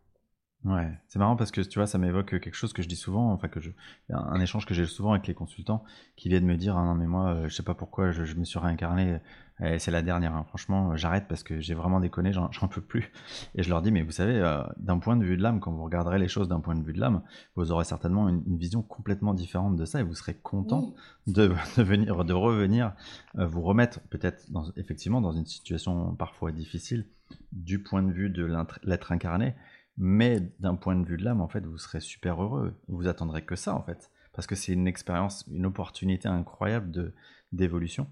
Ouais, 0.65 0.91
c'est 1.09 1.19
marrant 1.19 1.35
parce 1.35 1.51
que 1.51 1.61
tu 1.61 1.77
vois, 1.77 1.85
ça 1.85 1.99
m'évoque 1.99 2.39
quelque 2.39 2.55
chose 2.55 2.73
que 2.73 2.81
je 2.81 2.87
dis 2.87 2.95
souvent, 2.95 3.31
enfin 3.31 3.47
que 3.47 3.59
je, 3.59 3.69
un 4.09 4.39
échange 4.39 4.65
que 4.65 4.73
j'ai 4.73 4.87
souvent 4.87 5.11
avec 5.11 5.27
les 5.27 5.35
consultants 5.35 5.83
qui 6.15 6.27
viennent 6.27 6.45
me 6.45 6.57
dire, 6.57 6.75
ah 6.75 6.83
non 6.83 6.95
mais 6.95 7.05
moi, 7.05 7.35
euh, 7.35 7.47
je 7.47 7.53
sais 7.53 7.61
pas 7.61 7.75
pourquoi, 7.75 8.11
je, 8.11 8.33
me 8.33 8.45
suis 8.45 8.57
réincarné, 8.57 9.19
euh, 9.61 9.77
c'est 9.77 9.91
la 9.91 10.01
dernière, 10.01 10.33
hein. 10.33 10.43
franchement, 10.47 10.93
euh, 10.93 10.95
j'arrête 10.95 11.27
parce 11.29 11.43
que 11.43 11.59
j'ai 11.59 11.75
vraiment 11.75 11.99
déconné, 11.99 12.33
j'en 12.33 12.67
peux 12.67 12.81
plus. 12.81 13.11
Et 13.53 13.61
je 13.61 13.69
leur 13.69 13.83
dis, 13.83 13.91
mais 13.91 14.01
vous 14.01 14.11
savez, 14.11 14.41
d'un 14.77 14.97
point 14.97 15.15
de 15.15 15.23
vue 15.23 15.37
de 15.37 15.43
l'âme, 15.43 15.59
quand 15.59 15.71
vous 15.71 15.83
regarderez 15.83 16.17
les 16.17 16.27
choses 16.27 16.47
d'un 16.47 16.59
point 16.59 16.73
de 16.73 16.83
vue 16.83 16.93
de 16.93 16.99
l'âme, 16.99 17.21
vous 17.55 17.71
aurez 17.71 17.85
certainement 17.85 18.27
une, 18.27 18.57
vision 18.57 18.81
complètement 18.81 19.35
différente 19.35 19.75
de 19.75 19.85
ça 19.85 19.99
et 19.99 20.03
vous 20.03 20.15
serez 20.15 20.33
content 20.33 20.95
de, 21.27 21.53
de, 21.77 21.83
venir, 21.83 22.25
de 22.25 22.33
revenir, 22.33 22.93
vous 23.35 23.61
remettre 23.61 23.99
peut-être 24.09 24.43
effectivement 24.77 25.21
dans 25.21 25.33
une 25.33 25.45
situation 25.45 26.15
parfois 26.15 26.51
difficile 26.51 27.05
du 27.51 27.77
point 27.83 28.01
de 28.01 28.11
vue 28.11 28.31
de 28.31 28.51
l'être 28.83 29.11
incarné 29.11 29.53
mais 29.97 30.41
d'un 30.59 30.75
point 30.75 30.95
de 30.95 31.05
vue 31.05 31.17
de 31.17 31.23
l'âme, 31.23 31.41
en 31.41 31.47
fait, 31.47 31.65
vous 31.65 31.77
serez 31.77 32.01
super 32.01 32.41
heureux. 32.41 32.75
Vous 32.87 33.07
attendrez 33.07 33.43
que 33.43 33.55
ça, 33.55 33.75
en 33.75 33.83
fait. 33.83 34.11
Parce 34.33 34.47
que 34.47 34.55
c'est 34.55 34.73
une 34.73 34.87
expérience, 34.87 35.45
une 35.49 35.65
opportunité 35.65 36.27
incroyable 36.27 36.91
de, 36.91 37.13
d'évolution. 37.53 38.07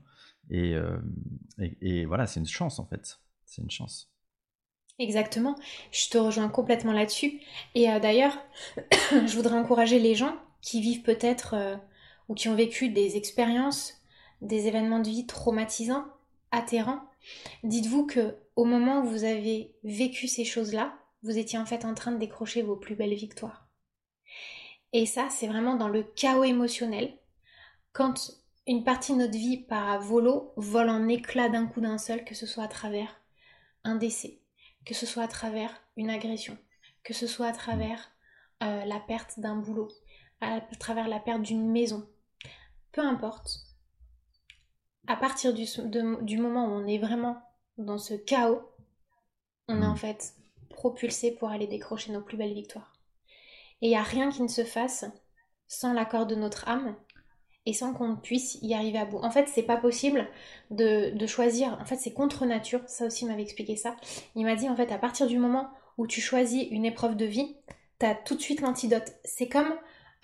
Et, 0.50 0.76
euh, 0.76 0.98
et, 1.82 2.06
voilà, 2.06 2.28
c'est 2.28 2.40
une 2.40 2.48
chance, 2.48 2.80
en 2.80 2.86
fait. 2.86 3.20
C'est 3.46 3.62
une 3.62 3.72
chance. 3.72 4.10
Exactement, 5.00 5.56
je 5.92 6.08
te 6.10 6.20
rejoins 6.20 6.50
complètement 6.50 6.94
là-dessus. 6.94 7.42
Et 7.74 7.90
euh, 7.90 8.00
d'ailleurs, 8.00 8.38
je 9.12 9.36
voudrais 9.36 9.58
encourager 9.58 10.00
les 10.00 10.14
gens 10.14 10.36
qui 10.62 10.82
vivent 10.82 11.02
peut-être 11.02 11.56
euh, 11.56 11.76
ou 12.30 12.36
qui 12.36 12.48
ont 12.48 12.56
vécu 12.56 12.90
des 12.90 13.18
expériences, 13.18 13.96
des 14.42 14.68
événements 14.68 15.00
de 15.00 15.10
vie 15.10 15.26
traumatisants, 15.26 16.06
atterrants. 16.52 17.02
Dites-vous 17.64 18.06
que 18.06 18.36
au 18.56 18.66
moment 18.66 19.02
où 19.02 19.08
vous 19.08 19.24
avez 19.24 19.74
vécu 19.84 20.28
ces 20.28 20.46
choses-là, 20.46 20.94
vous 21.24 21.38
étiez 21.38 21.58
en 21.58 21.66
fait 21.66 21.86
en 21.86 21.94
train 21.94 22.12
de 22.12 22.18
décrocher 22.18 22.62
vos 22.62 22.76
plus 22.76 22.96
belles 22.96 23.14
victoires. 23.14 23.68
Et 24.92 25.06
ça, 25.06 25.30
c'est 25.30 25.48
vraiment 25.48 25.76
dans 25.76 25.90
le 25.90 26.04
chaos 26.04 26.44
émotionnel. 26.44 27.18
Quand 27.94 28.32
une 28.68 28.84
partie 28.84 29.14
de 29.14 29.18
notre 29.18 29.38
vie 29.38 29.58
part 29.58 29.90
à 29.90 29.98
volo, 29.98 30.54
vole 30.56 30.90
en 30.90 31.08
éclats 31.08 31.50
d'un 31.50 31.66
coup 31.66 31.82
d'un 31.82 31.98
seul, 31.98 32.24
que 32.24 32.36
ce 32.36 32.46
soit 32.46 32.64
à 32.64 32.68
travers 32.68 33.20
un 33.84 33.96
décès, 33.96 34.40
que 34.86 34.94
ce 34.94 35.06
soit 35.06 35.24
à 35.24 35.28
travers 35.28 35.72
une 35.98 36.10
agression, 36.10 36.58
que 37.04 37.14
ce 37.14 37.28
soit 37.28 37.48
à 37.48 37.54
travers 37.54 38.12
euh, 38.62 38.86
la 38.86 39.00
perte 39.00 39.40
d'un 39.40 39.56
boulot, 39.56 39.90
à 40.42 40.62
travers 40.80 41.08
la 41.08 41.20
perte 41.20 41.42
d'une 41.42 41.70
maison, 41.70 42.08
peu 42.92 43.02
importe. 43.02 43.60
À 45.08 45.18
partir 45.18 45.54
du, 45.54 45.66
du, 46.22 46.38
moment 46.38 46.68
où 46.68 46.72
on 46.72 46.88
est 46.88 46.98
vraiment 46.98 47.42
dans 47.78 47.98
ce 47.98 48.14
chaos, 48.14 48.62
on 49.68 49.82
est 49.82 49.86
en 49.86 49.96
fait 49.96 50.34
propulsé 50.74 51.32
pour 51.32 51.50
aller 51.50 51.68
décrocher 51.68 52.12
nos 52.12 52.22
plus 52.22 52.38
belles 52.38 52.54
victoires. 52.54 52.94
Et 53.82 53.88
il 53.88 53.90
n'y 53.90 53.98
a 53.98 54.04
rien 54.04 54.30
qui 54.30 54.42
ne 54.42 54.48
se 54.48 54.64
fasse 54.64 55.06
sans 55.68 55.94
l'accord 55.94 56.26
de 56.26 56.36
notre 56.36 56.68
âme 56.68 56.96
et 57.66 57.74
sans 57.74 57.94
qu'on 57.94 58.16
puisse 58.16 58.58
y 58.62 58.74
arriver 58.74 58.98
à 58.98 59.06
bout. 59.06 59.20
En 59.20 59.32
fait, 59.32 59.48
c'est 59.48 59.64
pas 59.64 59.78
possible 59.78 60.28
de, 60.72 61.26
choisir. 61.28 61.78
En 61.82 61.86
fait, 61.86 61.96
c'est 61.96 62.14
contre 62.14 62.46
nature. 62.46 62.82
Ça 62.88 63.06
aussi 63.06 63.26
m'avait 63.26 63.42
expliqué 63.42 63.76
ça. 63.76 63.96
Il 64.36 64.46
m'a 64.46 64.56
dit 64.56 64.70
en 64.70 64.76
fait, 64.76 64.92
à 64.92 64.98
partir 64.98 65.28
du 65.28 65.38
moment 65.38 65.70
où 65.98 66.08
tu 66.08 66.22
choisis 66.22 66.68
une 66.72 66.86
épreuve 66.86 67.16
de 67.16 67.26
vie, 67.26 67.56
t'as 68.00 68.16
tout 68.16 68.36
de 68.36 68.42
suite 68.42 68.62
l'antidote. 68.62 69.14
C'est 69.24 69.48
comme, 69.48 69.74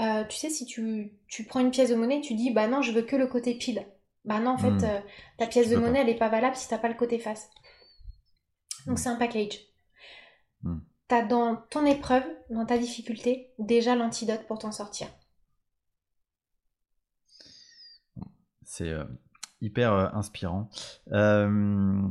euh, 0.01 0.25
tu 0.25 0.37
sais, 0.37 0.49
si 0.49 0.65
tu, 0.65 1.17
prends 1.47 1.61
une 1.61 1.71
pièce 1.71 1.89
de 1.89 1.95
monnaie, 1.95 2.21
tu 2.21 2.33
dis 2.33 2.51
bah 2.51 2.67
non, 2.67 2.81
je 2.81 2.91
veux 2.91 3.03
que 3.03 3.15
le 3.15 3.27
côté 3.27 3.55
pile. 3.55 3.85
Bah 4.25 4.39
non, 4.39 4.51
en 4.51 4.57
fait, 4.57 4.69
hmm. 4.71 4.83
euh, 4.83 4.99
ta 5.37 5.47
pièce 5.47 5.69
de 5.69 5.77
monnaie, 5.77 5.99
elle 5.99 6.09
est 6.09 6.15
pas 6.15 6.29
valable 6.29 6.57
si 6.57 6.67
t'as 6.67 6.77
pas 6.77 6.89
le 6.89 6.93
côté 6.95 7.19
face. 7.19 7.49
Donc 8.85 8.99
c'est 8.99 9.09
un 9.09 9.15
package. 9.15 9.68
Hmm. 10.63 10.79
T'as 11.07 11.25
dans 11.25 11.55
ton 11.55 11.85
épreuve, 11.85 12.23
dans 12.49 12.65
ta 12.65 12.77
difficulté, 12.77 13.51
déjà 13.57 13.95
l'antidote 13.95 14.45
pour 14.47 14.59
t'en 14.59 14.71
sortir. 14.71 15.07
C'est 18.63 18.89
euh, 18.89 19.05
hyper 19.61 19.93
euh, 19.93 20.09
inspirant. 20.13 20.69
Euh, 21.11 22.07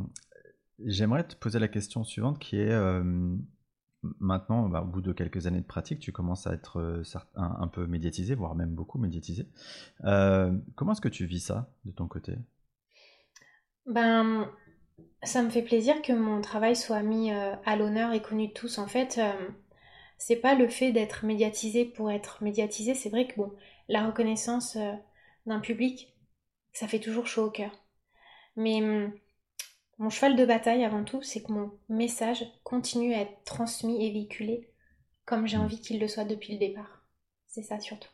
j'aimerais 0.84 1.22
te 1.22 1.36
poser 1.36 1.60
la 1.60 1.68
question 1.68 2.02
suivante 2.02 2.40
qui 2.40 2.56
est 2.56 2.76
maintenant, 4.18 4.68
bah, 4.68 4.82
au 4.82 4.86
bout 4.86 5.00
de 5.00 5.12
quelques 5.12 5.46
années 5.46 5.60
de 5.60 5.66
pratique, 5.66 6.00
tu 6.00 6.10
commences 6.10 6.48
à 6.48 6.54
être 6.54 7.02
un, 7.36 7.68
peu 7.68 7.86
médiatisé, 7.86 8.34
voire 8.34 8.56
même 8.56 8.74
beaucoup 8.74 8.98
médiatisé. 8.98 9.48
comment 10.02 10.92
est-ce 10.92 11.00
que 11.00 11.08
tu 11.08 11.26
vis 11.26 11.40
ça 11.40 11.72
de 11.84 11.92
ton 11.92 12.08
côté? 12.08 12.36
Ben, 13.86 14.48
ça 15.22 15.42
me 15.42 15.50
fait 15.50 15.62
plaisir 15.62 16.00
que 16.02 16.12
mon 16.12 16.40
travail 16.40 16.76
soit 16.76 17.02
mis 17.02 17.30
à 17.32 17.76
l'honneur 17.76 18.12
et 18.12 18.22
connu 18.22 18.48
de 18.48 18.52
tous. 18.52 18.78
En 18.78 18.86
fait, 18.86 19.20
c'est 20.16 20.36
pas 20.36 20.54
le 20.54 20.68
fait 20.68 20.92
d'être 20.92 21.24
médiatisé 21.24 21.84
pour 21.84 22.10
être 22.10 22.42
médiatisé. 22.42 22.94
C'est 22.94 23.10
vrai 23.10 23.26
que 23.26 23.36
bon, 23.36 23.52
la 23.88 24.06
reconnaissance 24.06 24.78
d'un 25.46 25.60
public, 25.60 26.14
ça 26.72 26.86
fait 26.86 27.00
toujours 27.00 27.26
chaud 27.26 27.46
au 27.46 27.50
cœur. 27.50 27.72
Mais 28.56 28.82
hum, 28.82 29.12
mon 29.98 30.10
cheval 30.10 30.36
de 30.36 30.44
bataille 30.44 30.84
avant 30.84 31.04
tout, 31.04 31.22
c'est 31.22 31.42
que 31.42 31.52
mon 31.52 31.72
message 31.88 32.44
continue 32.62 33.14
à 33.14 33.22
être 33.22 33.44
transmis 33.44 34.06
et 34.06 34.12
véhiculé 34.12 34.70
comme 35.24 35.46
j'ai 35.46 35.58
envie 35.58 35.80
qu'il 35.80 36.00
le 36.00 36.08
soit 36.08 36.24
depuis 36.24 36.54
le 36.54 36.58
départ. 36.58 37.02
C'est 37.46 37.62
ça 37.62 37.78
surtout. 37.80 38.08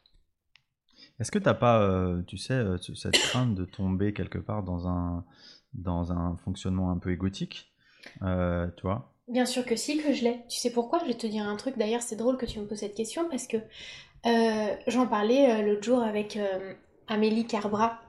Est-ce 1.20 1.30
que 1.30 1.38
tu 1.38 1.44
n'as 1.44 1.54
pas, 1.54 1.80
euh, 1.80 2.22
tu 2.22 2.38
sais, 2.38 2.54
euh, 2.54 2.76
cette 2.78 3.16
crainte 3.16 3.54
de 3.54 3.64
tomber 3.64 4.12
quelque 4.12 4.38
part 4.38 4.64
dans 4.64 4.88
un, 4.88 5.24
dans 5.74 6.12
un 6.12 6.36
fonctionnement 6.36 6.90
un 6.90 6.98
peu 6.98 7.12
égotique 7.12 7.72
euh, 8.22 8.68
tu 8.76 8.82
vois 8.82 9.10
Bien 9.26 9.46
sûr 9.46 9.64
que 9.64 9.74
si, 9.74 10.02
que 10.02 10.12
je 10.12 10.24
l'ai. 10.24 10.40
Tu 10.48 10.58
sais 10.58 10.70
pourquoi? 10.70 10.98
Je 10.98 11.06
vais 11.06 11.14
te 11.14 11.26
dire 11.26 11.48
un 11.48 11.56
truc. 11.56 11.78
D'ailleurs, 11.78 12.02
c'est 12.02 12.16
drôle 12.16 12.36
que 12.36 12.44
tu 12.44 12.60
me 12.60 12.66
poses 12.66 12.80
cette 12.80 12.94
question 12.94 13.26
parce 13.30 13.46
que 13.46 13.56
j'en 14.86 15.06
parlais 15.06 15.62
l'autre 15.62 15.82
jour 15.82 16.02
avec 16.02 16.38
Amélie 17.08 17.46
Carbra, 17.46 18.00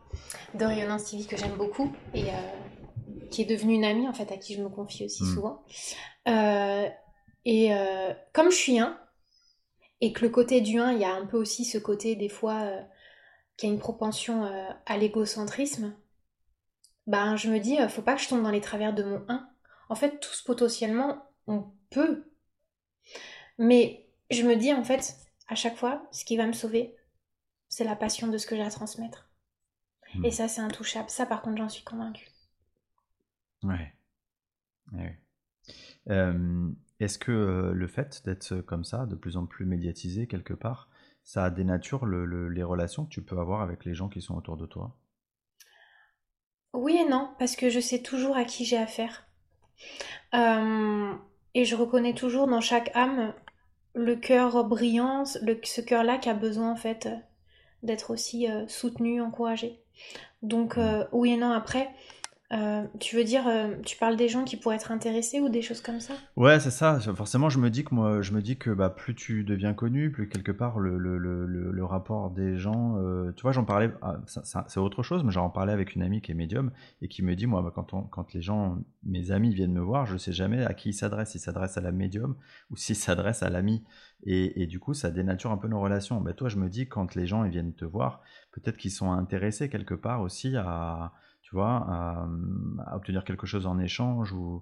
de 0.54 0.66
Rayonnance 0.66 1.12
TV 1.12 1.26
que 1.26 1.38
j'aime 1.38 1.56
beaucoup 1.58 1.92
et 2.14 2.30
euh, 2.30 3.28
qui 3.32 3.42
est 3.42 3.46
devenue 3.46 3.76
une 3.76 3.84
amie 3.84 4.08
en 4.08 4.14
fait 4.14 4.32
à 4.32 4.38
qui 4.38 4.56
je 4.56 4.62
me 4.62 4.70
confie 4.70 5.06
aussi 5.06 5.24
mm. 5.24 5.34
souvent. 5.34 5.64
Euh, 6.28 6.88
et 7.46 7.74
euh, 7.74 8.14
comme 8.34 8.52
je 8.52 8.56
suis 8.56 8.80
un, 8.80 9.00
et 10.02 10.14
que 10.14 10.22
le 10.22 10.30
côté 10.30 10.62
du 10.62 10.80
1, 10.80 10.94
il 10.94 11.00
y 11.00 11.06
a 11.06 11.14
un 11.14 11.26
peu 11.26 11.38
aussi 11.38 11.66
ce 11.66 11.78
côté 11.78 12.16
des 12.16 12.30
fois 12.30 12.70
qui 13.58 13.66
a 13.66 13.70
une 13.70 13.80
propension 13.80 14.44
à 14.86 14.98
l'égocentrisme, 14.98 15.96
ben 17.08 17.36
je 17.36 17.50
me 17.50 17.60
dis, 17.60 17.78
faut 17.90 18.02
pas 18.02 18.16
que 18.16 18.22
je 18.22 18.30
tombe 18.30 18.44
dans 18.44 18.52
les 18.52 18.62
travers 18.62 18.94
de 18.94 19.04
mon 19.04 19.24
1. 19.28 19.50
En 19.90 19.96
fait, 19.96 20.20
tous 20.20 20.42
potentiellement, 20.42 21.24
on 21.48 21.72
peut. 21.90 22.32
Mais 23.58 24.08
je 24.32 24.44
me 24.44 24.56
dis 24.56 24.74
en 24.74 24.84
fait, 24.84 25.16
à 25.48 25.56
chaque 25.56 25.78
fois, 25.78 26.08
ce 26.12 26.26
qui 26.26 26.38
va 26.38 26.48
me 26.48 26.54
sauver, 26.54 26.96
c'est 27.70 27.84
la 27.84 27.96
passion 27.96 28.28
de 28.28 28.38
ce 28.38 28.48
que 28.48 28.56
j'ai 28.56 28.64
à 28.64 28.70
transmettre. 28.70 29.30
Et 30.24 30.30
hmm. 30.30 30.32
ça, 30.32 30.48
c'est 30.48 30.62
intouchable. 30.62 31.10
Ça, 31.10 31.26
par 31.26 31.42
contre, 31.42 31.58
j'en 31.58 31.70
suis 31.70 31.84
convaincue. 31.84 32.30
Ouais. 33.64 33.94
Euh, 36.10 36.72
est-ce 37.00 37.18
que 37.18 37.32
euh, 37.32 37.74
le 37.74 37.88
fait 37.88 38.24
d'être 38.26 38.62
comme 38.62 38.84
ça, 38.84 39.06
de 39.06 39.16
plus 39.16 39.38
en 39.38 39.46
plus 39.46 39.66
médiatisé 39.66 40.28
quelque 40.28 40.54
part, 40.54 40.90
ça 41.24 41.50
dénature 41.50 42.06
le, 42.06 42.48
les 42.48 42.64
relations 42.64 43.06
que 43.06 43.10
tu 43.10 43.24
peux 43.24 43.40
avoir 43.40 43.62
avec 43.62 43.84
les 43.84 43.96
gens 43.96 44.10
qui 44.10 44.22
sont 44.22 44.36
autour 44.36 44.58
de 44.58 44.68
toi? 44.68 44.96
Oui 46.76 46.98
et 46.98 47.10
non, 47.10 47.30
parce 47.40 47.56
que 47.56 47.70
je 47.70 47.80
sais 47.80 48.00
toujours 48.00 48.38
à 48.38 48.44
qui 48.46 48.66
j'ai 48.66 48.78
affaire. 48.78 49.26
Euh, 50.34 51.14
et 51.54 51.66
je 51.66 51.76
reconnais 51.76 52.14
toujours 52.14 52.48
dans 52.48 52.62
chaque 52.62 52.96
âme 52.96 53.34
le 53.94 54.16
cœur 54.16 54.66
brillant, 54.66 55.24
ce 55.26 55.82
cœur-là 55.82 56.18
qui 56.18 56.30
a 56.30 56.34
besoin 56.34 56.72
en 56.72 56.76
fait 56.76 57.08
d'être 57.82 58.12
aussi 58.12 58.48
soutenu, 58.68 59.22
encouragé. 59.22 59.82
Donc 60.42 60.78
euh, 60.78 61.06
oui 61.12 61.32
et 61.32 61.38
non 61.38 61.52
après. 61.52 61.90
Euh, 62.54 62.86
tu 63.00 63.16
veux 63.16 63.24
dire, 63.24 63.48
euh, 63.48 63.74
tu 63.84 63.98
parles 63.98 64.16
des 64.16 64.28
gens 64.28 64.44
qui 64.44 64.56
pourraient 64.56 64.76
être 64.76 64.92
intéressés 64.92 65.40
ou 65.40 65.50
des 65.50 65.64
choses 65.64 65.82
comme 65.82 66.00
ça? 66.00 66.14
Ouais, 66.36 66.60
c'est 66.60 66.70
ça. 66.70 67.00
Forcément, 67.00 67.50
je 67.50 67.58
me 67.58 67.72
dis 67.72 67.84
que 67.84 67.96
moi, 67.96 68.22
je 68.22 68.34
me 68.34 68.42
dis 68.42 68.58
que 68.58 68.70
bah, 68.70 68.90
plus 68.90 69.16
tu 69.16 69.44
deviens 69.44 69.74
connu, 69.74 70.12
plus 70.12 70.30
quelque 70.30 70.52
part 70.52 70.80
le, 70.80 70.98
le, 70.98 71.18
le, 71.18 71.46
le 71.46 71.86
rapport 71.86 72.30
des 72.30 72.58
gens. 72.58 72.98
tu 73.36 73.42
vois, 73.42 73.52
j'en 73.52 73.66
parlais. 73.66 73.90
Ah, 74.04 74.18
c'est 74.28 74.80
autre 74.80 75.02
chose, 75.02 75.24
mais 75.24 75.32
j'en 75.32 75.50
parlais 75.50 75.74
avec 75.74 75.96
une 75.96 76.04
amie 76.04 76.22
qui 76.22 76.32
est 76.32 76.36
médium 76.36 76.72
et 77.02 77.08
qui 77.08 77.24
me 77.24 77.36
dit, 77.36 77.48
moi, 77.48 77.72
quand, 77.74 78.08
quand 78.10 78.34
les 78.34 78.42
gens, 78.42 78.78
mes 79.04 79.32
amis 79.32 79.54
viennent 79.54 79.74
me 79.74 79.82
voir, 79.82 80.06
je 80.06 80.18
sais 80.18 80.34
jamais 80.34 80.64
à 80.64 80.74
qui 80.74 80.90
ils 80.90 80.94
s'adressent. 80.94 81.32
S'ils 81.32 81.42
s'adressent 81.42 81.78
à 81.78 81.82
la 81.82 81.92
médium 81.92 82.36
ou 82.70 82.78
s'ils 82.78 82.96
s'adressent 82.96 83.44
à 83.44 83.50
l'ami. 83.50 83.84
Et, 84.24 84.62
et, 84.62 84.68
du 84.68 84.80
coup, 84.80 84.94
ça 84.94 85.10
dénature 85.10 85.52
un 85.52 85.58
peu 85.58 85.68
nos 85.68 85.82
relations. 85.82 86.22
Bah, 86.22 86.34
toi, 86.34 86.50
je 86.50 86.58
me 86.58 86.70
dis, 86.70 86.88
quand 86.88 87.16
les 87.16 87.26
gens 87.26 87.44
ils 87.44 87.52
viennent 87.52 87.74
te 87.74 87.86
voir, 87.86 88.22
peut-être 88.52 88.78
qu'ils 88.78 88.92
sont 88.92 89.12
intéressés 89.12 89.70
quelque 89.70 89.96
part 89.96 90.22
aussi 90.22 90.56
à, 90.56 91.14
tu 91.56 91.60
vois, 91.60 91.86
à, 91.88 92.96
obtenir 92.98 93.24
quelque 93.24 93.48
chose 93.48 93.66
en 93.66 93.80
échange 93.80 94.34
ou, 94.34 94.62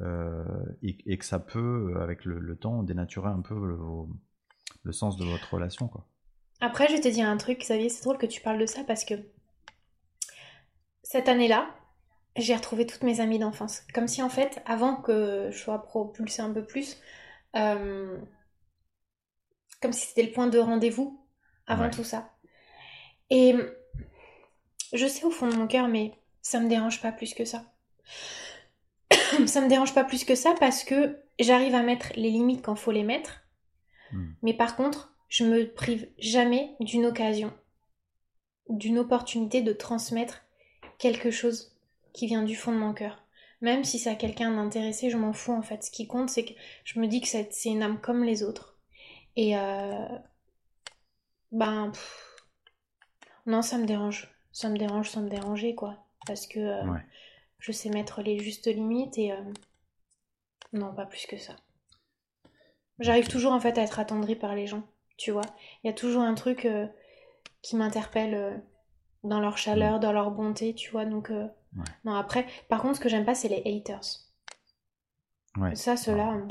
euh, 0.00 0.42
et, 0.82 1.18
que 1.18 1.24
ça 1.26 1.38
peut, 1.38 1.98
avec 2.00 2.24
le, 2.24 2.56
temps, 2.56 2.82
dénaturer 2.82 3.28
un 3.28 3.42
peu 3.42 3.54
le, 4.84 4.92
sens 4.92 5.18
de 5.18 5.26
votre 5.26 5.52
relation. 5.52 5.86
Quoi. 5.86 6.06
Après, 6.62 6.88
je 6.88 6.94
vais 6.94 7.00
te 7.02 7.08
dire 7.08 7.28
un 7.28 7.36
truc, 7.36 7.58
Xavier, 7.58 7.90
c'est 7.90 8.02
drôle 8.04 8.16
que 8.16 8.24
tu 8.24 8.40
parles 8.40 8.58
de 8.58 8.64
ça 8.64 8.84
parce 8.84 9.04
que 9.04 9.12
cette 11.02 11.28
année-là, 11.28 11.68
j'ai 12.36 12.56
retrouvé 12.56 12.86
toutes 12.86 13.02
mes 13.02 13.20
amies 13.20 13.38
d'enfance. 13.38 13.82
Comme 13.92 14.08
si 14.08 14.22
en 14.22 14.30
fait, 14.30 14.62
avant 14.64 14.96
que 14.96 15.50
je 15.50 15.58
sois 15.58 15.82
propulsée 15.82 16.40
un 16.40 16.54
peu 16.54 16.64
plus, 16.64 16.96
euh, 17.54 18.16
comme 19.82 19.92
si 19.92 20.06
c'était 20.06 20.22
le 20.22 20.32
point 20.32 20.46
de 20.46 20.58
rendez-vous 20.58 21.22
avant 21.66 21.90
tout 21.90 22.04
ça. 22.04 22.30
Et 23.28 23.54
je 24.94 25.06
sais 25.06 25.24
au 25.24 25.30
fond 25.30 25.48
de 25.48 25.54
mon 25.54 25.66
cœur, 25.66 25.86
mais 25.86 26.19
ça 26.42 26.60
me 26.60 26.68
dérange 26.68 27.00
pas 27.00 27.12
plus 27.12 27.34
que 27.34 27.44
ça. 27.44 27.64
ça 29.46 29.60
me 29.60 29.68
dérange 29.68 29.94
pas 29.94 30.04
plus 30.04 30.24
que 30.24 30.34
ça 30.34 30.54
parce 30.58 30.84
que 30.84 31.18
j'arrive 31.38 31.74
à 31.74 31.82
mettre 31.82 32.08
les 32.16 32.30
limites 32.30 32.62
quand 32.62 32.76
faut 32.76 32.92
les 32.92 33.02
mettre. 33.02 33.42
Hmm. 34.12 34.32
Mais 34.42 34.54
par 34.54 34.76
contre, 34.76 35.14
je 35.28 35.44
me 35.44 35.72
prive 35.72 36.08
jamais 36.18 36.74
d'une 36.80 37.06
occasion, 37.06 37.52
d'une 38.68 38.98
opportunité 38.98 39.62
de 39.62 39.72
transmettre 39.72 40.42
quelque 40.98 41.30
chose 41.30 41.76
qui 42.12 42.26
vient 42.26 42.42
du 42.42 42.56
fond 42.56 42.72
de 42.72 42.78
mon 42.78 42.92
cœur. 42.92 43.24
Même 43.60 43.84
si 43.84 43.98
ça 43.98 44.12
a 44.12 44.14
quelqu'un 44.14 44.50
d'intéressé, 44.50 45.10
je 45.10 45.16
m'en 45.16 45.32
fous 45.32 45.52
en 45.52 45.62
fait. 45.62 45.84
Ce 45.84 45.90
qui 45.90 46.06
compte, 46.06 46.30
c'est 46.30 46.44
que 46.44 46.54
je 46.84 46.98
me 46.98 47.06
dis 47.06 47.20
que 47.20 47.28
c'est 47.28 47.50
une 47.66 47.82
âme 47.82 48.00
comme 48.00 48.24
les 48.24 48.42
autres. 48.42 48.78
Et 49.36 49.56
euh, 49.56 50.08
ben, 51.52 51.92
non, 53.46 53.62
ça 53.62 53.78
me 53.78 53.86
dérange. 53.86 54.34
Ça 54.52 54.68
me 54.68 54.78
dérange 54.78 55.10
sans 55.10 55.22
me 55.22 55.30
déranger, 55.30 55.74
quoi. 55.74 56.04
Parce 56.26 56.46
que 56.46 56.58
euh, 56.60 56.94
je 57.58 57.72
sais 57.72 57.88
mettre 57.90 58.22
les 58.22 58.38
justes 58.38 58.66
limites 58.66 59.18
et, 59.18 59.32
euh, 59.32 59.42
Non, 60.72 60.94
pas 60.94 61.06
plus 61.06 61.26
que 61.26 61.36
ça. 61.36 61.56
J'arrive 62.98 63.28
toujours 63.28 63.52
en 63.52 63.60
fait 63.60 63.78
à 63.78 63.82
être 63.82 63.98
attendrie 63.98 64.36
par 64.36 64.54
les 64.54 64.66
gens, 64.66 64.86
tu 65.16 65.30
vois. 65.30 65.42
Il 65.82 65.86
y 65.86 65.90
a 65.90 65.94
toujours 65.94 66.22
un 66.22 66.34
truc 66.34 66.64
euh, 66.66 66.86
qui 67.62 67.76
m'interpelle 67.76 68.62
dans 69.24 69.40
leur 69.40 69.56
chaleur, 69.58 69.96
Mm. 69.96 70.00
dans 70.00 70.12
leur 70.12 70.30
bonté, 70.30 70.74
tu 70.74 70.90
vois. 70.90 71.04
Donc, 71.06 71.30
Ouais. 71.30 71.84
non, 72.04 72.14
après, 72.14 72.46
par 72.68 72.82
contre, 72.82 72.96
ce 72.96 73.00
que 73.00 73.08
j'aime 73.08 73.24
pas, 73.24 73.34
c'est 73.34 73.48
les 73.48 73.62
haters. 73.64 74.00
Ouais. 75.56 75.74
Ça, 75.74 75.96
ceux-là, 75.96 76.46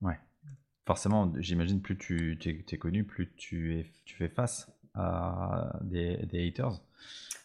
Ouais. 0.00 0.18
Forcément, 0.86 1.32
j'imagine, 1.38 1.80
plus 1.80 1.96
tu 1.96 2.36
t'es, 2.66 2.76
connu, 2.78 3.04
plus 3.04 3.32
tu, 3.36 3.78
es, 3.78 3.86
tu 4.04 4.16
fais 4.16 4.28
face 4.28 4.68
des, 5.82 6.16
des 6.26 6.48
haters. 6.48 6.80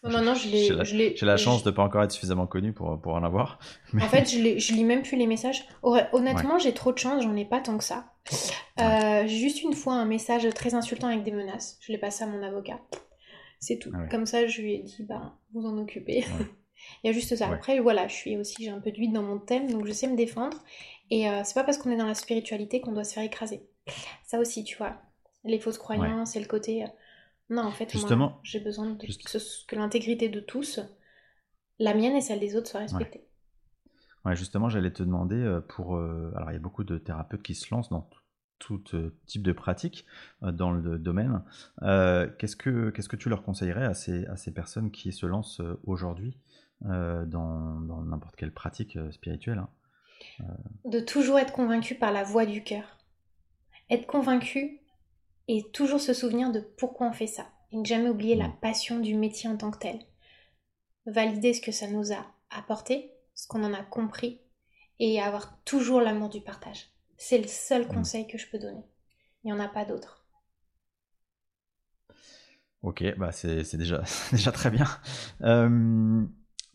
non, 0.03 0.09
non, 0.11 0.21
non, 0.21 0.35
je 0.35 0.47
les. 0.49 1.15
J'ai 1.15 1.25
la, 1.25 1.37
chance 1.37 1.63
de 1.63 1.71
pas 1.71 1.83
encore 1.83 2.03
être 2.03 2.11
suffisamment 2.11 2.47
connu 2.47 2.73
pour, 2.73 2.99
pour 3.01 3.13
en 3.13 3.23
avoir. 3.23 3.59
Mais- 3.93 4.03
En 4.03 4.07
fait, 4.07 4.25
je, 4.29 4.59
je 4.59 4.73
lis 4.73 4.83
même 4.83 5.01
plus 5.01 5.17
les 5.17 5.27
messages. 5.27 5.65
Honnêtement, 5.83 6.59
j'ai 6.59 6.73
trop 6.73 6.91
de 6.91 6.97
chance, 6.97 7.23
j'en 7.23 7.35
ai 7.35 7.45
pas 7.45 7.59
tant 7.59 7.77
que 7.77 7.83
ça. 7.83 8.13
Euh, 8.79 9.23
j'ai 9.25 9.37
juste 9.37 9.63
une 9.63 9.73
fois 9.73 9.93
un 9.95 10.05
message 10.05 10.47
très 10.53 10.73
insultant 10.75 11.07
avec 11.07 11.23
des 11.23 11.31
menaces. 11.31 11.77
Je 11.81 11.91
l'ai 11.91 11.97
passé 11.97 12.23
à 12.23 12.27
mon 12.27 12.43
avocat. 12.43 12.79
C'est 13.59 13.79
tout. 13.79 13.89
Ah 13.95 14.01
ouais. 14.01 14.09
Comme 14.09 14.25
ça, 14.27 14.45
je 14.45 14.61
lui 14.61 14.75
ai 14.75 14.79
dit, 14.83 15.03
bah, 15.07 15.33
vous 15.53 15.65
en 15.65 15.77
occupez. 15.77 16.25
Il 17.03 17.07
y 17.07 17.09
a 17.09 17.13
juste 17.13 17.35
ça. 17.35 17.47
Après, 17.47 17.79
voilà, 17.79 18.07
je 18.07 18.13
suis 18.13 18.37
aussi, 18.37 18.55
j'ai 18.63 18.69
un 18.69 18.79
peu 18.79 18.91
d'huile 18.91 19.11
dans 19.13 19.23
mon 19.23 19.39
thème, 19.39 19.71
donc 19.71 19.87
je 19.87 19.91
sais 19.93 20.07
me 20.07 20.15
défendre. 20.15 20.57
Et 21.09 21.27
euh, 21.27 21.41
c'est 21.43 21.55
pas 21.55 21.63
parce 21.63 21.77
qu'on 21.79 21.89
est 21.89 21.97
dans 21.97 22.05
la 22.05 22.13
spiritualité 22.13 22.81
qu'on 22.81 22.91
doit 22.91 23.03
se 23.03 23.13
faire 23.13 23.23
écraser. 23.23 23.63
Ça 24.25 24.37
aussi, 24.39 24.63
tu 24.63 24.77
vois. 24.77 24.97
Les 25.43 25.57
fausses 25.59 25.79
croyances 25.79 26.35
et 26.35 26.39
le 26.39 26.45
côté. 26.45 26.83
euh, 26.83 26.87
Non, 27.49 27.63
en 27.63 27.71
fait, 27.71 27.93
moi, 27.95 28.39
j'ai 28.43 28.59
besoin 28.59 28.91
de 28.91 29.05
Juste- 29.05 29.23
que, 29.23 29.39
ce- 29.39 29.65
que 29.65 29.75
l'intégrité 29.75 30.29
de 30.29 30.39
tous, 30.39 30.79
la 31.79 31.93
mienne 31.93 32.15
et 32.15 32.21
celle 32.21 32.39
des 32.39 32.55
autres, 32.55 32.69
soit 32.69 32.81
respectée. 32.81 33.23
Ouais, 34.25 34.35
justement, 34.35 34.67
j'allais 34.67 34.91
te 34.91 35.03
demander 35.03 35.37
euh, 35.37 35.61
pour. 35.61 35.95
euh, 35.95 36.33
alors, 36.35 36.51
il 36.51 36.53
y 36.55 36.57
a 36.57 36.59
beaucoup 36.61 36.83
de 36.83 36.97
thérapeutes 36.97 37.43
qui 37.43 37.55
se 37.55 37.73
lancent 37.73 37.89
dans 37.89 38.09
tout, 38.59 38.79
tout, 38.79 38.95
euh, 38.95 39.15
type 39.25 39.43
de 39.43 39.53
pratique 39.53 40.05
euh, 40.43 40.51
dans 40.51 40.71
le 40.71 40.97
domaine. 40.99 41.43
Qu'est-ce 41.81 42.55
que 42.55 42.89
qu'est-ce 42.89 43.09
que 43.09 43.15
tu 43.15 43.29
leur 43.29 43.43
conseillerais 43.43 43.85
à 43.85 43.93
ces, 43.93 44.25
à 44.25 44.35
ces 44.35 44.53
personnes 44.53 44.91
qui 44.91 45.13
se 45.13 45.25
lancent 45.25 45.61
aujourd'hui 45.85 46.37
dans 46.81 47.79
dans 47.81 48.01
n'importe 48.03 48.35
quelle 48.35 48.51
pratique 48.53 48.97
spirituelle 49.11 49.59
hein? 49.59 49.69
De 50.85 50.99
toujours 50.99 51.39
être 51.39 51.53
convaincu 51.53 51.95
par 51.95 52.11
la 52.11 52.23
voix 52.23 52.45
du 52.45 52.63
cœur. 52.63 52.97
Être 53.89 54.07
convaincu 54.07 54.79
et 55.47 55.69
toujours 55.71 55.99
se 56.01 56.13
souvenir 56.13 56.51
de 56.51 56.59
pourquoi 56.61 57.07
on 57.07 57.13
fait 57.13 57.27
ça. 57.27 57.47
Et 57.71 57.77
ne 57.77 57.85
jamais 57.85 58.09
oublier 58.09 58.35
la 58.35 58.47
Mm. 58.47 58.53
passion 58.61 58.99
du 58.99 59.15
métier 59.15 59.49
en 59.49 59.57
tant 59.57 59.71
que 59.71 59.79
tel. 59.79 59.99
Valider 61.07 61.55
ce 61.55 61.61
que 61.61 61.71
ça 61.71 61.87
nous 61.87 62.13
a 62.13 62.23
apporté, 62.51 63.11
ce 63.33 63.47
qu'on 63.47 63.63
en 63.63 63.73
a 63.73 63.81
compris, 63.81 64.41
et 64.99 65.19
avoir 65.19 65.59
toujours 65.63 66.01
l'amour 66.01 66.29
du 66.29 66.41
partage. 66.41 66.91
C'est 67.17 67.39
le 67.39 67.47
seul 67.47 67.87
Mm. 67.89 67.91
conseil 67.91 68.27
que 68.27 68.37
je 68.37 68.47
peux 68.47 68.59
donner. 68.59 68.85
Il 69.43 69.47
n'y 69.47 69.53
en 69.53 69.59
a 69.59 69.67
pas 69.67 69.85
d'autre. 69.85 70.27
Ok, 72.83 73.03
bah 73.17 73.31
c'est 73.31 73.63
c'est 73.63 73.77
déjà, 73.77 74.03
déjà 74.31 74.51
très 74.51 74.69
bien. 74.69 74.85
Euh, 75.41 76.23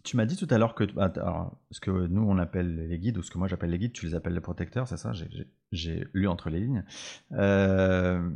tu 0.02 0.16
m'as 0.16 0.26
dit 0.26 0.36
tout 0.36 0.48
à 0.50 0.58
l'heure 0.58 0.74
que 0.74 0.84
bah, 0.84 1.12
alors, 1.16 1.56
ce 1.70 1.80
que 1.80 1.90
nous 1.90 2.22
on 2.22 2.38
appelle 2.38 2.88
les 2.88 2.98
guides, 2.98 3.18
ou 3.18 3.22
ce 3.22 3.30
que 3.30 3.38
moi 3.38 3.46
j'appelle 3.48 3.70
les 3.70 3.78
guides, 3.78 3.92
tu 3.92 4.06
les 4.06 4.14
appelles 4.14 4.34
les 4.34 4.40
protecteurs, 4.40 4.88
c'est 4.88 4.96
ça? 4.96 5.12
J'ai- 5.12 5.28
J'ai 5.30 5.46
j'ai 5.72 6.06
lu 6.12 6.26
entre 6.28 6.50
les 6.50 6.60
lignes. 6.60 6.84
Euh, 7.32 8.28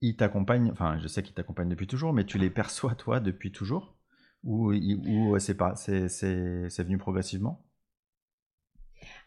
ils 0.00 0.16
t'accompagnent, 0.16 0.70
enfin 0.72 0.98
je 1.00 1.08
sais 1.08 1.22
qu'ils 1.22 1.34
t'accompagnent 1.34 1.68
depuis 1.68 1.86
toujours, 1.88 2.12
mais 2.12 2.24
tu 2.26 2.38
les 2.38 2.50
perçois 2.50 2.94
toi 2.94 3.20
depuis 3.20 3.52
toujours? 3.52 3.96
Ou, 4.44 4.72
ou 4.74 5.38
c'est 5.38 5.56
pas, 5.56 5.74
c'est 5.76 6.08
c'est- 6.08 6.68
c'est 6.70 6.84
venu 6.84 6.98
progressivement? 6.98 7.64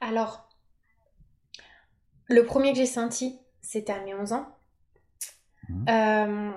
Alors, 0.02 0.48
le 2.30 2.46
premier 2.46 2.72
que 2.72 2.78
j'ai 2.78 2.86
senti, 2.86 3.38
c'était 3.62 3.92
à 3.92 4.00
mes 4.00 4.14
11 4.14 4.32
ans. 4.32 4.48
Mhm. 5.70 5.88
Euh, 5.90 6.52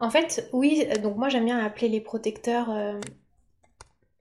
en 0.00 0.10
fait, 0.10 0.48
oui, 0.52 0.86
donc 1.02 1.16
moi 1.16 1.28
j'aime 1.28 1.44
bien 1.44 1.58
appeler 1.58 1.88
les 1.88 2.00
protecteurs 2.00 2.70
euh, 2.70 2.98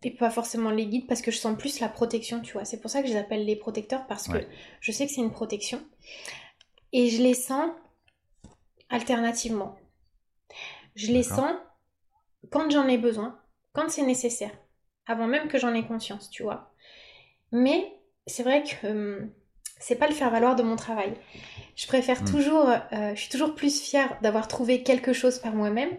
et 0.03 0.11
pas 0.11 0.29
forcément 0.29 0.71
les 0.71 0.87
guides 0.87 1.07
parce 1.07 1.21
que 1.21 1.31
je 1.31 1.37
sens 1.37 1.57
plus 1.57 1.79
la 1.79 1.87
protection, 1.87 2.41
tu 2.41 2.51
vois. 2.53 2.65
C'est 2.65 2.81
pour 2.81 2.89
ça 2.91 3.01
que 3.01 3.07
je 3.07 3.13
les 3.13 3.19
appelle 3.19 3.45
les 3.45 3.55
protecteurs 3.55 4.07
parce 4.07 4.27
que 4.27 4.37
je 4.81 4.91
sais 4.91 5.05
que 5.07 5.11
c'est 5.13 5.21
une 5.21 5.31
protection 5.31 5.81
et 6.93 7.09
je 7.09 7.21
les 7.21 7.33
sens 7.33 7.71
alternativement. 8.89 9.77
Je 10.95 11.07
les 11.11 11.23
sens 11.23 11.55
quand 12.51 12.69
j'en 12.71 12.87
ai 12.87 12.97
besoin, 12.97 13.39
quand 13.73 13.89
c'est 13.89 14.05
nécessaire, 14.05 14.51
avant 15.05 15.27
même 15.27 15.47
que 15.47 15.57
j'en 15.59 15.73
ai 15.73 15.85
conscience, 15.85 16.29
tu 16.29 16.43
vois. 16.43 16.73
Mais 17.51 17.93
c'est 18.27 18.43
vrai 18.43 18.63
que 18.63 18.87
hum, 18.87 19.31
c'est 19.79 19.95
pas 19.97 20.07
le 20.07 20.13
faire 20.13 20.29
valoir 20.31 20.55
de 20.55 20.63
mon 20.63 20.75
travail. 20.75 21.13
Je 21.75 21.87
préfère 21.87 22.21
Mm. 22.21 22.25
toujours, 22.25 22.69
euh, 22.69 23.15
je 23.15 23.19
suis 23.21 23.29
toujours 23.29 23.55
plus 23.55 23.81
fière 23.81 24.19
d'avoir 24.21 24.47
trouvé 24.47 24.83
quelque 24.83 25.13
chose 25.13 25.39
par 25.39 25.53
moi-même 25.55 25.97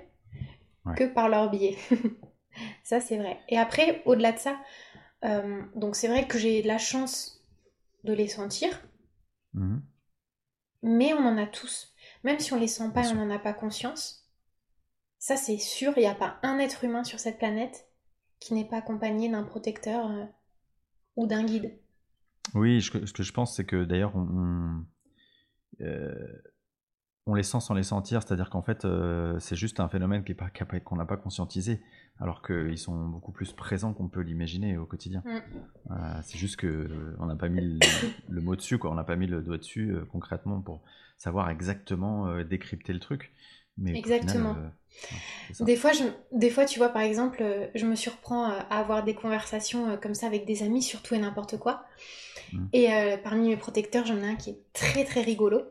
Ouais. 0.86 0.94
que 0.96 1.04
par 1.04 1.28
leur 1.28 1.50
biais. 1.50 1.76
ça, 2.84 3.00
c'est 3.00 3.18
vrai. 3.18 3.38
Et 3.48 3.58
après, 3.58 4.02
au-delà 4.06 4.32
de 4.32 4.38
ça, 4.38 4.58
euh, 5.24 5.62
donc 5.74 5.96
c'est 5.96 6.08
vrai 6.08 6.26
que 6.26 6.38
j'ai 6.38 6.62
de 6.62 6.68
la 6.68 6.78
chance 6.78 7.42
de 8.04 8.12
les 8.14 8.28
sentir, 8.28 8.70
Mhm. 9.54 9.82
mais 10.82 11.12
on 11.12 11.18
en 11.26 11.38
a 11.38 11.46
tous. 11.46 11.89
Même 12.24 12.38
si 12.38 12.52
on 12.52 12.58
les 12.58 12.68
sent 12.68 12.90
pas 12.94 13.08
et 13.08 13.12
on 13.12 13.14
n'en 13.26 13.34
a 13.34 13.38
pas 13.38 13.52
conscience, 13.54 14.28
ça 15.18 15.36
c'est 15.36 15.58
sûr, 15.58 15.92
il 15.96 16.00
n'y 16.00 16.06
a 16.06 16.14
pas 16.14 16.38
un 16.42 16.58
être 16.58 16.84
humain 16.84 17.04
sur 17.04 17.18
cette 17.18 17.38
planète 17.38 17.86
qui 18.40 18.54
n'est 18.54 18.66
pas 18.68 18.78
accompagné 18.78 19.28
d'un 19.30 19.42
protecteur 19.44 20.10
euh, 20.10 20.24
ou 21.16 21.26
d'un 21.26 21.44
guide. 21.44 21.78
Oui, 22.54 22.80
je- 22.80 23.04
ce 23.06 23.12
que 23.12 23.22
je 23.22 23.32
pense, 23.32 23.54
c'est 23.56 23.64
que 23.66 23.84
d'ailleurs, 23.84 24.16
on, 24.16 24.84
on, 25.80 25.84
euh, 25.84 26.42
on 27.26 27.34
les 27.34 27.42
sent 27.42 27.60
sans 27.60 27.74
les 27.74 27.82
sentir, 27.82 28.22
c'est-à-dire 28.22 28.50
qu'en 28.50 28.62
fait, 28.62 28.84
euh, 28.84 29.38
c'est 29.40 29.56
juste 29.56 29.80
un 29.80 29.88
phénomène 29.88 30.24
qui 30.24 30.32
est 30.32 30.34
pas- 30.34 30.50
qu'on 30.84 30.96
n'a 30.96 31.04
pas 31.04 31.16
conscientisé, 31.16 31.80
alors 32.18 32.42
qu'ils 32.42 32.78
sont 32.78 33.06
beaucoup 33.06 33.32
plus 33.32 33.52
présents 33.52 33.92
qu'on 33.92 34.08
peut 34.08 34.20
l'imaginer 34.20 34.76
au 34.78 34.86
quotidien. 34.86 35.22
Mm. 35.24 35.92
Euh, 35.92 35.94
c'est 36.22 36.38
juste 36.38 36.56
que 36.56 36.66
euh, 36.66 37.26
n'a 37.26 37.36
pas 37.36 37.48
mis 37.48 37.60
le, 37.60 37.78
le 38.28 38.40
mot 38.40 38.56
dessus, 38.56 38.78
quoi. 38.78 38.90
On 38.90 38.94
n'a 38.94 39.04
pas 39.04 39.16
mis 39.16 39.26
le 39.26 39.42
doigt 39.42 39.58
dessus 39.58 39.90
euh, 39.92 40.04
concrètement 40.10 40.60
pour 40.60 40.82
savoir 41.18 41.50
exactement 41.50 42.42
décrypter 42.44 42.92
le 42.92 43.00
truc. 43.00 43.32
Mais 43.76 43.92
qu'au 43.92 44.02
final, 44.02 44.20
Exactement. 44.20 44.52
ouais. 44.52 45.64
Des 45.64 45.76
fois, 45.76 45.92
je, 45.92 46.04
des 46.32 46.50
fois, 46.50 46.64
tu 46.64 46.78
vois, 46.78 46.88
par 46.88 47.02
exemple, 47.02 47.42
je 47.74 47.86
me 47.86 47.94
surprends 47.94 48.44
à 48.44 48.56
avoir 48.70 49.04
des 49.04 49.14
conversations 49.14 49.98
comme 49.98 50.14
ça 50.14 50.26
avec 50.26 50.46
des 50.46 50.62
amis, 50.62 50.82
surtout 50.82 51.14
et 51.14 51.18
n'importe 51.18 51.58
quoi. 51.58 51.84
Mm. 52.52 52.66
Et 52.72 52.92
euh, 52.92 53.16
parmi 53.16 53.48
mes 53.48 53.56
protecteurs, 53.56 54.06
j'en 54.06 54.18
ai 54.18 54.28
un 54.28 54.36
qui 54.36 54.50
est 54.50 54.60
très 54.72 55.04
très 55.04 55.22
rigolo. 55.22 55.62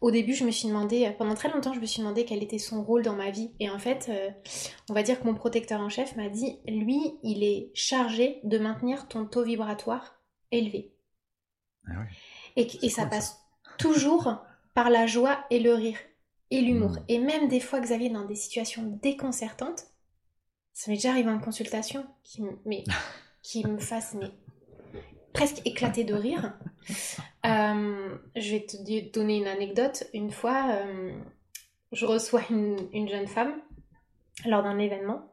Au 0.00 0.10
début, 0.10 0.34
je 0.34 0.44
me 0.44 0.50
suis 0.50 0.68
demandé, 0.68 1.06
euh, 1.06 1.10
pendant 1.10 1.34
très 1.34 1.50
longtemps, 1.50 1.74
je 1.74 1.80
me 1.80 1.86
suis 1.86 2.00
demandé 2.00 2.24
quel 2.24 2.42
était 2.42 2.58
son 2.58 2.82
rôle 2.82 3.02
dans 3.02 3.14
ma 3.16 3.30
vie. 3.30 3.50
Et 3.60 3.70
en 3.70 3.78
fait, 3.78 4.06
euh, 4.08 4.30
on 4.90 4.94
va 4.94 5.02
dire 5.02 5.20
que 5.20 5.26
mon 5.26 5.34
protecteur 5.34 5.80
en 5.80 5.88
chef 5.88 6.16
m'a 6.16 6.28
dit, 6.28 6.58
lui, 6.66 7.00
il 7.22 7.44
est 7.44 7.70
chargé 7.74 8.40
de 8.44 8.58
maintenir 8.58 9.08
ton 9.08 9.26
taux 9.26 9.44
vibratoire 9.44 10.20
élevé. 10.50 10.92
Ah. 11.86 12.04
Et, 12.56 12.68
ça 12.68 12.78
cool, 12.78 12.90
ça. 12.90 13.06
passe 13.06 13.40
toujours 13.78 14.36
par 14.74 14.90
la 14.90 15.06
joie 15.06 15.44
et 15.50 15.60
le 15.60 15.74
rire 15.74 15.98
et 16.50 16.60
l'humour. 16.60 16.90
Mm. 16.90 17.04
Et 17.08 17.18
même 17.18 17.48
des 17.48 17.60
fois, 17.60 17.80
Xavier, 17.80 18.10
dans 18.10 18.24
des 18.24 18.34
situations 18.34 18.98
déconcertantes, 19.02 19.86
ça 20.72 20.90
m'est 20.90 20.96
déjà 20.96 21.10
arrivé 21.10 21.30
en 21.30 21.40
consultation 21.40 22.06
qui, 22.22 22.42
me- 22.42 22.58
mais, 22.64 22.84
qui 23.42 23.66
me 23.66 23.78
fasse 23.78 24.14
mais, 24.14 24.30
presque 25.32 25.60
éclater 25.64 26.04
de 26.04 26.14
rire. 26.14 26.58
Euh, 27.46 28.16
je 28.34 28.50
vais 28.50 28.66
te 28.66 29.12
donner 29.12 29.36
une 29.36 29.46
anecdote. 29.46 30.04
Une 30.12 30.32
fois, 30.32 30.70
euh, 30.70 31.12
je 31.92 32.04
reçois 32.04 32.42
une, 32.50 32.76
une 32.92 33.08
jeune 33.08 33.28
femme 33.28 33.54
lors 34.44 34.62
d'un 34.62 34.78
événement 34.78 35.32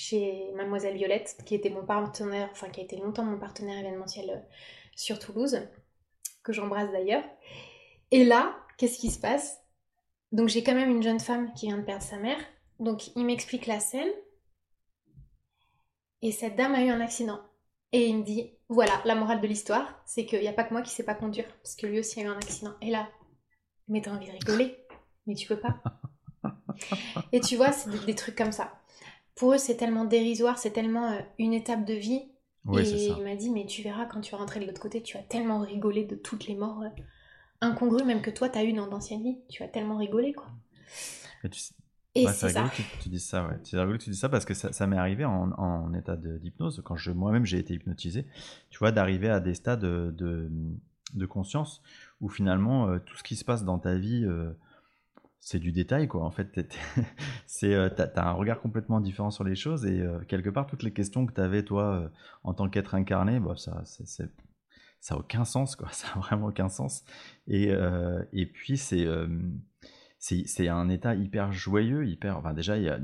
chez 0.00 0.50
Mademoiselle 0.54 0.96
Violette, 0.96 1.36
qui 1.44 1.54
était 1.54 1.68
mon 1.68 1.84
partenaire, 1.84 2.48
enfin 2.52 2.70
qui 2.70 2.80
a 2.80 2.84
été 2.84 2.96
longtemps 2.96 3.24
mon 3.24 3.38
partenaire 3.38 3.78
événementiel 3.78 4.30
euh, 4.30 4.38
sur 4.96 5.18
Toulouse, 5.18 5.60
que 6.42 6.52
j'embrasse 6.52 6.90
d'ailleurs. 6.90 7.24
Et 8.10 8.24
là, 8.24 8.56
qu'est-ce 8.78 8.98
qui 8.98 9.10
se 9.10 9.18
passe? 9.18 9.60
Donc 10.32 10.48
j'ai 10.48 10.62
quand 10.62 10.74
même 10.74 10.90
une 10.90 11.02
jeune 11.02 11.20
femme 11.20 11.52
qui 11.54 11.66
vient 11.66 11.76
de 11.76 11.82
perdre 11.82 12.02
sa 12.02 12.16
mère. 12.16 12.38
Donc 12.78 13.14
il 13.14 13.26
m'explique 13.26 13.66
la 13.66 13.80
scène. 13.80 14.08
Et 16.22 16.32
cette 16.32 16.56
dame 16.56 16.74
a 16.74 16.82
eu 16.82 16.88
un 16.88 17.00
accident. 17.00 17.40
Et 17.92 18.08
il 18.08 18.18
me 18.18 18.22
dit, 18.24 18.52
voilà, 18.68 19.00
la 19.04 19.14
morale 19.14 19.40
de 19.40 19.46
l'histoire, 19.46 20.02
c'est 20.06 20.26
qu'il 20.26 20.40
n'y 20.40 20.48
a 20.48 20.52
pas 20.52 20.64
que 20.64 20.72
moi 20.72 20.82
qui 20.82 20.90
sais 20.92 21.04
pas 21.04 21.14
conduire, 21.14 21.46
parce 21.62 21.74
que 21.76 21.86
lui 21.86 22.00
aussi 22.00 22.20
a 22.20 22.24
eu 22.24 22.26
un 22.26 22.36
accident. 22.38 22.74
Et 22.82 22.90
là, 22.90 23.08
mais 23.88 24.02
t'as 24.02 24.12
envie 24.12 24.28
de 24.28 24.32
rigoler, 24.32 24.78
mais 25.26 25.34
tu 25.34 25.48
peux 25.48 25.60
pas? 25.60 25.82
Et 27.32 27.40
tu 27.40 27.56
vois, 27.56 27.72
c'est 27.72 27.90
des, 27.90 27.98
des 27.98 28.14
trucs 28.14 28.36
comme 28.36 28.52
ça. 28.52 28.72
Pour 29.36 29.54
eux, 29.54 29.58
c'est 29.58 29.76
tellement 29.76 30.04
dérisoire, 30.04 30.58
c'est 30.58 30.72
tellement 30.72 31.12
euh, 31.12 31.20
une 31.38 31.54
étape 31.54 31.84
de 31.84 31.94
vie. 31.94 32.22
Oui, 32.64 32.86
et 32.86 33.06
ça. 33.06 33.18
il 33.18 33.24
m'a 33.24 33.36
dit, 33.36 33.50
mais 33.50 33.66
tu 33.66 33.82
verras 33.82 34.06
quand 34.06 34.20
tu 34.22 34.32
vas 34.32 34.38
rentrer 34.38 34.60
de 34.60 34.66
l'autre 34.66 34.80
côté, 34.82 35.02
tu 35.02 35.16
vas 35.18 35.22
tellement 35.24 35.60
rigoler 35.60 36.04
de 36.04 36.16
toutes 36.16 36.46
les 36.48 36.56
morts 36.56 36.82
euh, 36.82 36.88
incongrues, 37.60 38.04
même 38.04 38.22
que 38.22 38.30
toi, 38.30 38.48
t'as 38.50 38.64
eu 38.64 38.72
dans 38.72 38.88
d'anciennes 38.88 39.22
vies. 39.24 39.38
Tu 39.50 39.62
vas 39.62 39.68
tellement 39.68 39.98
rigoler, 39.98 40.34
quoi. 40.34 40.48
Et 41.44 41.48
tu, 41.50 41.60
sais- 41.60 41.74
Et 42.14 42.26
Ouais, 42.26 42.32
c'est 42.32 42.48
ça. 42.48 42.62
rigolo 42.64 42.70
que 42.76 43.02
tu, 43.02 43.08
dises 43.08 43.24
ça, 43.26 43.46
ouais. 43.46 43.58
C'est 43.62 43.78
rigolo 43.78 43.96
que 43.98 44.02
tu 44.02 44.10
dises 44.10 44.20
ça 44.20 44.28
parce 44.28 44.44
que 44.44 44.54
ça, 44.54 44.72
ça 44.72 44.86
m'est 44.86 44.98
arrivé 44.98 45.24
en, 45.24 45.52
en 45.52 45.94
état 45.94 46.16
d'hypnose, 46.16 46.82
quand 46.84 46.96
je, 46.96 47.12
moi-même 47.12 47.46
j'ai 47.46 47.58
été 47.58 47.74
hypnotisé, 47.74 48.26
tu 48.70 48.78
vois, 48.78 48.90
d'arriver 48.90 49.28
à 49.28 49.38
des 49.38 49.54
stades 49.54 49.80
de, 49.80 50.10
de, 50.10 50.50
de 51.14 51.26
conscience 51.26 51.82
où 52.20 52.28
finalement 52.28 52.88
euh, 52.88 52.98
tout 52.98 53.16
ce 53.16 53.22
qui 53.22 53.36
se 53.36 53.44
passe 53.44 53.64
dans 53.64 53.78
ta 53.78 53.94
vie, 53.96 54.24
euh, 54.24 54.52
c'est 55.38 55.60
du 55.60 55.72
détail, 55.72 56.08
quoi. 56.08 56.24
En 56.24 56.30
fait, 56.30 56.76
c'est, 57.46 57.74
euh, 57.74 57.88
t'as, 57.88 58.10
un 58.16 58.32
regard 58.32 58.60
complètement 58.60 59.00
différent 59.00 59.30
sur 59.30 59.44
les 59.44 59.54
choses 59.54 59.86
et 59.86 60.04
quelque 60.28 60.50
part, 60.50 60.66
toutes 60.66 60.82
les 60.82 60.92
questions 60.92 61.26
que 61.26 61.32
tu 61.32 61.40
avais, 61.40 61.64
toi, 61.64 62.10
en 62.42 62.54
tant 62.54 62.68
qu'être 62.68 62.94
incarné, 62.94 63.38
bah, 63.40 63.54
ça, 63.56 63.82
c'est, 63.84 64.30
ça 65.00 65.14
a 65.14 65.18
aucun 65.18 65.44
sens, 65.44 65.76
quoi. 65.76 65.88
Ça 65.92 66.08
a 66.14 66.18
vraiment 66.18 66.48
aucun 66.48 66.68
sens. 66.68 67.04
Et, 67.46 67.72
et 68.32 68.46
puis, 68.46 68.76
c'est, 68.76 69.06
c'est, 70.20 70.68
un 70.68 70.88
état 70.88 71.14
hyper 71.14 71.50
joyeux, 71.50 72.06
hyper. 72.06 72.36
Enfin, 72.36 72.52
déjà, 72.52 72.76
il 72.76 72.84
y 72.84 72.88
a 72.88 72.98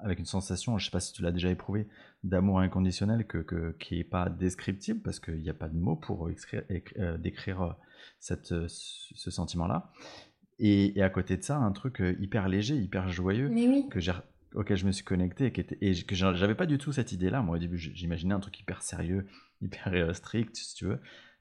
avec 0.00 0.18
une 0.18 0.24
sensation, 0.26 0.76
je 0.78 0.86
sais 0.86 0.90
pas 0.90 1.00
si 1.00 1.12
tu 1.12 1.22
l'as 1.22 1.30
déjà 1.30 1.50
éprouvé, 1.50 1.86
d'amour 2.24 2.60
inconditionnel 2.60 3.26
que, 3.26 3.38
que- 3.38 3.76
qui 3.78 3.98
est 4.00 4.04
pas 4.04 4.28
descriptible 4.28 5.00
parce 5.00 5.20
qu'il 5.20 5.40
n'y 5.40 5.50
a 5.50 5.54
pas 5.54 5.68
de 5.68 5.76
mots 5.76 5.96
pour 5.96 6.28
écrire- 6.30 6.64
écri- 6.70 6.98
euh, 6.98 7.16
décrire 7.18 7.62
euh, 7.62 7.72
cette, 8.18 8.52
euh, 8.52 8.66
ce 8.68 9.30
sentiment-là. 9.30 9.92
Et, 10.58 10.98
et 10.98 11.02
à 11.02 11.10
côté 11.10 11.36
de 11.36 11.42
ça, 11.42 11.56
un 11.58 11.72
truc 11.72 12.02
hyper 12.18 12.48
léger, 12.48 12.76
hyper 12.76 13.08
joyeux 13.08 13.48
oui. 13.52 13.86
que 13.90 14.00
j'ai, 14.00 14.12
auquel 14.54 14.76
je 14.78 14.86
me 14.86 14.92
suis 14.92 15.04
connecté 15.04 15.46
et, 15.46 15.52
qui 15.52 15.60
était, 15.60 15.78
et 15.80 15.94
que 16.02 16.14
j'a- 16.14 16.34
j'avais 16.34 16.54
pas 16.54 16.66
du 16.66 16.78
tout 16.78 16.92
cette 16.92 17.12
idée-là. 17.12 17.42
Moi, 17.42 17.56
au 17.56 17.58
début, 17.58 17.78
j'imaginais 17.78 18.34
un 18.34 18.40
truc 18.40 18.58
hyper 18.58 18.82
sérieux, 18.82 19.26
hyper 19.62 20.14
strict, 20.16 20.56
si 20.56 20.74
tu 20.74 20.86
veux. 20.86 21.00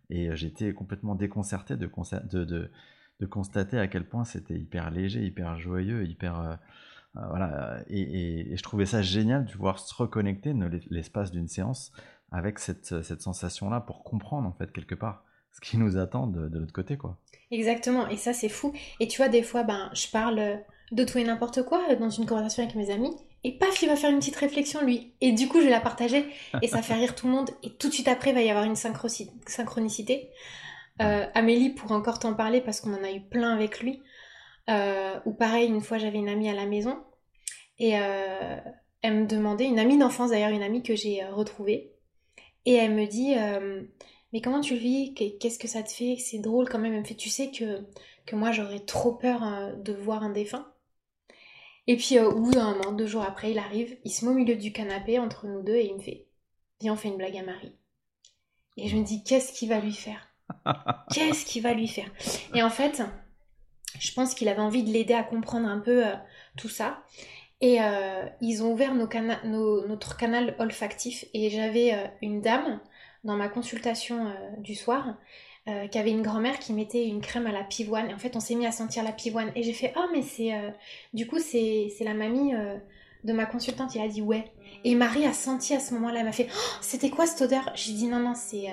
Et 0.09 0.35
j'étais 0.35 0.73
complètement 0.73 1.15
déconcerté 1.15 1.75
de, 1.77 1.87
concer- 1.87 2.27
de, 2.29 2.43
de, 2.43 2.71
de 3.19 3.25
constater 3.25 3.77
à 3.77 3.87
quel 3.87 4.07
point 4.07 4.25
c'était 4.25 4.55
hyper 4.55 4.91
léger, 4.91 5.21
hyper 5.23 5.57
joyeux, 5.59 6.05
hyper. 6.07 6.39
euh, 6.39 6.55
euh, 7.17 7.21
voilà. 7.29 7.79
Et, 7.89 8.51
et- 8.51 8.57
je 8.57 8.63
trouvais 8.63 8.85
ça 8.85 9.01
génial 9.01 9.45
de 9.45 9.51
pouvoir 9.51 9.79
se 9.79 9.93
reconnecter 9.93 10.53
ne- 10.53 10.69
l'espace 10.89 11.31
d'une 11.31 11.47
séance 11.47 11.91
avec 12.31 12.59
cette, 12.59 13.01
cette 13.01 13.21
sensation-là 13.21 13.81
pour 13.81 14.03
comprendre, 14.03 14.47
en 14.47 14.53
fait, 14.53 14.71
quelque 14.71 14.95
part, 14.95 15.23
ce 15.51 15.61
qui 15.61 15.77
nous 15.77 15.97
attend 15.97 16.27
de, 16.27 16.57
l'autre 16.59 16.73
côté, 16.73 16.97
quoi. 16.97 17.17
Exactement, 17.51 18.07
et 18.07 18.17
ça 18.17 18.33
c'est 18.33 18.49
fou. 18.49 18.71
Et 18.99 19.07
tu 19.07 19.17
vois, 19.17 19.29
des 19.29 19.41
fois, 19.41 19.63
ben, 19.63 19.89
je 19.93 20.07
parle 20.11 20.59
de 20.91 21.03
tout 21.03 21.17
et 21.17 21.23
n'importe 21.23 21.63
quoi 21.63 21.81
euh, 21.89 21.95
dans 21.95 22.09
une 22.11 22.27
conversation 22.27 22.63
avec 22.63 22.75
mes 22.75 22.91
amis, 22.91 23.15
et 23.43 23.57
paf, 23.57 23.81
il 23.81 23.87
va 23.89 23.95
faire 23.95 24.11
une 24.11 24.19
petite 24.19 24.35
réflexion 24.35 24.83
lui. 24.85 25.13
Et 25.21 25.31
du 25.31 25.47
coup, 25.47 25.59
je 25.59 25.63
vais 25.65 25.69
la 25.71 25.79
partager, 25.81 26.25
et 26.61 26.67
ça 26.67 26.81
fait 26.83 26.93
rire 26.93 27.15
tout 27.15 27.25
le 27.25 27.33
monde, 27.33 27.49
et 27.63 27.71
tout 27.71 27.87
de 27.87 27.93
suite 27.93 28.07
après, 28.07 28.29
il 28.31 28.35
va 28.35 28.41
y 28.43 28.49
avoir 28.49 28.65
une 28.65 28.75
synchronicité. 28.75 30.29
Euh, 31.01 31.25
Amélie 31.33 31.69
pourrait 31.69 31.95
encore 31.95 32.19
t'en 32.19 32.33
parler 32.33 32.61
parce 32.61 32.81
qu'on 32.81 32.93
en 32.93 33.03
a 33.03 33.11
eu 33.11 33.21
plein 33.21 33.53
avec 33.53 33.79
lui. 33.81 34.01
Euh, 34.69 35.19
ou 35.25 35.33
pareil, 35.33 35.67
une 35.69 35.81
fois 35.81 35.97
j'avais 35.97 36.19
une 36.19 36.29
amie 36.29 36.49
à 36.49 36.53
la 36.53 36.65
maison, 36.67 37.03
et 37.79 37.97
euh, 37.99 38.57
elle 39.01 39.21
me 39.21 39.27
demandait, 39.27 39.65
une 39.65 39.79
amie 39.79 39.97
d'enfance 39.97 40.31
d'ailleurs, 40.31 40.49
une 40.51 40.63
amie 40.63 40.83
que 40.83 40.95
j'ai 40.95 41.25
retrouvée, 41.25 41.93
et 42.65 42.73
elle 42.75 42.93
me 42.95 43.05
dit, 43.07 43.35
mais 44.33 44.41
comment 44.41 44.61
tu 44.61 44.73
le 44.75 44.79
vis? 44.79 45.13
Qu'est- 45.13 45.37
Qu'est-ce 45.39 45.59
que 45.59 45.67
ça 45.67 45.83
te 45.83 45.91
fait? 45.91 46.17
C'est 46.17 46.39
drôle 46.39 46.69
quand 46.69 46.79
même. 46.79 46.93
Elle 46.93 47.01
me 47.01 47.05
fait, 47.05 47.15
tu 47.15 47.29
sais 47.29 47.51
que, 47.51 47.85
que 48.25 48.35
moi 48.35 48.51
j'aurais 48.51 48.79
trop 48.79 49.13
peur 49.13 49.43
euh, 49.43 49.73
de 49.73 49.93
voir 49.93 50.23
un 50.23 50.29
défunt. 50.31 50.67
Et 51.87 51.97
puis 51.97 52.17
au 52.21 52.39
bout 52.39 52.51
d'un 52.51 52.73
moment, 52.73 52.93
deux 52.93 53.05
jours 53.05 53.23
après, 53.23 53.51
il 53.51 53.59
arrive, 53.59 53.97
il 54.05 54.11
se 54.11 54.23
met 54.23 54.31
au 54.31 54.33
milieu 54.35 54.55
du 54.55 54.71
canapé 54.71 55.19
entre 55.19 55.45
nous 55.47 55.61
deux 55.61 55.75
et 55.75 55.87
il 55.87 55.95
me 55.95 55.99
fait, 55.99 56.25
viens 56.79 56.93
on 56.93 56.95
fait 56.95 57.09
une 57.09 57.17
blague 57.17 57.35
à 57.37 57.43
Marie. 57.43 57.75
Et 58.77 58.87
je 58.87 58.97
me 58.97 59.03
dis, 59.03 59.23
qu'est-ce 59.23 59.53
qu'il 59.53 59.69
va 59.69 59.79
lui 59.79 59.93
faire? 59.93 60.28
Qu'est-ce 61.13 61.45
qu'il 61.45 61.63
va 61.63 61.73
lui 61.73 61.87
faire? 61.87 62.09
Et 62.53 62.63
en 62.63 62.69
fait, 62.69 63.01
je 63.99 64.11
pense 64.13 64.33
qu'il 64.33 64.47
avait 64.47 64.61
envie 64.61 64.83
de 64.83 64.91
l'aider 64.91 65.13
à 65.13 65.23
comprendre 65.23 65.67
un 65.67 65.79
peu 65.79 66.05
euh, 66.05 66.13
tout 66.57 66.69
ça. 66.69 67.03
Et 67.61 67.81
euh, 67.81 68.25
ils 68.39 68.63
ont 68.63 68.71
ouvert 68.71 68.93
notre 68.95 70.15
canal 70.15 70.55
olfactif 70.59 71.25
et 71.33 71.49
j'avais 71.49 71.93
euh, 71.93 72.07
une 72.21 72.41
dame 72.41 72.79
dans 73.25 73.35
ma 73.35 73.49
consultation 73.49 74.33
du 74.59 74.75
soir 74.75 75.15
qui 75.91 75.99
avait 75.99 76.09
une 76.09 76.23
grand-mère 76.23 76.57
qui 76.57 76.73
mettait 76.73 77.05
une 77.05 77.21
crème 77.21 77.45
à 77.45 77.51
la 77.51 77.63
pivoine. 77.63 78.09
Et 78.09 78.13
en 78.13 78.17
fait, 78.17 78.35
on 78.35 78.39
s'est 78.39 78.55
mis 78.55 78.65
à 78.65 78.71
sentir 78.71 79.03
la 79.03 79.11
pivoine. 79.11 79.51
Et 79.55 79.61
j'ai 79.61 79.73
fait 79.73 79.93
Ah, 79.95 80.07
mais 80.13 80.21
c'est. 80.23 80.53
du 81.13 81.27
coup, 81.27 81.37
c'est 81.37 81.91
la 81.99 82.13
mamie 82.15 82.53
de 83.25 83.33
ma 83.33 83.45
consultante. 83.45 83.93
Il 83.93 84.01
a 84.01 84.07
dit 84.07 84.21
Ouais. 84.21 84.45
Et 84.85 84.95
Marie 84.95 85.25
a 85.25 85.33
senti 85.33 85.75
à 85.75 85.79
ce 85.81 85.93
moment-là. 85.95 86.21
Elle 86.21 86.25
m'a 86.25 86.31
fait 86.31 86.47
Oh, 86.49 86.77
C'était 86.81 87.09
quoi 87.11 87.27
cette 87.27 87.41
odeur? 87.41 87.69
J'ai 87.75 87.91
dit 87.91 88.07
Non, 88.07 88.19
non, 88.19 88.33
c'est. 88.35 88.67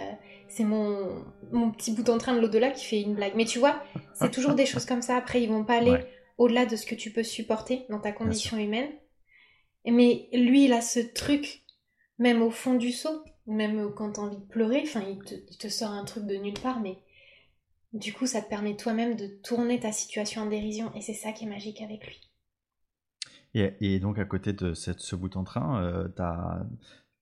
C'est 0.49 0.64
mon, 0.64 1.24
mon 1.53 1.70
petit 1.70 1.92
bout 1.92 2.09
en 2.09 2.18
train 2.18 2.34
de 2.34 2.40
l'au-delà 2.40 2.70
qui 2.70 2.84
fait 2.84 3.01
une 3.03 3.14
blague. 3.14 3.34
Mais 3.36 3.44
tu 3.44 3.59
vois, 3.59 3.82
c'est 4.14 4.30
toujours 4.30 4.55
des 4.55 4.66
choses 4.66 4.84
comme 4.86 5.03
ça. 5.03 5.16
Après, 5.16 5.42
ils 5.42 5.49
vont 5.49 5.64
pas 5.64 5.78
aller 5.78 5.90
Ouais. 5.92 6.11
au-delà 6.38 6.66
de 6.66 6.76
ce 6.76 6.86
que 6.86 6.94
tu 6.94 7.11
peux 7.12 7.22
supporter 7.22 7.86
dans 7.90 8.01
ta 8.01 8.12
condition 8.12 8.57
humaine. 8.59 8.88
Mais 9.86 10.28
lui, 10.32 10.64
il 10.64 10.72
a 10.72 10.80
ce 10.80 11.01
truc, 11.01 11.64
même 12.18 12.42
au 12.42 12.51
fond 12.51 12.74
du 12.74 12.92
seau, 12.92 13.22
même 13.47 13.92
quand 13.94 14.12
t'as 14.12 14.22
envie 14.22 14.36
de 14.38 14.42
pleurer, 14.44 14.82
enfin, 14.82 15.03
il 15.09 15.18
te, 15.24 15.34
il 15.34 15.57
te 15.59 15.68
sort 15.68 15.90
un 15.92 16.05
truc 16.05 16.26
de 16.26 16.34
nulle 16.36 16.59
part, 16.61 16.80
mais 16.80 16.99
du 17.92 18.12
coup, 18.12 18.26
ça 18.26 18.42
te 18.42 18.49
permet 18.49 18.76
toi-même 18.76 19.16
de 19.16 19.26
tourner 19.44 19.78
ta 19.80 19.92
situation 19.92 20.42
en 20.42 20.47
dérision, 20.47 20.92
et 20.94 21.01
c'est 21.01 21.14
ça 21.14 21.32
qui 21.32 21.44
est 21.44 21.49
magique 21.49 21.80
avec 21.82 22.05
lui. 22.07 22.20
Et, 23.55 23.74
et 23.80 24.01
donc, 24.01 24.18
à 24.18 24.24
côté 24.24 24.53
de 24.53 24.74
cette, 24.74 25.01
ce 25.01 25.16
bout 25.16 25.34
en 25.36 25.44
train, 25.44 25.82
euh, 25.82 26.09
t'as- 26.09 26.66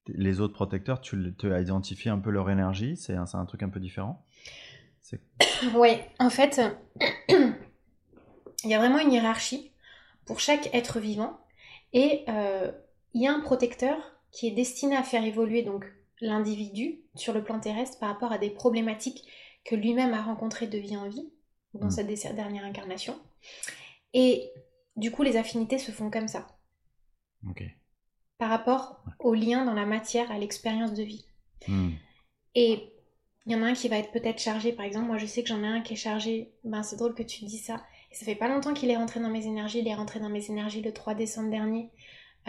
les 0.08 0.40
autres 0.40 0.54
protecteurs, 0.54 1.00
tu 1.00 1.16
as 1.52 1.60
identifié 1.60 2.10
un 2.10 2.18
peu 2.18 2.30
leur 2.30 2.50
énergie 2.50 2.96
C'est 2.96 3.14
un, 3.14 3.46
truc 3.46 3.62
un 3.62 3.68
peu 3.68 3.80
différent 3.80 4.24
Ouais, 5.74 6.08
en 6.18 6.30
fait, 6.30 6.60
il 7.28 8.70
y 8.70 8.74
a 8.74 8.78
vraiment 8.78 8.98
une 8.98 9.12
hiérarchie 9.12 9.72
pour 10.26 10.40
chaque 10.40 10.74
être 10.74 10.98
vivant, 11.00 11.38
et 11.92 12.24
euh, 12.28 12.72
il 13.12 13.22
y 13.22 13.26
a 13.26 13.32
un 13.32 13.40
protecteur 13.40 13.96
qui 14.32 14.48
est 14.48 14.52
destiné 14.52 14.96
à 14.96 15.02
faire 15.02 15.24
évoluer 15.24 15.62
donc 15.62 15.84
l'individu 16.20 17.00
sur 17.14 17.32
le 17.32 17.44
plan 17.44 17.60
terrestre 17.60 17.98
par 17.98 18.08
rapport 18.08 18.32
à 18.32 18.38
des 18.38 18.50
problématiques 18.50 19.24
que 19.64 19.74
lui-même 19.74 20.14
a 20.14 20.22
rencontrées 20.22 20.66
de 20.66 20.78
vie 20.78 20.96
en 20.96 21.08
vie 21.08 21.30
dans 21.74 21.88
Mm. 21.88 22.16
sa 22.16 22.32
dernière 22.32 22.64
incarnation. 22.64 23.18
Et 24.12 24.50
du 24.96 25.10
coup, 25.10 25.22
les 25.22 25.36
affinités 25.36 25.78
se 25.78 25.90
font 25.90 26.10
comme 26.10 26.28
ça, 26.28 26.46
Ok. 27.48 27.62
Par 28.44 28.50
rapport 28.50 29.02
au 29.20 29.32
lien 29.32 29.64
dans 29.64 29.72
la 29.72 29.86
matière, 29.86 30.30
à 30.30 30.38
l'expérience 30.38 30.92
de 30.92 31.02
vie. 31.02 31.24
Hmm. 31.66 31.92
Et 32.54 32.92
il 33.46 33.52
y 33.52 33.56
en 33.56 33.62
a 33.62 33.68
un 33.68 33.72
qui 33.72 33.88
va 33.88 33.96
être 33.96 34.12
peut-être 34.12 34.38
chargé, 34.38 34.70
par 34.70 34.84
exemple, 34.84 35.06
moi 35.06 35.16
je 35.16 35.24
sais 35.24 35.42
que 35.42 35.48
j'en 35.48 35.62
ai 35.62 35.66
un 35.66 35.80
qui 35.80 35.94
est 35.94 35.96
chargé, 35.96 36.52
ben 36.62 36.82
c'est 36.82 36.96
drôle 36.96 37.14
que 37.14 37.22
tu 37.22 37.46
dis 37.46 37.56
ça, 37.56 37.82
et 38.12 38.14
ça 38.14 38.26
fait 38.26 38.34
pas 38.34 38.48
longtemps 38.48 38.74
qu'il 38.74 38.90
est 38.90 38.98
rentré 38.98 39.18
dans 39.18 39.30
mes 39.30 39.46
énergies, 39.46 39.78
il 39.78 39.88
est 39.88 39.94
rentré 39.94 40.20
dans 40.20 40.28
mes 40.28 40.50
énergies 40.50 40.82
le 40.82 40.92
3 40.92 41.14
décembre 41.14 41.48
dernier, 41.48 41.88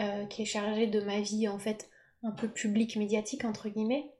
euh, 0.00 0.26
qui 0.26 0.42
est 0.42 0.44
chargé 0.44 0.86
de 0.86 1.00
ma 1.00 1.22
vie 1.22 1.48
en 1.48 1.58
fait 1.58 1.88
un 2.22 2.32
peu 2.32 2.46
publique, 2.46 2.96
médiatique 2.96 3.46
entre 3.46 3.70
guillemets, 3.70 4.12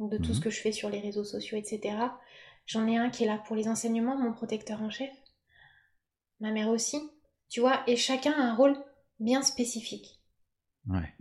donc 0.00 0.10
de 0.10 0.18
tout 0.18 0.34
ce 0.34 0.40
que 0.40 0.50
je 0.50 0.60
fais 0.60 0.72
sur 0.72 0.90
les 0.90 0.98
réseaux 0.98 1.22
sociaux, 1.22 1.58
etc. 1.58 1.96
J'en 2.66 2.88
ai 2.88 2.96
un 2.96 3.08
qui 3.08 3.22
est 3.22 3.28
là 3.28 3.38
pour 3.46 3.54
les 3.54 3.68
enseignements, 3.68 4.18
mon 4.18 4.32
protecteur 4.32 4.82
en 4.82 4.90
chef, 4.90 5.12
ma 6.40 6.50
mère 6.50 6.70
aussi, 6.70 6.98
tu 7.48 7.60
vois, 7.60 7.84
et 7.86 7.94
chacun 7.94 8.32
a 8.32 8.42
un 8.42 8.56
rôle 8.56 8.76
bien 9.20 9.42
spécifique. 9.42 10.19
Ouais. 10.86 11.12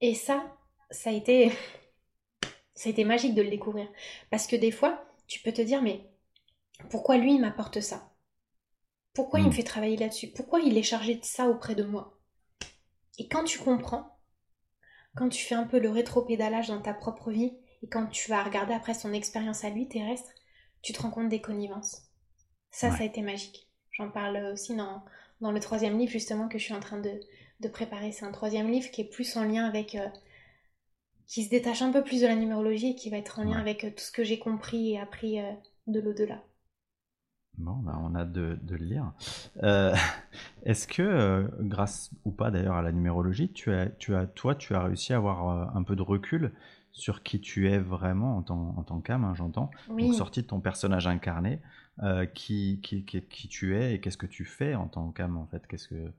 Et 0.00 0.14
ça, 0.14 0.56
ça 0.90 1.10
a 1.10 1.12
été, 1.12 1.50
ça 2.74 2.88
a 2.88 2.92
été 2.92 3.04
magique 3.04 3.34
de 3.34 3.42
le 3.42 3.50
découvrir. 3.50 3.88
Parce 4.30 4.46
que 4.46 4.56
des 4.56 4.70
fois, 4.70 5.04
tu 5.26 5.40
peux 5.40 5.52
te 5.52 5.62
dire, 5.62 5.82
mais 5.82 6.10
pourquoi 6.90 7.16
lui, 7.16 7.34
il 7.34 7.40
m'apporte 7.40 7.80
ça? 7.80 8.12
Pourquoi 9.12 9.40
il 9.40 9.46
me 9.46 9.52
fait 9.52 9.64
travailler 9.64 9.96
là-dessus? 9.96 10.28
Pourquoi 10.28 10.60
il 10.60 10.78
est 10.78 10.82
chargé 10.82 11.16
de 11.16 11.24
ça 11.24 11.48
auprès 11.48 11.74
de 11.74 11.82
moi? 11.82 12.18
Et 13.18 13.28
quand 13.28 13.44
tu 13.44 13.58
comprends, 13.58 14.18
quand 15.16 15.28
tu 15.28 15.44
fais 15.44 15.56
un 15.56 15.66
peu 15.66 15.78
le 15.78 15.90
rétropédalage 15.90 16.68
dans 16.68 16.80
ta 16.80 16.94
propre 16.94 17.30
vie, 17.30 17.52
et 17.82 17.88
quand 17.88 18.06
tu 18.06 18.30
vas 18.30 18.42
regarder 18.42 18.72
après 18.72 18.94
son 18.94 19.12
expérience 19.12 19.64
à 19.64 19.70
lui 19.70 19.88
terrestre, 19.88 20.30
tu 20.82 20.92
te 20.92 21.02
rends 21.02 21.10
compte 21.10 21.28
des 21.28 21.40
connivences. 21.40 22.02
Ça, 22.70 22.90
ça 22.90 23.02
a 23.02 23.06
été 23.06 23.20
magique. 23.20 23.68
J'en 23.92 24.10
parle 24.10 24.36
aussi 24.52 24.76
dans, 24.76 25.02
dans 25.40 25.50
le 25.50 25.60
troisième 25.60 25.98
livre, 25.98 26.12
justement, 26.12 26.48
que 26.48 26.58
je 26.58 26.64
suis 26.64 26.74
en 26.74 26.80
train 26.80 27.00
de, 27.00 27.20
de 27.60 27.68
préparer. 27.68 28.12
C'est 28.12 28.24
un 28.26 28.32
troisième 28.32 28.70
livre 28.70 28.90
qui 28.90 29.02
est 29.02 29.04
plus 29.10 29.36
en 29.36 29.44
lien 29.44 29.66
avec. 29.66 29.94
euh, 29.94 30.08
qui 31.26 31.44
se 31.44 31.48
détache 31.48 31.80
un 31.80 31.92
peu 31.92 32.04
plus 32.04 32.20
de 32.20 32.26
la 32.26 32.36
numérologie 32.36 32.90
et 32.90 32.94
qui 32.94 33.08
va 33.08 33.16
être 33.16 33.38
en 33.38 33.44
lien 33.44 33.56
Ouais. 33.56 33.58
avec 33.58 33.84
euh, 33.84 33.90
tout 33.90 34.04
ce 34.04 34.12
que 34.12 34.22
j'ai 34.22 34.38
compris 34.38 34.90
et 34.92 35.00
appris 35.00 35.40
euh, 35.40 35.50
de 35.86 35.98
l'au-delà. 35.98 36.42
Bon, 37.58 37.76
bah, 37.76 37.98
on 38.00 38.14
a 38.14 38.24
de, 38.24 38.58
de 38.62 38.76
le 38.76 38.84
lire. 38.84 39.12
Euh, 39.62 39.94
Est-ce 40.64 40.86
que, 40.88 41.50
grâce 41.60 42.10
ou 42.24 42.30
pas 42.30 42.50
d'ailleurs 42.50 42.76
à 42.76 42.82
la 42.82 42.92
numérologie, 42.92 43.52
tu 43.52 43.72
as, 43.72 43.86
tu 43.88 44.14
as, 44.14 44.26
toi, 44.26 44.54
tu 44.54 44.74
as 44.74 44.82
réussi 44.84 45.12
à 45.12 45.16
avoir 45.16 45.76
un 45.76 45.82
peu 45.82 45.96
de 45.96 46.02
recul 46.02 46.52
sur 46.92 47.22
qui 47.22 47.40
tu 47.40 47.68
es 47.70 47.78
vraiment 47.78 48.36
en 48.38 48.42
tant, 48.42 48.74
en 48.76 48.82
tant 48.82 49.00
qu'âme, 49.00 49.24
hein, 49.24 49.34
j'entends, 49.34 49.70
Oui. 49.88 50.06
donc 50.06 50.14
sorti 50.14 50.42
de 50.42 50.46
ton 50.46 50.60
personnage 50.60 51.06
incarné, 51.06 51.60
euh, 52.02 52.24
qui, 52.26 52.80
qui, 52.82 53.04
qui, 53.04 53.22
qui 53.22 53.48
tu 53.48 53.76
es 53.76 53.94
et 53.94 54.00
qu'est-ce 54.00 54.16
que 54.16 54.26
tu 54.26 54.44
fais 54.44 54.74
en 54.74 54.88
tant 54.88 55.10
qu'âme 55.12 55.36
en 55.36 55.46
fait? 55.46 55.66
Qu'est-ce 55.66 55.88
que, 55.88 56.12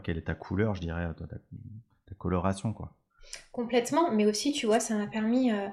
quelle 0.00 0.18
est 0.18 0.22
ta 0.22 0.34
couleur, 0.34 0.74
je 0.74 0.80
dirais, 0.80 1.06
ta, 1.16 1.26
ta, 1.26 1.36
ta 1.36 2.14
coloration 2.16 2.72
quoi 2.72 2.94
Complètement, 3.52 4.10
mais 4.12 4.26
aussi, 4.26 4.52
tu 4.52 4.66
vois, 4.66 4.80
ça 4.80 4.96
m'a 4.96 5.06
permis 5.06 5.52
euh, 5.52 5.68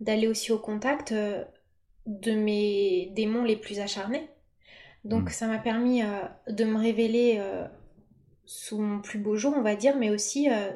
d'aller 0.00 0.26
aussi 0.26 0.52
au 0.52 0.58
contact 0.58 1.12
euh, 1.12 1.44
de 2.06 2.32
mes 2.32 3.10
démons 3.14 3.44
les 3.44 3.56
plus 3.56 3.80
acharnés. 3.80 4.30
Donc 5.04 5.28
Mm. 5.28 5.32
ça 5.32 5.46
m'a 5.46 5.58
permis 5.58 6.02
euh, 6.02 6.22
de 6.48 6.64
me 6.64 6.76
révéler 6.78 7.36
euh, 7.38 7.66
sous 8.46 8.78
mon 8.80 9.00
plus 9.00 9.18
beau 9.18 9.36
jour, 9.36 9.54
on 9.56 9.62
va 9.62 9.76
dire, 9.76 9.96
mais 9.96 10.10
aussi 10.10 10.50
euh, 10.50 10.72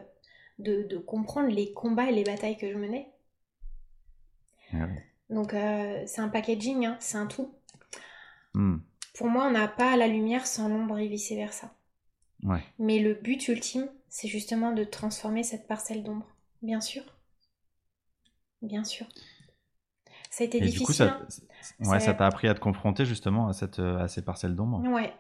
de, 0.59 0.83
de 0.85 0.99
comprendre 0.99 1.49
les 1.49 1.73
combats 1.73 2.07
et 2.11 2.13
les 2.13 2.25
batailles 2.25 2.57
que 2.59 2.71
je 2.71 2.77
menais. 2.79 3.09
Ah. 4.75 4.89
Donc 5.31 5.55
euh, 5.55 6.03
c'est 6.07 6.21
un 6.21 6.29
packaging, 6.29 6.87
hein, 6.87 6.97
c'est 7.01 7.19
un 7.19 7.27
tout. 7.27 7.55
Hmm. 8.55 8.79
Pour 9.15 9.29
moi, 9.29 9.47
on 9.47 9.51
n'a 9.51 9.69
pas 9.69 9.97
la 9.97 10.07
lumière 10.09 10.47
sans 10.47 10.69
l'ombre 10.69 10.99
et 10.99 11.09
vice-versa. 11.09 11.75
Ouais. 12.43 12.63
Mais 12.79 12.99
le 12.99 13.15
but 13.15 13.49
ultime, 13.49 13.89
c'est 14.09 14.29
justement 14.29 14.73
de 14.73 14.85
transformer 14.85 15.43
cette 15.43 15.67
parcelle 15.67 16.03
d'ombre. 16.03 16.27
Bien 16.63 16.81
sûr. 16.81 17.03
Bien 18.61 18.85
sûr. 18.85 19.07
Ça 20.31 20.45
a 20.45 20.47
été 20.47 20.59
Et 20.59 20.61
difficile. 20.61 20.81
du 20.81 20.87
coup, 20.87 20.93
ça, 20.93 21.05
hein. 21.21 21.91
ouais, 21.91 22.01
Ça- 22.01 22.15
t'a 22.15 22.27
appris 22.27 22.49
à 22.49 22.55
te 22.55 22.61
confronter 22.61 23.05
justement 23.05 23.49
à, 23.49 23.53
cette, 23.53 23.79
à 23.79 24.09
ces 24.09 24.23
parcelles 24.25 24.55
d'ombre. 24.57 24.81
Ouais, 24.89 25.13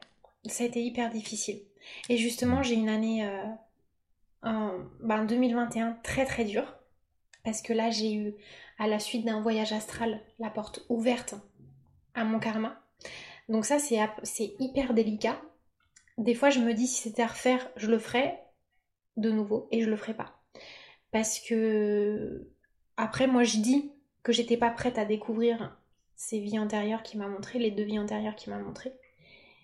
ça 0.47 0.65
a 0.65 0.67
été 0.67 0.83
hyper 0.83 1.11
difficile. 1.11 1.61
Et 2.09 2.17
justement, 2.17 2.63
j'ai 2.63 2.75
une 2.75 2.89
année 2.89 3.27
euh, 3.27 3.45
en 4.43 4.79
ben, 5.03 5.25
2021 5.25 5.99
très 6.03 6.25
très 6.25 6.45
dure. 6.45 6.75
Parce 7.45 7.61
que 7.61 7.73
là, 7.73 7.91
j'ai 7.91 8.15
eu, 8.15 8.35
à 8.79 8.87
la 8.87 9.01
suite 9.01 9.25
d'un 9.25 9.41
voyage 9.43 9.73
astral, 9.73 10.21
la 10.39 10.49
porte 10.49 10.85
ouverte 10.89 11.35
à 12.15 12.25
mon 12.25 12.39
karma. 12.39 12.81
Donc 13.49 13.65
ça, 13.65 13.79
c'est 13.79 14.55
hyper 14.61 14.95
délicat. 14.95 15.41
Des 16.19 16.35
fois, 16.35 16.51
je 16.51 16.61
me 16.61 16.75
dis, 16.75 16.87
si 16.87 17.03
c'était 17.03 17.23
à 17.23 17.29
refaire, 17.29 17.69
je 17.77 17.91
le 17.91 17.99
ferais 17.99 18.43
de 19.17 19.31
nouveau 19.31 19.69
et 19.71 19.83
je 19.83 19.91
le 19.91 19.97
ferai 19.97 20.15
pas. 20.15 20.43
Parce 21.11 21.41
que, 21.41 22.49
après, 22.97 23.27
moi, 23.27 23.45
je 23.45 23.59
dis 23.59 23.93
que 24.23 24.33
j'étais 24.33 24.57
pas 24.57 24.71
prête 24.71 24.99
à 24.99 25.05
découvrir 25.05 25.77
ces 26.15 26.39
vies 26.41 26.59
antérieures 26.59 27.03
qui 27.03 27.19
m'a 27.19 27.29
montré, 27.29 27.59
les 27.59 27.71
deux 27.71 27.85
vies 27.85 27.99
antérieures 27.99 28.37
qui 28.37 28.51
m'a 28.51 28.59
montré. 28.59 28.93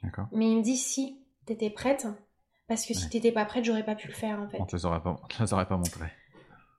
D'accord. 0.02 0.26
Mais 0.32 0.50
il 0.50 0.58
me 0.58 0.62
dit 0.62 0.76
si 0.76 1.20
t'étais 1.46 1.70
prête, 1.70 2.06
parce 2.66 2.84
que 2.84 2.94
si 2.94 3.08
t'étais 3.08 3.32
pas 3.32 3.44
prête, 3.44 3.64
j'aurais 3.64 3.84
pas 3.84 3.94
pu 3.94 4.08
le 4.08 4.12
faire 4.12 4.40
en 4.40 4.48
fait. 4.48 4.58
On 4.60 4.66
te 4.66 4.76
les 4.76 4.84
aurait 4.84 5.02
pas, 5.02 5.18
on 5.22 5.26
te 5.26 5.42
les 5.42 5.52
aurait 5.52 5.66
pas 5.66 5.76
montré. 5.76 6.06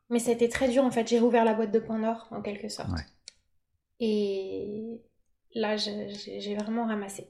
Mais 0.10 0.20
ça 0.20 0.32
a 0.32 0.34
été 0.34 0.50
très 0.50 0.70
dur 0.70 0.84
en 0.84 0.92
fait. 0.92 1.08
J'ai 1.08 1.20
rouvert 1.20 1.46
la 1.46 1.54
boîte 1.54 1.72
de 1.72 1.80
Pandore 1.80 2.28
en 2.32 2.42
quelque 2.42 2.68
sorte. 2.70 2.92
Ouais. 2.92 3.06
Et 4.00 5.02
là, 5.54 5.78
j'ai 5.78 6.56
vraiment 6.56 6.86
ramassé. 6.86 7.28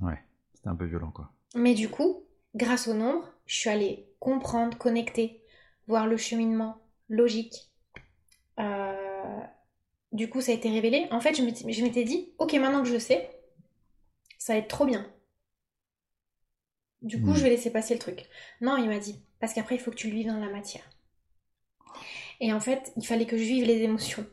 Ouais, 0.00 0.18
c'était 0.64 0.70
un 0.70 0.76
peu 0.76 0.86
violent 0.86 1.10
quoi. 1.10 1.30
Mais 1.54 1.74
du 1.74 1.90
coup, 1.90 2.24
grâce 2.54 2.88
au 2.88 2.94
nombre, 2.94 3.28
je 3.46 3.54
suis 3.56 3.68
allée 3.70 4.08
comprendre, 4.18 4.78
connecter, 4.78 5.42
voir 5.86 6.06
le 6.06 6.16
cheminement 6.16 6.78
logique. 7.10 7.70
Euh, 8.58 9.40
Du 10.12 10.30
coup, 10.30 10.40
ça 10.40 10.52
a 10.52 10.54
été 10.54 10.70
révélé. 10.70 11.08
En 11.10 11.20
fait, 11.20 11.34
je 11.34 11.42
m'étais 11.82 12.04
dit, 12.04 12.32
ok, 12.38 12.52
maintenant 12.54 12.82
que 12.84 12.88
je 12.88 12.98
sais, 12.98 13.28
ça 14.38 14.52
va 14.52 14.60
être 14.60 14.68
trop 14.68 14.86
bien. 14.86 15.04
Du 17.02 17.20
coup, 17.20 17.30
Hmm. 17.32 17.34
je 17.34 17.42
vais 17.42 17.50
laisser 17.50 17.70
passer 17.72 17.94
le 17.94 18.00
truc. 18.00 18.24
Non, 18.60 18.76
il 18.76 18.88
m'a 18.88 18.98
dit, 19.00 19.20
parce 19.40 19.52
qu'après, 19.52 19.74
il 19.74 19.80
faut 19.80 19.90
que 19.90 19.96
tu 19.96 20.08
le 20.08 20.14
vives 20.14 20.28
dans 20.28 20.38
la 20.38 20.50
matière. 20.50 20.88
Et 22.40 22.52
en 22.52 22.60
fait, 22.60 22.92
il 22.96 23.04
fallait 23.04 23.26
que 23.26 23.36
je 23.36 23.42
vive 23.42 23.64
les 23.66 23.82
émotions. 23.82 24.24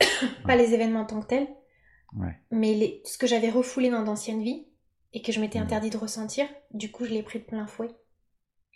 Pas 0.46 0.56
les 0.56 0.72
événements 0.74 1.00
en 1.00 1.06
tant 1.06 1.20
que 1.20 1.26
tels, 1.26 1.48
Ouais. 2.16 2.34
mais 2.50 2.72
les- 2.74 3.02
ce 3.04 3.18
que 3.18 3.26
j'avais 3.26 3.50
refoulé 3.50 3.90
dans 3.90 4.02
d'anciennes 4.02 4.42
vies 4.42 4.66
et 5.12 5.22
que 5.22 5.32
je 5.32 5.40
m'étais 5.40 5.58
Mhm. 5.58 5.64
interdit 5.64 5.90
de 5.90 5.96
ressentir, 5.96 6.46
du 6.72 6.90
coup, 6.90 7.04
je 7.04 7.10
l'ai 7.10 7.22
pris 7.22 7.38
de 7.40 7.44
plein 7.44 7.66
fouet 7.66 7.90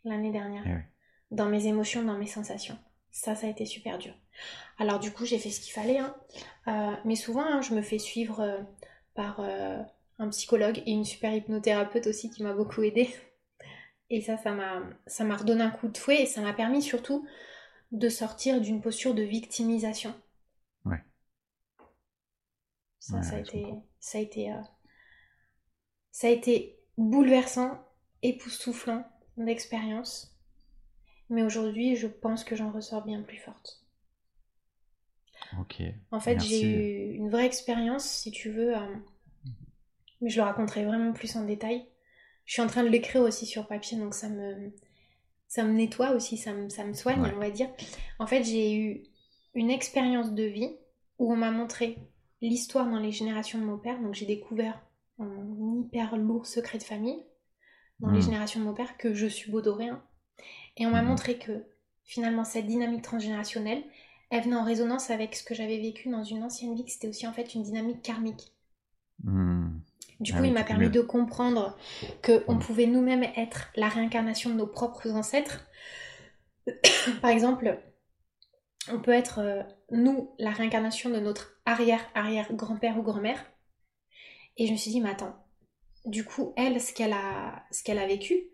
l'année 0.05 0.33
dernière. 0.33 0.65
Ouais. 0.65 0.85
Dans 1.31 1.49
mes 1.49 1.67
émotions, 1.67 2.03
dans 2.05 2.19
mes 2.19 2.27
sensations. 2.27 2.79
Ça, 3.11 3.35
ça 3.35 3.47
a 3.47 3.51
été 3.51 3.67
super 3.67 3.99
dur. 3.99 4.15
Alors, 4.79 5.01
du 5.01 5.13
coup, 5.13 5.25
j'ai 5.27 5.39
fait 5.39 5.51
ce 5.51 5.61
qu'il 5.61 5.73
fallait. 5.73 5.99
hein. 5.99 6.15
Euh, 6.69 6.97
mais 7.05 7.17
souvent, 7.17 7.45
hein, 7.45 7.63
je 7.63 7.75
me 7.75 7.83
fais 7.83 7.99
suivre 7.99 8.41
euh, 8.41 8.61
par 9.15 9.41
euh, 9.41 9.83
un 10.19 10.29
psychologue 10.31 10.83
et 10.87 10.93
une 10.93 11.05
super 11.05 11.35
hypnothérapeute 11.35 12.07
aussi 12.07 12.31
qui 12.31 12.43
m'a 12.43 12.55
beaucoup 12.55 12.83
aidée. 12.83 13.11
Et 14.11 14.21
ça, 14.21 14.37
ça 14.37 14.53
m'a 14.53 14.83
ça 15.07 15.25
m'a 15.25 15.37
redonné 15.37 15.63
un 15.63 15.71
coup 15.71 15.89
de 15.89 15.97
fouet 15.99 16.23
et 16.23 16.27
ça 16.27 16.41
m'a 16.43 16.53
permis 16.53 16.83
surtout 16.83 17.27
de 17.93 18.09
sortir 18.09 18.61
d'une 18.61 18.81
posture 18.83 19.15
de 19.15 19.23
victimisation. 19.23 20.15
Ouais. 20.85 21.03
Ça, 23.01 23.17
Ouais, 23.17 23.23
ça, 23.23 23.37
a 23.37 23.39
été, 23.41 23.67
ça, 24.01 24.19
a 24.19 24.21
été, 24.21 24.51
ça 26.13 26.29
a 26.29 26.31
été 26.31 26.79
bouleversant, 26.97 27.85
époustouflant 28.23 29.05
d'expérience. 29.37 30.37
Mais 31.31 31.43
aujourd'hui, 31.43 31.97
je 31.97 32.07
pense 32.07 32.45
que 32.45 32.55
j'en 32.55 32.71
ressors 32.71 33.05
bien 33.05 33.23
plus 33.23 33.39
forte. 33.39 33.83
Ok. 35.59 35.83
En 36.11 36.21
fait, 36.21 36.39
j'ai 36.41 36.63
eu 36.63 37.15
une 37.15 37.31
vraie 37.31 37.47
expérience, 37.47 38.05
si 38.05 38.31
tu 38.31 38.51
veux, 38.51 38.77
euh, 38.77 38.95
mais 40.21 40.31
je 40.31 40.37
le 40.37 40.43
raconterai 40.45 40.85
vraiment 40.85 41.13
plus 41.13 41.35
en 41.37 41.45
détail. 41.45 41.87
Je 42.45 42.55
suis 42.55 42.63
en 42.63 42.67
train 42.67 42.85
de 42.85 42.89
l'écrire 42.89 43.23
aussi 43.23 43.47
sur 43.47 43.67
papier, 43.67 43.99
donc 43.99 44.15
ça 44.15 44.29
me, 44.29 44.73
ça 45.49 45.65
me 45.65 45.73
nettoie 45.73 46.11
aussi, 46.13 46.37
ça 46.37 46.53
me, 46.53 46.69
ça 46.69 46.85
me 46.85 46.93
soigne, 46.95 47.21
Ouais. 47.23 47.33
on 47.35 47.39
va 47.39 47.51
dire. 47.51 47.71
En 48.19 48.27
fait, 48.27 48.45
j'ai 48.45 48.75
eu 48.77 49.03
une 49.55 49.71
expérience 49.71 50.33
de 50.33 50.45
vie 50.45 50.75
où 51.19 51.33
on 51.33 51.37
m'a 51.37 51.51
montré 51.51 51.99
l'histoire 52.41 52.87
dans 52.91 52.99
les 52.99 53.13
générations 53.13 53.59
de 53.59 53.65
mon 53.65 53.79
père, 53.79 54.01
donc 54.01 54.15
j'ai 54.15 54.27
découvert 54.27 54.81
un 55.23 55.81
hyper 55.81 56.17
lourd 56.17 56.47
secret 56.47 56.79
de 56.79 56.83
famille 56.83 57.23
dans 58.01 58.11
les 58.11 58.19
Mm. 58.19 58.23
générations 58.23 58.61
de 58.61 58.65
mon 58.67 58.75
père 58.75 58.97
que 58.99 59.15
je 59.15 59.27
suis 59.27 59.51
rien. 59.53 60.03
Et 60.77 60.87
on 60.87 60.91
m'a 60.91 61.03
Mhm. 61.03 61.09
montré 61.09 61.39
que 61.39 61.65
finalement 62.05 62.45
cette 62.45 62.67
dynamique 62.67 63.03
transgénérationnelle, 63.03 63.83
elle 64.31 64.43
venait 64.45 64.57
en 64.57 64.65
résonance 64.65 65.11
avec 65.11 65.35
ce 65.35 65.45
que 65.45 65.55
j'avais 65.55 65.79
vécu 65.79 66.09
dans 66.09 66.25
une 66.25 66.43
ancienne 66.43 66.75
vie, 66.75 66.85
que 66.85 66.91
c'était 66.91 67.09
aussi 67.09 67.27
en 67.27 67.33
fait 67.33 67.55
une 67.55 67.63
dynamique 67.63 68.03
karmique. 68.03 68.53
Hmm. 69.25 69.79
Du 70.21 70.33
Ah 70.33 70.39
coup, 70.39 70.45
il 70.45 70.53
m'a 70.53 70.65
permis 70.65 70.89
de 70.89 71.01
comprendre 71.01 71.77
que 72.23 72.45
on 72.49 72.59
pouvait 72.59 72.87
nous-mêmes 72.87 73.25
être 73.37 73.69
la 73.77 73.89
réincarnation 73.89 74.51
de 74.51 74.55
nos 74.55 74.67
propres 74.67 75.11
ancêtres. 75.13 75.67
Par 77.21 77.31
exemple, 77.31 77.79
on 78.91 79.01
peut 79.01 79.13
être 79.13 79.39
euh, 79.41 79.63
nous 79.91 80.31
la 80.39 80.51
réincarnation 80.51 81.11
de 81.11 81.19
notre 81.21 81.57
arrière-arrière-grand-père 81.67 82.99
ou 82.99 83.03
grand-mère. 83.03 83.45
Et 84.57 84.67
je 84.67 84.73
me 84.73 84.77
suis 84.77 84.91
dit, 84.91 85.01
mais 85.01 85.11
attends, 85.11 85.37
du 86.05 86.25
coup, 86.25 86.53
elle, 86.57 86.81
ce 86.81 86.93
qu'elle 86.93 87.13
a, 87.13 87.65
ce 87.71 87.83
qu'elle 87.83 87.99
a 87.99 88.07
vécu, 88.07 88.45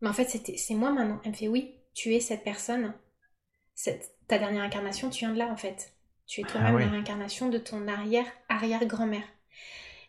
mais 0.00 0.08
en 0.08 0.12
fait, 0.12 0.28
c'était, 0.28 0.56
c'est 0.56 0.74
moi 0.74 0.90
maintenant. 0.90 1.20
Elle 1.24 1.32
me 1.32 1.36
fait, 1.36 1.48
oui, 1.48 1.76
tu 1.94 2.14
es 2.14 2.20
cette 2.20 2.44
personne, 2.44 2.94
cette, 3.74 4.14
ta 4.26 4.38
dernière 4.38 4.62
incarnation, 4.62 5.10
tu 5.10 5.20
viens 5.20 5.32
de 5.32 5.38
là 5.38 5.50
en 5.50 5.56
fait. 5.56 5.94
Tu 6.26 6.40
es 6.40 6.44
toi-même 6.44 6.76
Ah 6.76 6.80
la 6.80 6.90
réincarnation 6.90 7.48
de 7.48 7.58
ton 7.58 7.88
arrière-arrière-grand-mère. 7.88 9.24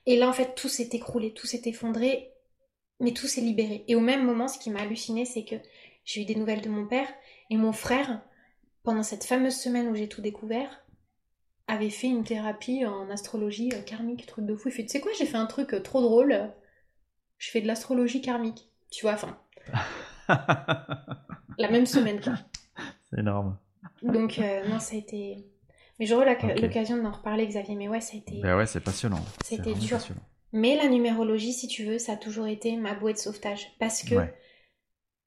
Et 0.06 0.18
là, 0.18 0.28
en 0.28 0.34
fait, 0.34 0.54
tout 0.56 0.68
s'est 0.68 0.90
écroulé, 0.92 1.34
tout 1.34 1.48
s'est 1.48 1.62
effondré, 1.66 2.34
mais 3.00 3.14
tout 3.14 3.28
s'est 3.28 3.42
libéré. 3.42 3.86
Et 3.88 3.96
au 3.96 4.02
même 4.02 4.26
moment, 4.26 4.48
ce 4.48 4.60
qui 4.60 4.70
m'a 4.70 4.82
halluciné, 4.82 5.24
c'est 5.24 5.46
que 5.46 5.56
j'ai 6.04 6.22
eu 6.22 6.26
des 6.26 6.36
nouvelles 6.36 6.62
de 6.62 6.70
mon 6.70 6.88
père 6.88 7.08
et 7.50 7.56
mon 7.56 7.72
frère, 7.72 8.22
pendant 8.84 9.04
cette 9.04 9.24
fameuse 9.24 9.56
semaine 9.56 9.88
où 9.88 9.96
j'ai 9.96 10.10
tout 10.10 10.22
découvert, 10.22 10.84
avait 11.70 11.90
fait 11.90 12.08
une 12.08 12.24
thérapie 12.24 12.86
en 12.86 13.10
astrologie 13.10 13.72
euh, 13.74 13.82
karmique, 13.82 14.26
truc 14.26 14.46
de 14.46 14.56
fou. 14.56 14.68
Il 14.70 14.72
fait, 14.74 14.84
tu 14.84 14.90
sais 14.90 15.00
quoi, 15.00 15.12
j'ai 15.18 15.26
fait 15.26 15.38
un 15.38 15.46
truc 15.46 15.74
euh, 15.74 15.80
trop 15.82 16.02
drôle, 16.02 16.52
je 17.38 17.50
fais 17.52 17.62
de 17.62 17.68
l'astrologie 17.68 18.22
karmique. 18.22 18.70
Tu 18.92 19.04
vois, 19.06 19.14
enfin, 19.14 19.38
la 21.58 21.70
même 21.72 21.86
semaine, 21.86 22.20
quoi. 22.22 22.34
C'est 23.10 23.20
énorme. 23.20 23.58
Donc, 24.02 24.40
euh, 24.40 24.68
non, 24.68 24.80
ça 24.80 24.96
a 24.96 24.98
été. 24.98 25.46
Mais 26.00 26.06
j'aurai 26.06 26.26
l'occasion 26.62 27.02
d'en 27.02 27.12
reparler, 27.12 27.46
Xavier. 27.48 27.76
Mais 27.76 27.88
ouais, 27.88 28.02
ça 28.02 28.14
a 28.16 28.18
été. 28.18 28.40
Ben 28.42 28.56
ouais, 28.58 28.66
c'est 28.66 28.80
passionnant. 28.80 29.24
C'était 29.44 29.74
dur. 29.74 29.98
passionnant. 29.98 30.22
Mais 30.54 30.76
la 30.76 30.88
numérologie, 30.88 31.54
si 31.54 31.68
tu 31.68 31.84
veux, 31.84 32.00
ça 32.00 32.14
a 32.14 32.18
toujours 32.18 32.48
été 32.48 32.76
ma 32.78 32.96
bouée 32.96 33.14
de 33.14 33.18
sauvetage. 33.18 33.68
Parce 33.80 34.02
que 34.04 34.16
Ouais. 34.16 34.34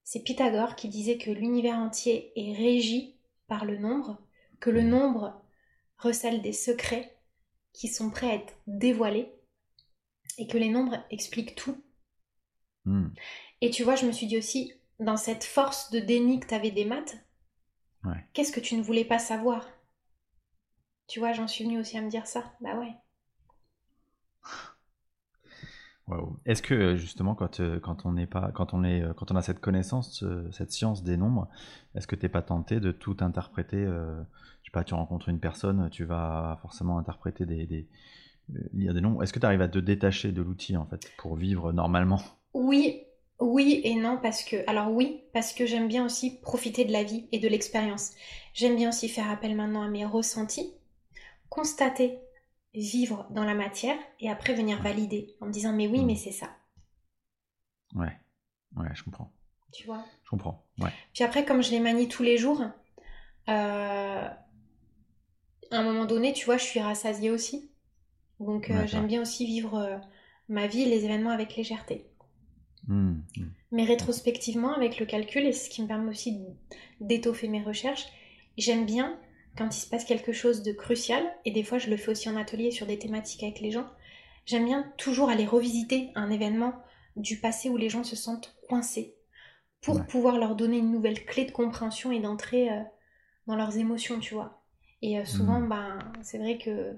c'est 0.03 0.24
Pythagore 0.24 0.74
qui 0.74 0.88
disait 0.88 1.18
que 1.18 1.30
l'univers 1.30 1.76
entier 1.76 2.32
est 2.36 2.57
régi 2.57 3.16
par 3.47 3.64
le 3.64 3.76
nombre, 3.78 4.18
que 4.61 4.70
le 4.70 4.80
Mhm. 4.82 4.88
nombre 4.88 5.41
recèle 6.03 6.42
des 6.42 6.53
secrets 6.53 7.16
qui 7.72 7.88
sont 7.88 8.11
prêts 8.11 8.30
à 8.30 8.34
être 8.34 8.55
dévoilés, 8.66 9.32
et 10.38 10.46
que 10.46 10.59
les 10.59 10.68
nombres 10.68 11.05
expliquent 11.11 11.55
tout. 11.55 11.82
Hmm. 12.84 13.09
Et 13.61 13.70
tu 13.70 13.82
vois, 13.84 13.96
je 13.96 14.07
me 14.07 14.12
suis 14.12 14.26
dit 14.26 14.38
aussi, 14.38 14.72
dans 14.98 15.16
cette 15.16 15.44
force 15.44 15.90
de 15.90 16.00
déni 16.00 16.40
que 16.40 16.48
tu 16.48 16.55
avais 16.55 16.70
des 16.70 16.84
maths, 16.84 17.16
Ouais. 18.05 18.24
qu'est-ce 18.32 18.53
que 18.53 18.61
tu 18.61 18.74
ne 18.76 18.82
voulais 18.82 19.05
pas 19.05 19.18
savoir? 19.20 19.68
Tu 21.07 21.20
vois, 21.20 21.32
j'en 21.32 21.46
suis 21.46 21.64
venue 21.64 21.78
aussi 21.78 21.96
à 21.96 22.03
me 22.03 22.11
dire 22.11 22.26
ça. 22.26 22.53
Bah 22.61 22.74
ouais. 22.76 22.94
Est-ce 26.44 26.62
que 26.62 26.74
euh, 26.74 26.96
justement 26.96 27.34
quand, 27.34 27.61
euh, 27.61 27.78
quand 27.80 28.05
on 28.05 28.12
n'est 28.12 28.26
pas 28.26 28.50
quand 28.53 28.74
on 28.74 28.84
est 28.84 29.03
euh, 29.03 29.12
quand 29.14 29.30
on 29.30 29.36
a 29.36 29.42
cette 29.42 29.61
connaissance 29.61 30.24
cette 30.50 30.72
science 30.72 31.05
des 31.05 31.16
nombres 31.16 31.48
est-ce 31.94 32.07
que 32.07 32.16
t'es 32.16 32.28
pas 32.28 32.42
tenté 32.42 32.80
de 32.80 32.90
tout 32.90 33.16
interpréter 33.20 33.76
euh, 33.76 34.20
je 34.62 34.68
sais 34.68 34.72
pas 34.72 34.84
tu 34.84 34.94
rencontres 34.94 35.28
une 35.28 35.38
personne 35.38 35.88
tu 35.90 36.05
vas 36.05 36.59
forcément 36.61 36.98
interpréter 36.98 37.46
des, 37.46 37.66
des 37.66 37.88
euh, 38.50 38.59
lire 38.74 38.94
des 38.94 39.00
nombres. 39.00 39.22
Est-ce 39.22 39.32
que 39.32 39.38
tu 39.38 39.46
arrives 39.46 39.62
à 39.62 39.68
te 39.68 39.78
détacher 39.78 40.32
de 40.32 40.42
l'outil 40.42 40.76
en 40.76 40.86
fait 40.86 41.11
pour 41.16 41.36
vivre 41.36 41.72
normalement? 41.72 42.20
Oui, 42.55 43.05
oui 43.40 43.80
et 43.84 43.94
non 43.94 44.18
parce 44.20 44.44
que 44.44 44.57
alors 44.68 44.90
oui 44.90 45.22
parce 45.32 45.53
que 45.53 45.64
j'aime 45.64 45.88
bien 45.88 46.05
aussi 46.05 46.40
profiter 46.40 46.84
de 46.84 46.92
la 46.92 47.05
vie 47.05 47.26
et 47.32 47.38
de 47.38 47.48
l'expérience. 47.48 48.11
J'aime 48.53 48.76
bien 48.76 48.88
aussi 48.88 49.09
faire 49.09 49.30
appel 49.30 49.55
maintenant 49.55 49.82
à 49.82 49.88
mes 49.88 50.05
ressentis, 50.05 50.72
constater, 51.48 52.18
vivre 52.74 53.26
dans 53.30 53.44
la 53.44 53.54
matière 53.54 53.96
et 54.20 54.30
après 54.30 54.54
venir 54.54 54.80
valider 54.82 55.36
en 55.40 55.46
me 55.46 55.52
disant 55.52 55.72
mais 55.72 55.86
oui 55.88 56.00
Mm. 56.02 56.06
mais 56.06 56.16
c'est 56.16 56.32
ça. 56.32 56.50
ouais 57.94 58.16
ouais 58.76 58.88
je 58.94 59.02
comprends 59.04 59.30
Tu 59.72 59.86
vois? 59.86 60.04
Je 60.24 60.30
comprends. 60.30 60.64
Ouais. 60.78 60.90
Puis 61.14 61.24
après, 61.24 61.44
comme 61.44 61.62
je 61.62 61.70
les 61.70 61.80
manie 61.80 62.08
tous 62.08 62.22
les 62.22 62.36
jours, 62.38 62.60
euh, 63.48 64.28
à 65.70 65.78
un 65.78 65.82
moment 65.82 66.04
donné, 66.04 66.32
tu 66.32 66.44
vois, 66.44 66.58
je 66.58 66.64
suis 66.64 66.80
rassasiée 66.80 67.30
aussi. 67.30 67.70
Donc 68.40 68.70
euh, 68.70 68.86
j'aime 68.86 69.06
bien 69.06 69.22
aussi 69.22 69.46
vivre 69.46 69.74
euh, 69.78 69.96
ma 70.48 70.66
vie 70.66 70.82
et 70.82 70.86
les 70.86 71.04
événements 71.04 71.30
avec 71.30 71.56
légèreté. 71.56 72.06
Hmm, 72.88 73.20
hmm. 73.36 73.50
Mais 73.70 73.84
rétrospectivement, 73.84 74.74
avec 74.74 74.98
le 74.98 75.06
calcul, 75.06 75.44
et 75.46 75.52
c'est 75.52 75.66
ce 75.66 75.70
qui 75.70 75.82
me 75.82 75.88
permet 75.88 76.10
aussi 76.10 76.40
d'étoffer 77.00 77.48
mes 77.48 77.62
recherches, 77.62 78.06
j'aime 78.58 78.84
bien 78.84 79.18
quand 79.57 79.76
il 79.76 79.80
se 79.80 79.88
passe 79.88 80.05
quelque 80.05 80.32
chose 80.32 80.62
de 80.62 80.72
crucial, 80.72 81.24
et 81.44 81.50
des 81.50 81.64
fois 81.64 81.78
je 81.78 81.90
le 81.90 81.96
fais 81.96 82.11
aussi 82.12 82.28
en 82.30 82.36
atelier 82.36 82.70
sur 82.70 82.86
des 82.86 82.98
thématiques 82.98 83.42
avec 83.42 83.61
les 83.61 83.70
gens, 83.70 83.86
j'aime 84.46 84.64
bien 84.66 84.92
toujours 84.98 85.30
aller 85.30 85.46
revisiter 85.46 86.11
un 86.14 86.30
événement 86.30 86.74
du 87.16 87.38
passé 87.38 87.68
où 87.70 87.76
les 87.76 87.88
gens 87.90 88.05
se 88.05 88.16
sentent 88.16 88.57
coincés, 88.68 89.16
pour 89.82 89.96
Ouais. 89.96 90.07
pouvoir 90.07 90.38
leur 90.38 90.57
donner 90.57 90.78
une 90.78 90.92
nouvelle 90.92 91.24
clé 91.26 91.44
de 91.44 91.53
compréhension 91.53 92.12
et 92.12 92.20
d'entrée 92.20 92.70
euh, 92.70 92.82
dans 93.46 93.57
leurs 93.57 93.76
émotions, 93.78 94.20
tu 94.20 94.34
vois. 94.34 94.62
Et 95.03 95.18
euh, 95.18 95.24
souvent, 95.24 95.61
Mhm. 95.61 95.68
ben, 95.68 95.98
c'est 96.22 96.38
vrai 96.38 96.59
que... 96.59 96.96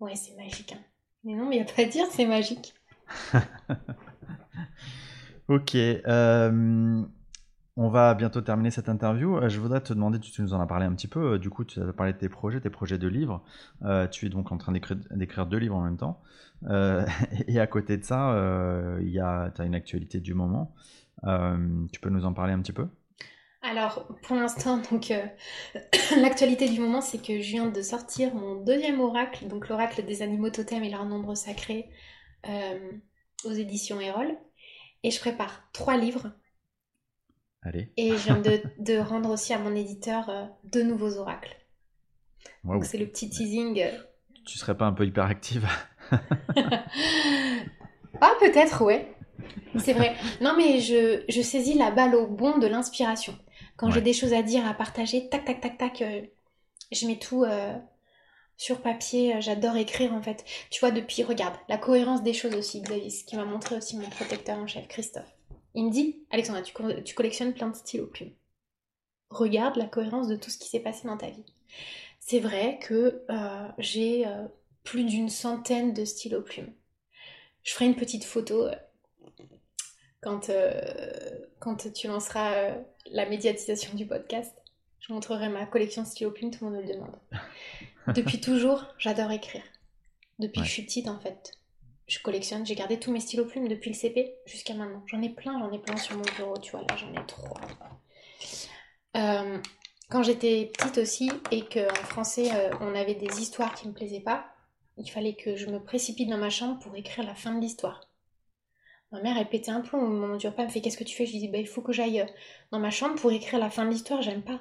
Ouais, 0.00 0.16
c'est 0.16 0.34
magique. 0.36 0.72
hein. 0.72 0.82
Mais 1.24 1.34
non, 1.34 1.46
mais 1.48 1.56
il 1.56 1.62
n'y 1.62 1.70
a 1.70 1.72
pas 1.72 1.82
à 1.82 1.84
dire, 1.84 2.06
c'est 2.10 2.26
magique. 2.26 2.74
Ok. 5.48 5.74
euh, 5.74 7.02
on 7.80 7.88
va 7.88 8.12
bientôt 8.14 8.42
terminer 8.42 8.70
cette 8.70 8.90
interview. 8.90 9.38
Euh, 9.38 9.48
Je 9.48 9.58
voudrais 9.58 9.80
te 9.80 9.94
demander, 9.94 10.20
tu 10.20 10.42
nous 10.42 10.52
en 10.52 10.60
as 10.60 10.66
parlé 10.66 10.84
un 10.84 10.92
petit 10.94 11.08
peu, 11.08 11.32
euh, 11.34 11.38
du 11.38 11.48
coup, 11.48 11.64
tu 11.64 11.80
as 11.80 11.92
parlé 11.94 12.12
de 12.12 12.18
tes 12.18 12.28
projets, 12.28 12.60
tes 12.60 12.68
projets 12.68 12.98
de 12.98 13.08
livres. 13.08 13.42
Euh, 13.84 14.06
tu 14.06 14.26
es 14.26 14.28
donc 14.28 14.52
en 14.52 14.58
train 14.58 14.72
d'écrire 14.72 15.46
deux 15.46 15.56
livres 15.56 15.76
en 15.76 15.82
même 15.82 15.96
temps. 15.96 16.20
Euh, 16.68 17.06
et 17.48 17.58
à 17.58 17.66
côté 17.66 17.96
de 17.96 18.04
ça, 18.04 18.32
euh, 18.34 19.00
il 19.02 19.18
a, 19.18 19.50
tu 19.54 19.62
as 19.62 19.64
une 19.64 19.74
actualité 19.74 20.20
du 20.20 20.34
moment. 20.34 20.74
Euh, 21.24 21.86
tu 21.90 22.00
peux 22.00 22.10
nous 22.10 22.26
en 22.26 22.34
parler 22.34 22.52
un 22.52 22.60
petit 22.60 22.72
peu? 22.74 22.86
Alors, 23.62 24.06
pour 24.22 24.36
l'instant, 24.36 24.82
donc 24.90 25.10
euh, 25.10 25.24
l'actualité 26.20 26.68
du 26.68 26.80
moment, 26.80 27.00
c'est 27.00 27.22
que 27.24 27.40
je 27.40 27.50
viens 27.50 27.70
de 27.70 27.80
sortir 27.80 28.34
mon 28.34 28.56
deuxième 28.62 29.00
oracle, 29.00 29.48
donc 29.48 29.68
l'oracle 29.70 30.04
des 30.04 30.20
animaux 30.20 30.50
totems 30.50 30.84
et 30.84 30.90
leur 30.90 31.06
nombre 31.06 31.34
sacré, 31.34 31.88
euh, 32.46 32.92
aux 33.44 33.52
éditions 33.52 34.00
Erol. 34.00 34.36
Et 35.02 35.10
je 35.10 35.18
prépare 35.18 35.62
trois 35.72 35.96
livres. 35.96 36.30
Allez. 37.62 37.92
Et 37.96 38.10
je 38.10 38.24
viens 38.24 38.38
de, 38.40 38.60
de 38.78 38.98
rendre 38.98 39.30
aussi 39.30 39.52
à 39.52 39.58
mon 39.58 39.74
éditeur 39.74 40.28
euh, 40.30 40.44
deux 40.64 40.82
nouveaux 40.82 41.16
oracles. 41.18 41.56
Donc 42.64 42.84
c'est 42.84 42.98
le 42.98 43.06
petit 43.06 43.28
teasing. 43.30 43.84
Tu 44.46 44.58
serais 44.58 44.76
pas 44.76 44.86
un 44.86 44.92
peu 44.92 45.06
hyperactive? 45.06 45.68
Ah, 48.20 48.32
peut-être, 48.40 48.82
ouais. 48.84 49.14
C'est 49.78 49.92
vrai. 49.94 50.14
Non, 50.40 50.54
mais 50.56 50.80
je, 50.80 51.22
je 51.28 51.40
saisis 51.40 51.74
la 51.74 51.90
balle 51.90 52.14
au 52.14 52.26
bon 52.26 52.58
de 52.58 52.66
l'inspiration. 52.66 53.34
Quand 53.76 53.86
Ouais. 53.86 53.92
j'ai 53.94 54.00
des 54.02 54.12
choses 54.12 54.34
à 54.34 54.42
dire, 54.42 54.66
à 54.66 54.74
partager, 54.74 55.28
tac, 55.28 55.44
tac, 55.44 55.60
tac, 55.60 55.78
tac, 55.78 56.02
euh, 56.02 56.20
je 56.92 57.06
mets 57.06 57.18
tout 57.18 57.44
euh, 57.44 57.72
sur 58.58 58.82
papier. 58.82 59.36
Euh, 59.36 59.40
J'adore 59.40 59.76
écrire, 59.76 60.12
en 60.12 60.20
fait. 60.22 60.44
Tu 60.70 60.80
vois, 60.80 60.90
depuis, 60.90 61.22
regarde, 61.22 61.54
la 61.68 61.78
cohérence 61.78 62.22
des 62.22 62.34
choses 62.34 62.54
aussi, 62.54 62.82
Xavier, 62.82 63.08
ce 63.10 63.24
qui 63.24 63.36
m'a 63.36 63.44
montré 63.46 63.76
aussi 63.76 63.96
mon 63.96 64.08
protecteur 64.10 64.58
en 64.58 64.66
chef, 64.66 64.86
Christophe. 64.88 65.34
Il 65.74 65.86
me 65.86 65.90
dit, 65.90 66.18
Alexandra, 66.30 66.62
tu, 66.62 66.72
co- 66.72 67.00
tu 67.04 67.14
collectionnes 67.14 67.54
plein 67.54 67.68
de 67.68 67.76
stylos 67.76 68.06
plumes. 68.06 68.32
Regarde 69.30 69.76
la 69.76 69.86
cohérence 69.86 70.28
de 70.28 70.36
tout 70.36 70.50
ce 70.50 70.58
qui 70.58 70.68
s'est 70.68 70.80
passé 70.80 71.06
dans 71.06 71.16
ta 71.16 71.30
vie. 71.30 71.44
C'est 72.18 72.40
vrai 72.40 72.78
que 72.82 73.22
euh, 73.30 73.68
j'ai 73.78 74.26
euh, 74.26 74.46
plus 74.82 75.04
d'une 75.04 75.28
centaine 75.28 75.94
de 75.94 76.04
stylos 76.04 76.42
plumes. 76.42 76.72
Je 77.62 77.72
ferai 77.72 77.86
une 77.86 77.94
petite 77.96 78.24
photo 78.24 78.66
euh, 78.66 78.74
quand, 80.20 80.50
quand 81.60 81.92
tu 81.92 82.08
lanceras 82.08 82.74
la 83.06 83.26
médiatisation 83.26 83.94
du 83.94 84.06
podcast. 84.06 84.54
Je 84.98 85.12
montrerai 85.12 85.48
ma 85.48 85.64
collection 85.66 86.02
de 86.02 86.06
stylos 86.08 86.30
plumes, 86.32 86.50
tout 86.50 86.64
le 86.64 86.70
monde 86.72 86.80
me 86.82 86.86
le 86.86 86.92
demande. 86.94 87.16
Depuis 88.14 88.40
toujours, 88.40 88.84
j'adore 88.98 89.30
écrire. 89.30 89.62
Depuis 90.38 90.60
Ouais. 90.60 90.64
que 90.64 90.68
je 90.68 90.72
suis 90.74 90.82
petite, 90.84 91.08
en 91.08 91.18
fait. 91.20 91.52
Je 92.10 92.18
collectionne, 92.18 92.66
j'ai 92.66 92.74
gardé 92.74 92.98
tous 92.98 93.12
mes 93.12 93.20
stylos 93.20 93.44
plumes 93.44 93.68
depuis 93.68 93.90
le 93.90 93.94
CP 93.94 94.34
jusqu'à 94.44 94.74
maintenant. 94.74 95.00
J'en 95.06 95.22
ai 95.22 95.28
plein, 95.28 95.56
j'en 95.60 95.70
ai 95.70 95.78
plein 95.78 95.96
sur 95.96 96.16
mon 96.16 96.24
bureau, 96.36 96.58
tu 96.58 96.72
vois, 96.72 96.80
là 96.80 96.96
j'en 96.96 97.12
ai 97.12 97.24
trois. 97.24 97.60
Euh, 99.16 99.58
quand 100.08 100.24
j'étais 100.24 100.72
petite 100.76 100.98
aussi 100.98 101.30
et 101.52 101.64
qu'en 101.66 101.94
français 102.06 102.48
euh, 102.52 102.72
on 102.80 102.96
avait 102.96 103.14
des 103.14 103.40
histoires 103.40 103.76
qui 103.76 103.86
me 103.86 103.92
plaisaient 103.92 104.18
pas, 104.18 104.44
il 104.96 105.08
fallait 105.08 105.34
que 105.34 105.54
je 105.54 105.66
me 105.66 105.78
précipite 105.78 106.28
dans 106.28 106.36
ma 106.36 106.50
chambre 106.50 106.80
pour 106.80 106.96
écrire 106.96 107.24
la 107.24 107.36
fin 107.36 107.54
de 107.54 107.60
l'histoire. 107.60 108.00
Ma 109.12 109.22
mère, 109.22 109.36
elle 109.38 109.48
pétait 109.48 109.70
un 109.70 109.80
plomb 109.80 110.02
au 110.02 110.08
moment 110.08 110.36
du 110.36 110.48
me 110.48 110.68
fait 110.68 110.80
Qu'est-ce 110.80 110.98
que 110.98 111.04
tu 111.04 111.14
fais? 111.14 111.26
Je 111.26 111.32
lui 111.32 111.38
dis 111.38 111.48
bah, 111.48 111.58
Il 111.58 111.68
faut 111.68 111.80
que 111.80 111.92
j'aille 111.92 112.22
euh, 112.22 112.26
dans 112.72 112.80
ma 112.80 112.90
chambre 112.90 113.14
pour 113.20 113.30
écrire 113.30 113.60
la 113.60 113.70
fin 113.70 113.84
de 113.84 113.90
l'histoire, 113.90 114.20
j'aime 114.20 114.42
pas. 114.42 114.60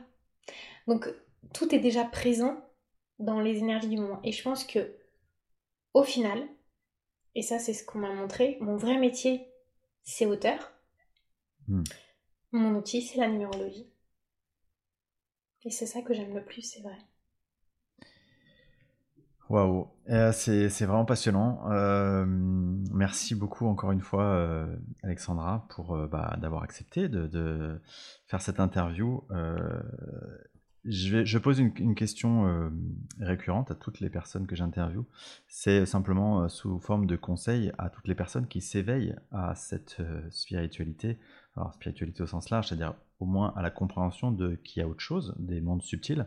Donc 0.87 1.11
tout 1.51 1.73
est 1.73 1.79
déjà 1.79 2.03
présent 2.03 2.63
dans 3.17 3.39
les 3.39 3.57
énergies 3.57 3.89
du 3.89 3.97
moment. 3.97 4.19
Et 4.23 4.33
je 4.33 4.43
pense 4.43 4.63
que, 4.63 4.93
au 5.95 6.03
final, 6.03 6.47
et 7.35 7.41
ça 7.41 7.59
c'est 7.59 7.73
ce 7.73 7.83
qu'on 7.85 7.99
m'a 7.99 8.13
montré, 8.13 8.57
mon 8.61 8.77
vrai 8.77 8.97
métier 8.99 9.47
c'est 10.03 10.25
auteur. 10.25 10.71
Hmm. 11.67 11.83
Mon 12.51 12.75
outil 12.75 13.01
c'est 13.01 13.17
la 13.17 13.27
numérologie. 13.27 13.89
Et 15.63 15.71
c'est 15.71 15.85
ça 15.85 16.01
que 16.01 16.13
j'aime 16.13 16.33
le 16.33 16.43
plus, 16.43 16.61
c'est 16.63 16.81
vrai. 16.81 16.97
Waouh, 19.49 19.87
Euh, 20.09 20.31
c'est 20.31 20.69
c'est 20.69 20.85
vraiment 20.85 21.05
passionnant. 21.05 21.71
Euh, 21.71 22.23
merci 22.27 23.33
beaucoup 23.33 23.67
encore 23.67 23.91
une 23.91 24.01
fois, 24.01 24.23
euh, 24.23 24.67
Alexandra, 25.03 25.65
pour 25.69 25.95
euh, 25.95 26.07
bah, 26.07 26.35
d'avoir 26.39 26.61
accepté 26.63 27.09
de, 27.09 27.25
de 27.27 27.81
faire 28.27 28.41
cette 28.41 28.59
interview. 28.59 29.23
Je, 30.85 31.37
pose 31.37 31.59
une, 31.59 31.93
question 31.95 32.47
euh, 32.47 32.69
récurrente 33.19 33.69
à 33.69 33.75
toutes 33.75 33.99
les 33.99 34.09
personnes 34.09 34.47
que 34.47 34.55
j'interviewe. 34.55 35.03
C'est 35.47 35.85
simplement 35.85 36.43
euh, 36.43 36.47
sous 36.47 36.79
forme 36.79 37.05
de 37.05 37.17
conseil 37.17 37.73
à 37.77 37.89
toutes 37.89 38.07
les 38.07 38.15
personnes 38.15 38.47
qui 38.47 38.61
s'éveillent 38.61 39.15
à 39.31 39.55
cette 39.55 39.97
euh, 39.99 40.21
spiritualité. 40.31 41.17
Alors, 41.57 41.73
spiritualité 41.73 42.23
au 42.23 42.27
sens 42.27 42.49
large, 42.49 42.69
c'est-à-dire 42.69 42.95
au 43.19 43.25
moins 43.25 43.53
à 43.57 43.61
la 43.61 43.71
compréhension 43.71 44.31
de 44.31 44.55
qu'il 44.55 44.81
y 44.81 44.83
a 44.83 44.87
autre 44.87 45.01
chose, 45.01 45.35
des 45.37 45.59
mondes 45.59 45.81
subtils. 45.81 46.25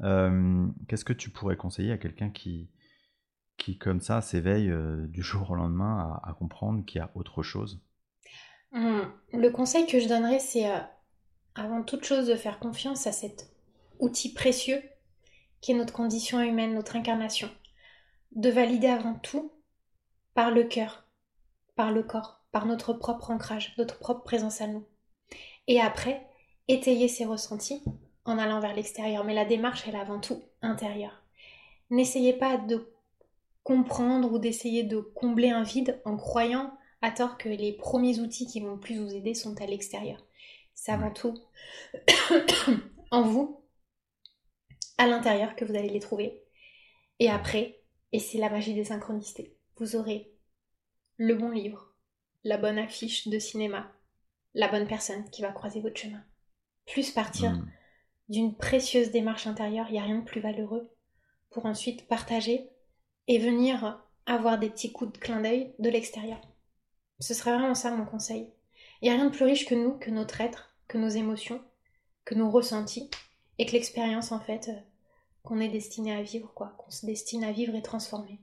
Qu'est-ce 0.00 1.04
que 1.04 1.12
tu 1.12 1.30
pourrais 1.30 1.56
conseiller 1.56 1.92
à 1.92 1.98
quelqu'un 1.98 2.30
qui, 2.30 2.68
qui, 3.56 3.78
comme 3.78 4.00
ça, 4.00 4.20
s'éveille 4.20 4.72
du 5.08 5.22
jour 5.22 5.52
au 5.52 5.54
lendemain 5.54 6.20
à, 6.24 6.32
comprendre 6.32 6.84
qu'il 6.84 6.98
y 6.98 7.02
a 7.02 7.12
autre 7.14 7.44
chose? 7.44 7.80
Hum, 8.72 9.06
Le 9.32 9.50
conseil 9.50 9.86
que 9.86 10.00
je 10.00 10.08
donnerais, 10.08 10.40
c'est 10.40 10.68
avant 11.54 11.84
toute 11.84 12.04
chose 12.04 12.26
de 12.26 12.34
faire 12.34 12.58
confiance 12.58 13.06
à 13.06 13.12
cet 13.12 13.52
outil 14.02 14.34
précieux 14.34 14.82
qui 15.60 15.72
est 15.72 15.76
notre 15.76 15.94
condition 15.94 16.40
humaine, 16.40 16.74
notre 16.74 16.96
incarnation. 16.96 17.48
De 18.32 18.50
valider 18.50 18.88
avant 18.88 19.14
tout 19.14 19.52
par 20.34 20.50
le 20.50 20.64
cœur, 20.64 21.06
par 21.76 21.92
le 21.92 22.02
corps, 22.02 22.42
par 22.50 22.66
notre 22.66 22.92
propre 22.92 23.30
ancrage, 23.30 23.74
notre 23.78 23.98
propre 23.98 24.24
présence 24.24 24.60
à 24.60 24.66
nous. 24.66 24.84
Et 25.68 25.80
après, 25.80 26.26
étayer 26.68 27.08
ses 27.08 27.24
ressentis 27.24 27.82
en 28.24 28.38
allant 28.38 28.60
vers 28.60 28.74
l'extérieur. 28.74 29.24
Mais 29.24 29.34
la 29.34 29.44
démarche, 29.44 29.84
elle 29.86 29.94
est 29.94 30.00
avant 30.00 30.20
tout 30.20 30.42
intérieure. 30.62 31.22
N'essayez 31.90 32.32
pas 32.32 32.56
de 32.56 32.92
comprendre 33.62 34.32
ou 34.32 34.38
d'essayer 34.38 34.82
de 34.82 34.98
combler 34.98 35.50
un 35.50 35.62
vide 35.62 36.00
en 36.04 36.16
croyant 36.16 36.72
à 37.02 37.12
tort 37.12 37.38
que 37.38 37.48
les 37.48 37.72
premiers 37.72 38.18
outils 38.18 38.46
qui 38.46 38.60
vont 38.60 38.78
plus 38.78 38.98
vous 38.98 39.14
aider 39.14 39.34
sont 39.34 39.60
à 39.60 39.66
l'extérieur. 39.66 40.24
C'est 40.74 40.92
avant 40.92 41.10
tout 41.12 41.38
en 43.10 43.22
vous, 43.22 43.61
à 44.98 45.06
l'intérieur, 45.06 45.56
que 45.56 45.64
vous 45.64 45.76
allez 45.76 45.88
les 45.88 46.00
trouver. 46.00 46.42
Et 47.18 47.28
après, 47.30 47.80
et 48.12 48.18
c'est 48.18 48.38
la 48.38 48.50
magie 48.50 48.74
des 48.74 48.84
synchronicités, 48.84 49.56
vous 49.76 49.96
aurez 49.96 50.32
le 51.16 51.34
bon 51.34 51.50
livre, 51.50 51.94
la 52.44 52.58
bonne 52.58 52.78
affiche 52.78 53.28
de 53.28 53.38
cinéma, 53.38 53.92
la 54.54 54.68
bonne 54.68 54.86
personne 54.86 55.28
qui 55.30 55.42
va 55.42 55.52
croiser 55.52 55.80
votre 55.80 56.00
chemin. 56.00 56.22
Plus 56.86 57.10
partir 57.10 57.52
Hmm. 57.52 57.66
d'une 58.28 58.56
précieuse 58.56 59.10
démarche 59.10 59.46
intérieure, 59.46 59.86
il 59.88 59.92
n'y 59.92 59.98
a 59.98 60.04
rien 60.04 60.18
de 60.18 60.24
plus 60.24 60.40
valeureux 60.40 60.90
pour 61.50 61.66
ensuite 61.66 62.08
partager 62.08 62.70
et 63.28 63.38
venir 63.38 64.02
avoir 64.26 64.58
des 64.58 64.70
petits 64.70 64.92
coups 64.92 65.12
de 65.12 65.18
clin 65.18 65.40
d'œil 65.40 65.74
de 65.78 65.90
l'extérieur. 65.90 66.40
Ce 67.20 67.34
serait 67.34 67.52
vraiment 67.52 67.74
ça 67.74 67.90
mon 67.90 68.04
conseil. 68.04 68.48
Il 69.00 69.04
n'y 69.04 69.10
a 69.10 69.14
rien 69.14 69.26
de 69.26 69.34
plus 69.34 69.44
riche 69.44 69.66
que 69.66 69.74
nous, 69.74 69.98
que 69.98 70.10
notre 70.10 70.40
être, 70.40 70.74
que 70.88 70.98
nos 70.98 71.08
émotions, 71.08 71.62
que 72.24 72.34
nos 72.34 72.50
ressentis, 72.50 73.10
et 73.62 73.66
que 73.66 73.72
l'expérience 73.72 74.32
en 74.32 74.40
fait 74.40 74.68
euh, 74.68 74.80
qu'on 75.44 75.60
est 75.60 75.68
destiné 75.68 76.12
à 76.12 76.20
vivre, 76.20 76.52
quoi, 76.52 76.74
qu'on 76.78 76.90
se 76.90 77.06
destine 77.06 77.44
à 77.44 77.52
vivre 77.52 77.76
et 77.76 77.82
transformer. 77.82 78.40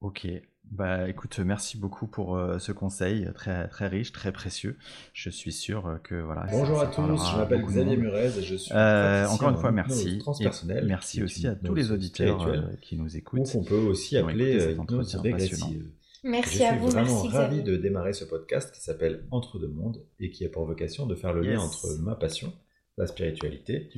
Ok, 0.00 0.28
bah 0.70 1.08
écoute, 1.08 1.40
merci 1.40 1.76
beaucoup 1.76 2.06
pour 2.06 2.36
euh, 2.36 2.60
ce 2.60 2.70
conseil 2.70 3.26
très 3.34 3.66
très 3.66 3.88
riche, 3.88 4.12
très 4.12 4.30
précieux. 4.30 4.78
Je 5.12 5.28
suis 5.28 5.52
sûr 5.52 5.86
euh, 5.86 5.96
que 5.96 6.14
voilà. 6.14 6.46
Bonjour 6.52 6.78
ça 6.78 6.84
à 6.84 6.86
tous, 6.86 7.32
je 7.32 7.36
m'appelle 7.36 7.62
Xavier. 7.62 7.96
Murez 7.96 8.38
et 8.38 8.42
je 8.42 8.54
suis 8.54 8.72
Euh, 8.72 9.26
encore 9.26 9.50
une 9.50 9.56
fois, 9.56 9.70
en 9.70 9.72
merci. 9.72 10.20
Et 10.40 10.82
merci 10.82 11.22
aussi 11.24 11.48
à 11.48 11.56
tous 11.56 11.74
les 11.74 11.90
auditeurs 11.90 12.46
euh, 12.46 12.62
qui 12.80 12.96
nous 12.96 13.12
ou 13.12 13.16
écoutent. 13.16 13.50
qu'on 13.50 13.64
peut 13.64 13.74
aussi 13.74 14.16
appeler 14.16 14.60
euh, 14.60 14.72
hypnose 14.72 15.16
régressive. 15.16 15.90
Merci 16.22 16.64
à 16.64 16.76
vous. 16.76 16.86
Je 16.86 16.90
suis 16.90 17.00
vraiment 17.00 17.22
ravi 17.22 17.62
de 17.62 17.76
démarrer 17.76 18.14
ce 18.14 18.24
podcast 18.24 18.74
qui 18.74 18.80
s'appelle 18.80 19.26
Entre 19.30 19.58
deux 19.58 19.68
mondes 19.68 20.02
et 20.20 20.30
qui 20.30 20.44
a 20.46 20.48
pour 20.48 20.64
vocation 20.64 21.06
de 21.06 21.14
faire 21.14 21.32
le 21.32 21.42
lien 21.42 21.60
entre 21.60 21.98
ma 22.00 22.14
passion, 22.14 22.52
la 22.96 23.06
spiritualité, 23.06 23.90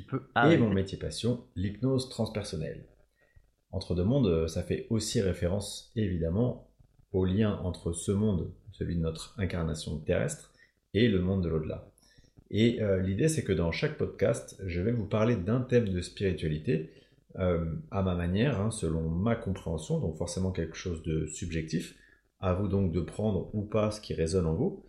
et 0.45 0.57
mon 0.57 0.71
métier 0.71 0.99
passion, 0.99 1.45
l'hypnose 1.55 2.09
transpersonnelle. 2.09 2.87
Entre 3.71 3.95
deux 3.95 4.05
mondes, 4.05 4.49
ça 4.49 4.63
fait 4.63 4.87
aussi 4.91 5.21
référence 5.21 5.93
évidemment 5.97 6.71
au 7.13 7.25
lien 7.25 7.61
entre 7.63 7.93
ce 7.93 8.13
monde, 8.13 8.53
celui 8.73 8.97
de 8.97 9.01
notre 9.01 9.35
incarnation 9.39 9.99
terrestre, 9.99 10.53
et 10.95 11.09
le 11.09 11.21
monde 11.21 11.45
de 11.45 11.49
l'au-delà. 11.49 11.91
Et 12.51 12.81
euh, 12.81 13.01
l'idée, 13.01 13.29
c'est 13.29 13.45
que 13.45 13.53
dans 13.53 13.73
chaque 13.73 13.99
podcast, 13.99 14.61
je 14.65 14.81
vais 14.81 14.93
vous 14.93 15.07
parler 15.07 15.37
d'un 15.37 15.61
thème 15.61 15.89
de 15.89 16.01
spiritualité 16.01 16.91
euh, 17.39 17.75
à 17.91 18.03
ma 18.03 18.15
manière, 18.15 18.61
hein, 18.61 18.71
selon 18.71 19.09
ma 19.09 19.35
compréhension, 19.35 19.99
donc 19.99 20.17
forcément 20.17 20.53
quelque 20.53 20.77
chose 20.77 21.03
de 21.03 21.27
subjectif. 21.27 21.97
À 22.41 22.55
vous 22.55 22.69
donc 22.69 22.93
de 22.93 23.01
prendre 23.01 23.51
ou 23.55 23.63
pas 23.63 23.91
ce 23.91 24.01
qui 24.01 24.15
résonne 24.15 24.47
en 24.47 24.55
vous. 24.55 24.85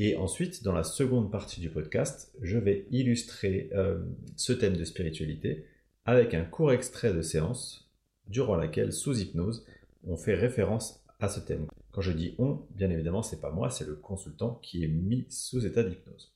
Et 0.00 0.16
ensuite, 0.16 0.62
dans 0.62 0.72
la 0.72 0.84
seconde 0.84 1.30
partie 1.32 1.60
du 1.60 1.70
podcast, 1.70 2.32
je 2.40 2.56
vais 2.56 2.86
illustrer 2.92 3.68
euh, 3.74 3.98
ce 4.36 4.52
thème 4.52 4.76
de 4.76 4.84
spiritualité 4.84 5.64
avec 6.04 6.34
un 6.34 6.44
court 6.44 6.70
extrait 6.70 7.12
de 7.12 7.20
séance 7.20 7.90
durant 8.28 8.54
laquelle, 8.54 8.92
sous 8.92 9.18
hypnose, 9.18 9.66
on 10.04 10.16
fait 10.16 10.36
référence 10.36 11.04
à 11.18 11.28
ce 11.28 11.40
thème. 11.40 11.66
Quand 11.90 12.00
je 12.00 12.12
dis 12.12 12.36
on, 12.38 12.60
bien 12.76 12.90
évidemment, 12.90 13.22
c'est 13.22 13.40
pas 13.40 13.50
moi, 13.50 13.70
c'est 13.70 13.86
le 13.86 13.96
consultant 13.96 14.60
qui 14.62 14.84
est 14.84 14.88
mis 14.88 15.26
sous 15.30 15.66
état 15.66 15.82
d'hypnose. 15.82 16.32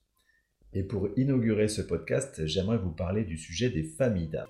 Et 0.72 0.82
pour 0.82 1.10
inaugurer 1.16 1.68
ce 1.68 1.82
podcast, 1.82 2.44
j'aimerais 2.46 2.78
vous 2.78 2.90
parler 2.90 3.24
du 3.24 3.38
sujet 3.38 3.70
des 3.70 3.84
familles 3.84 4.28
d'âme. 4.28 4.48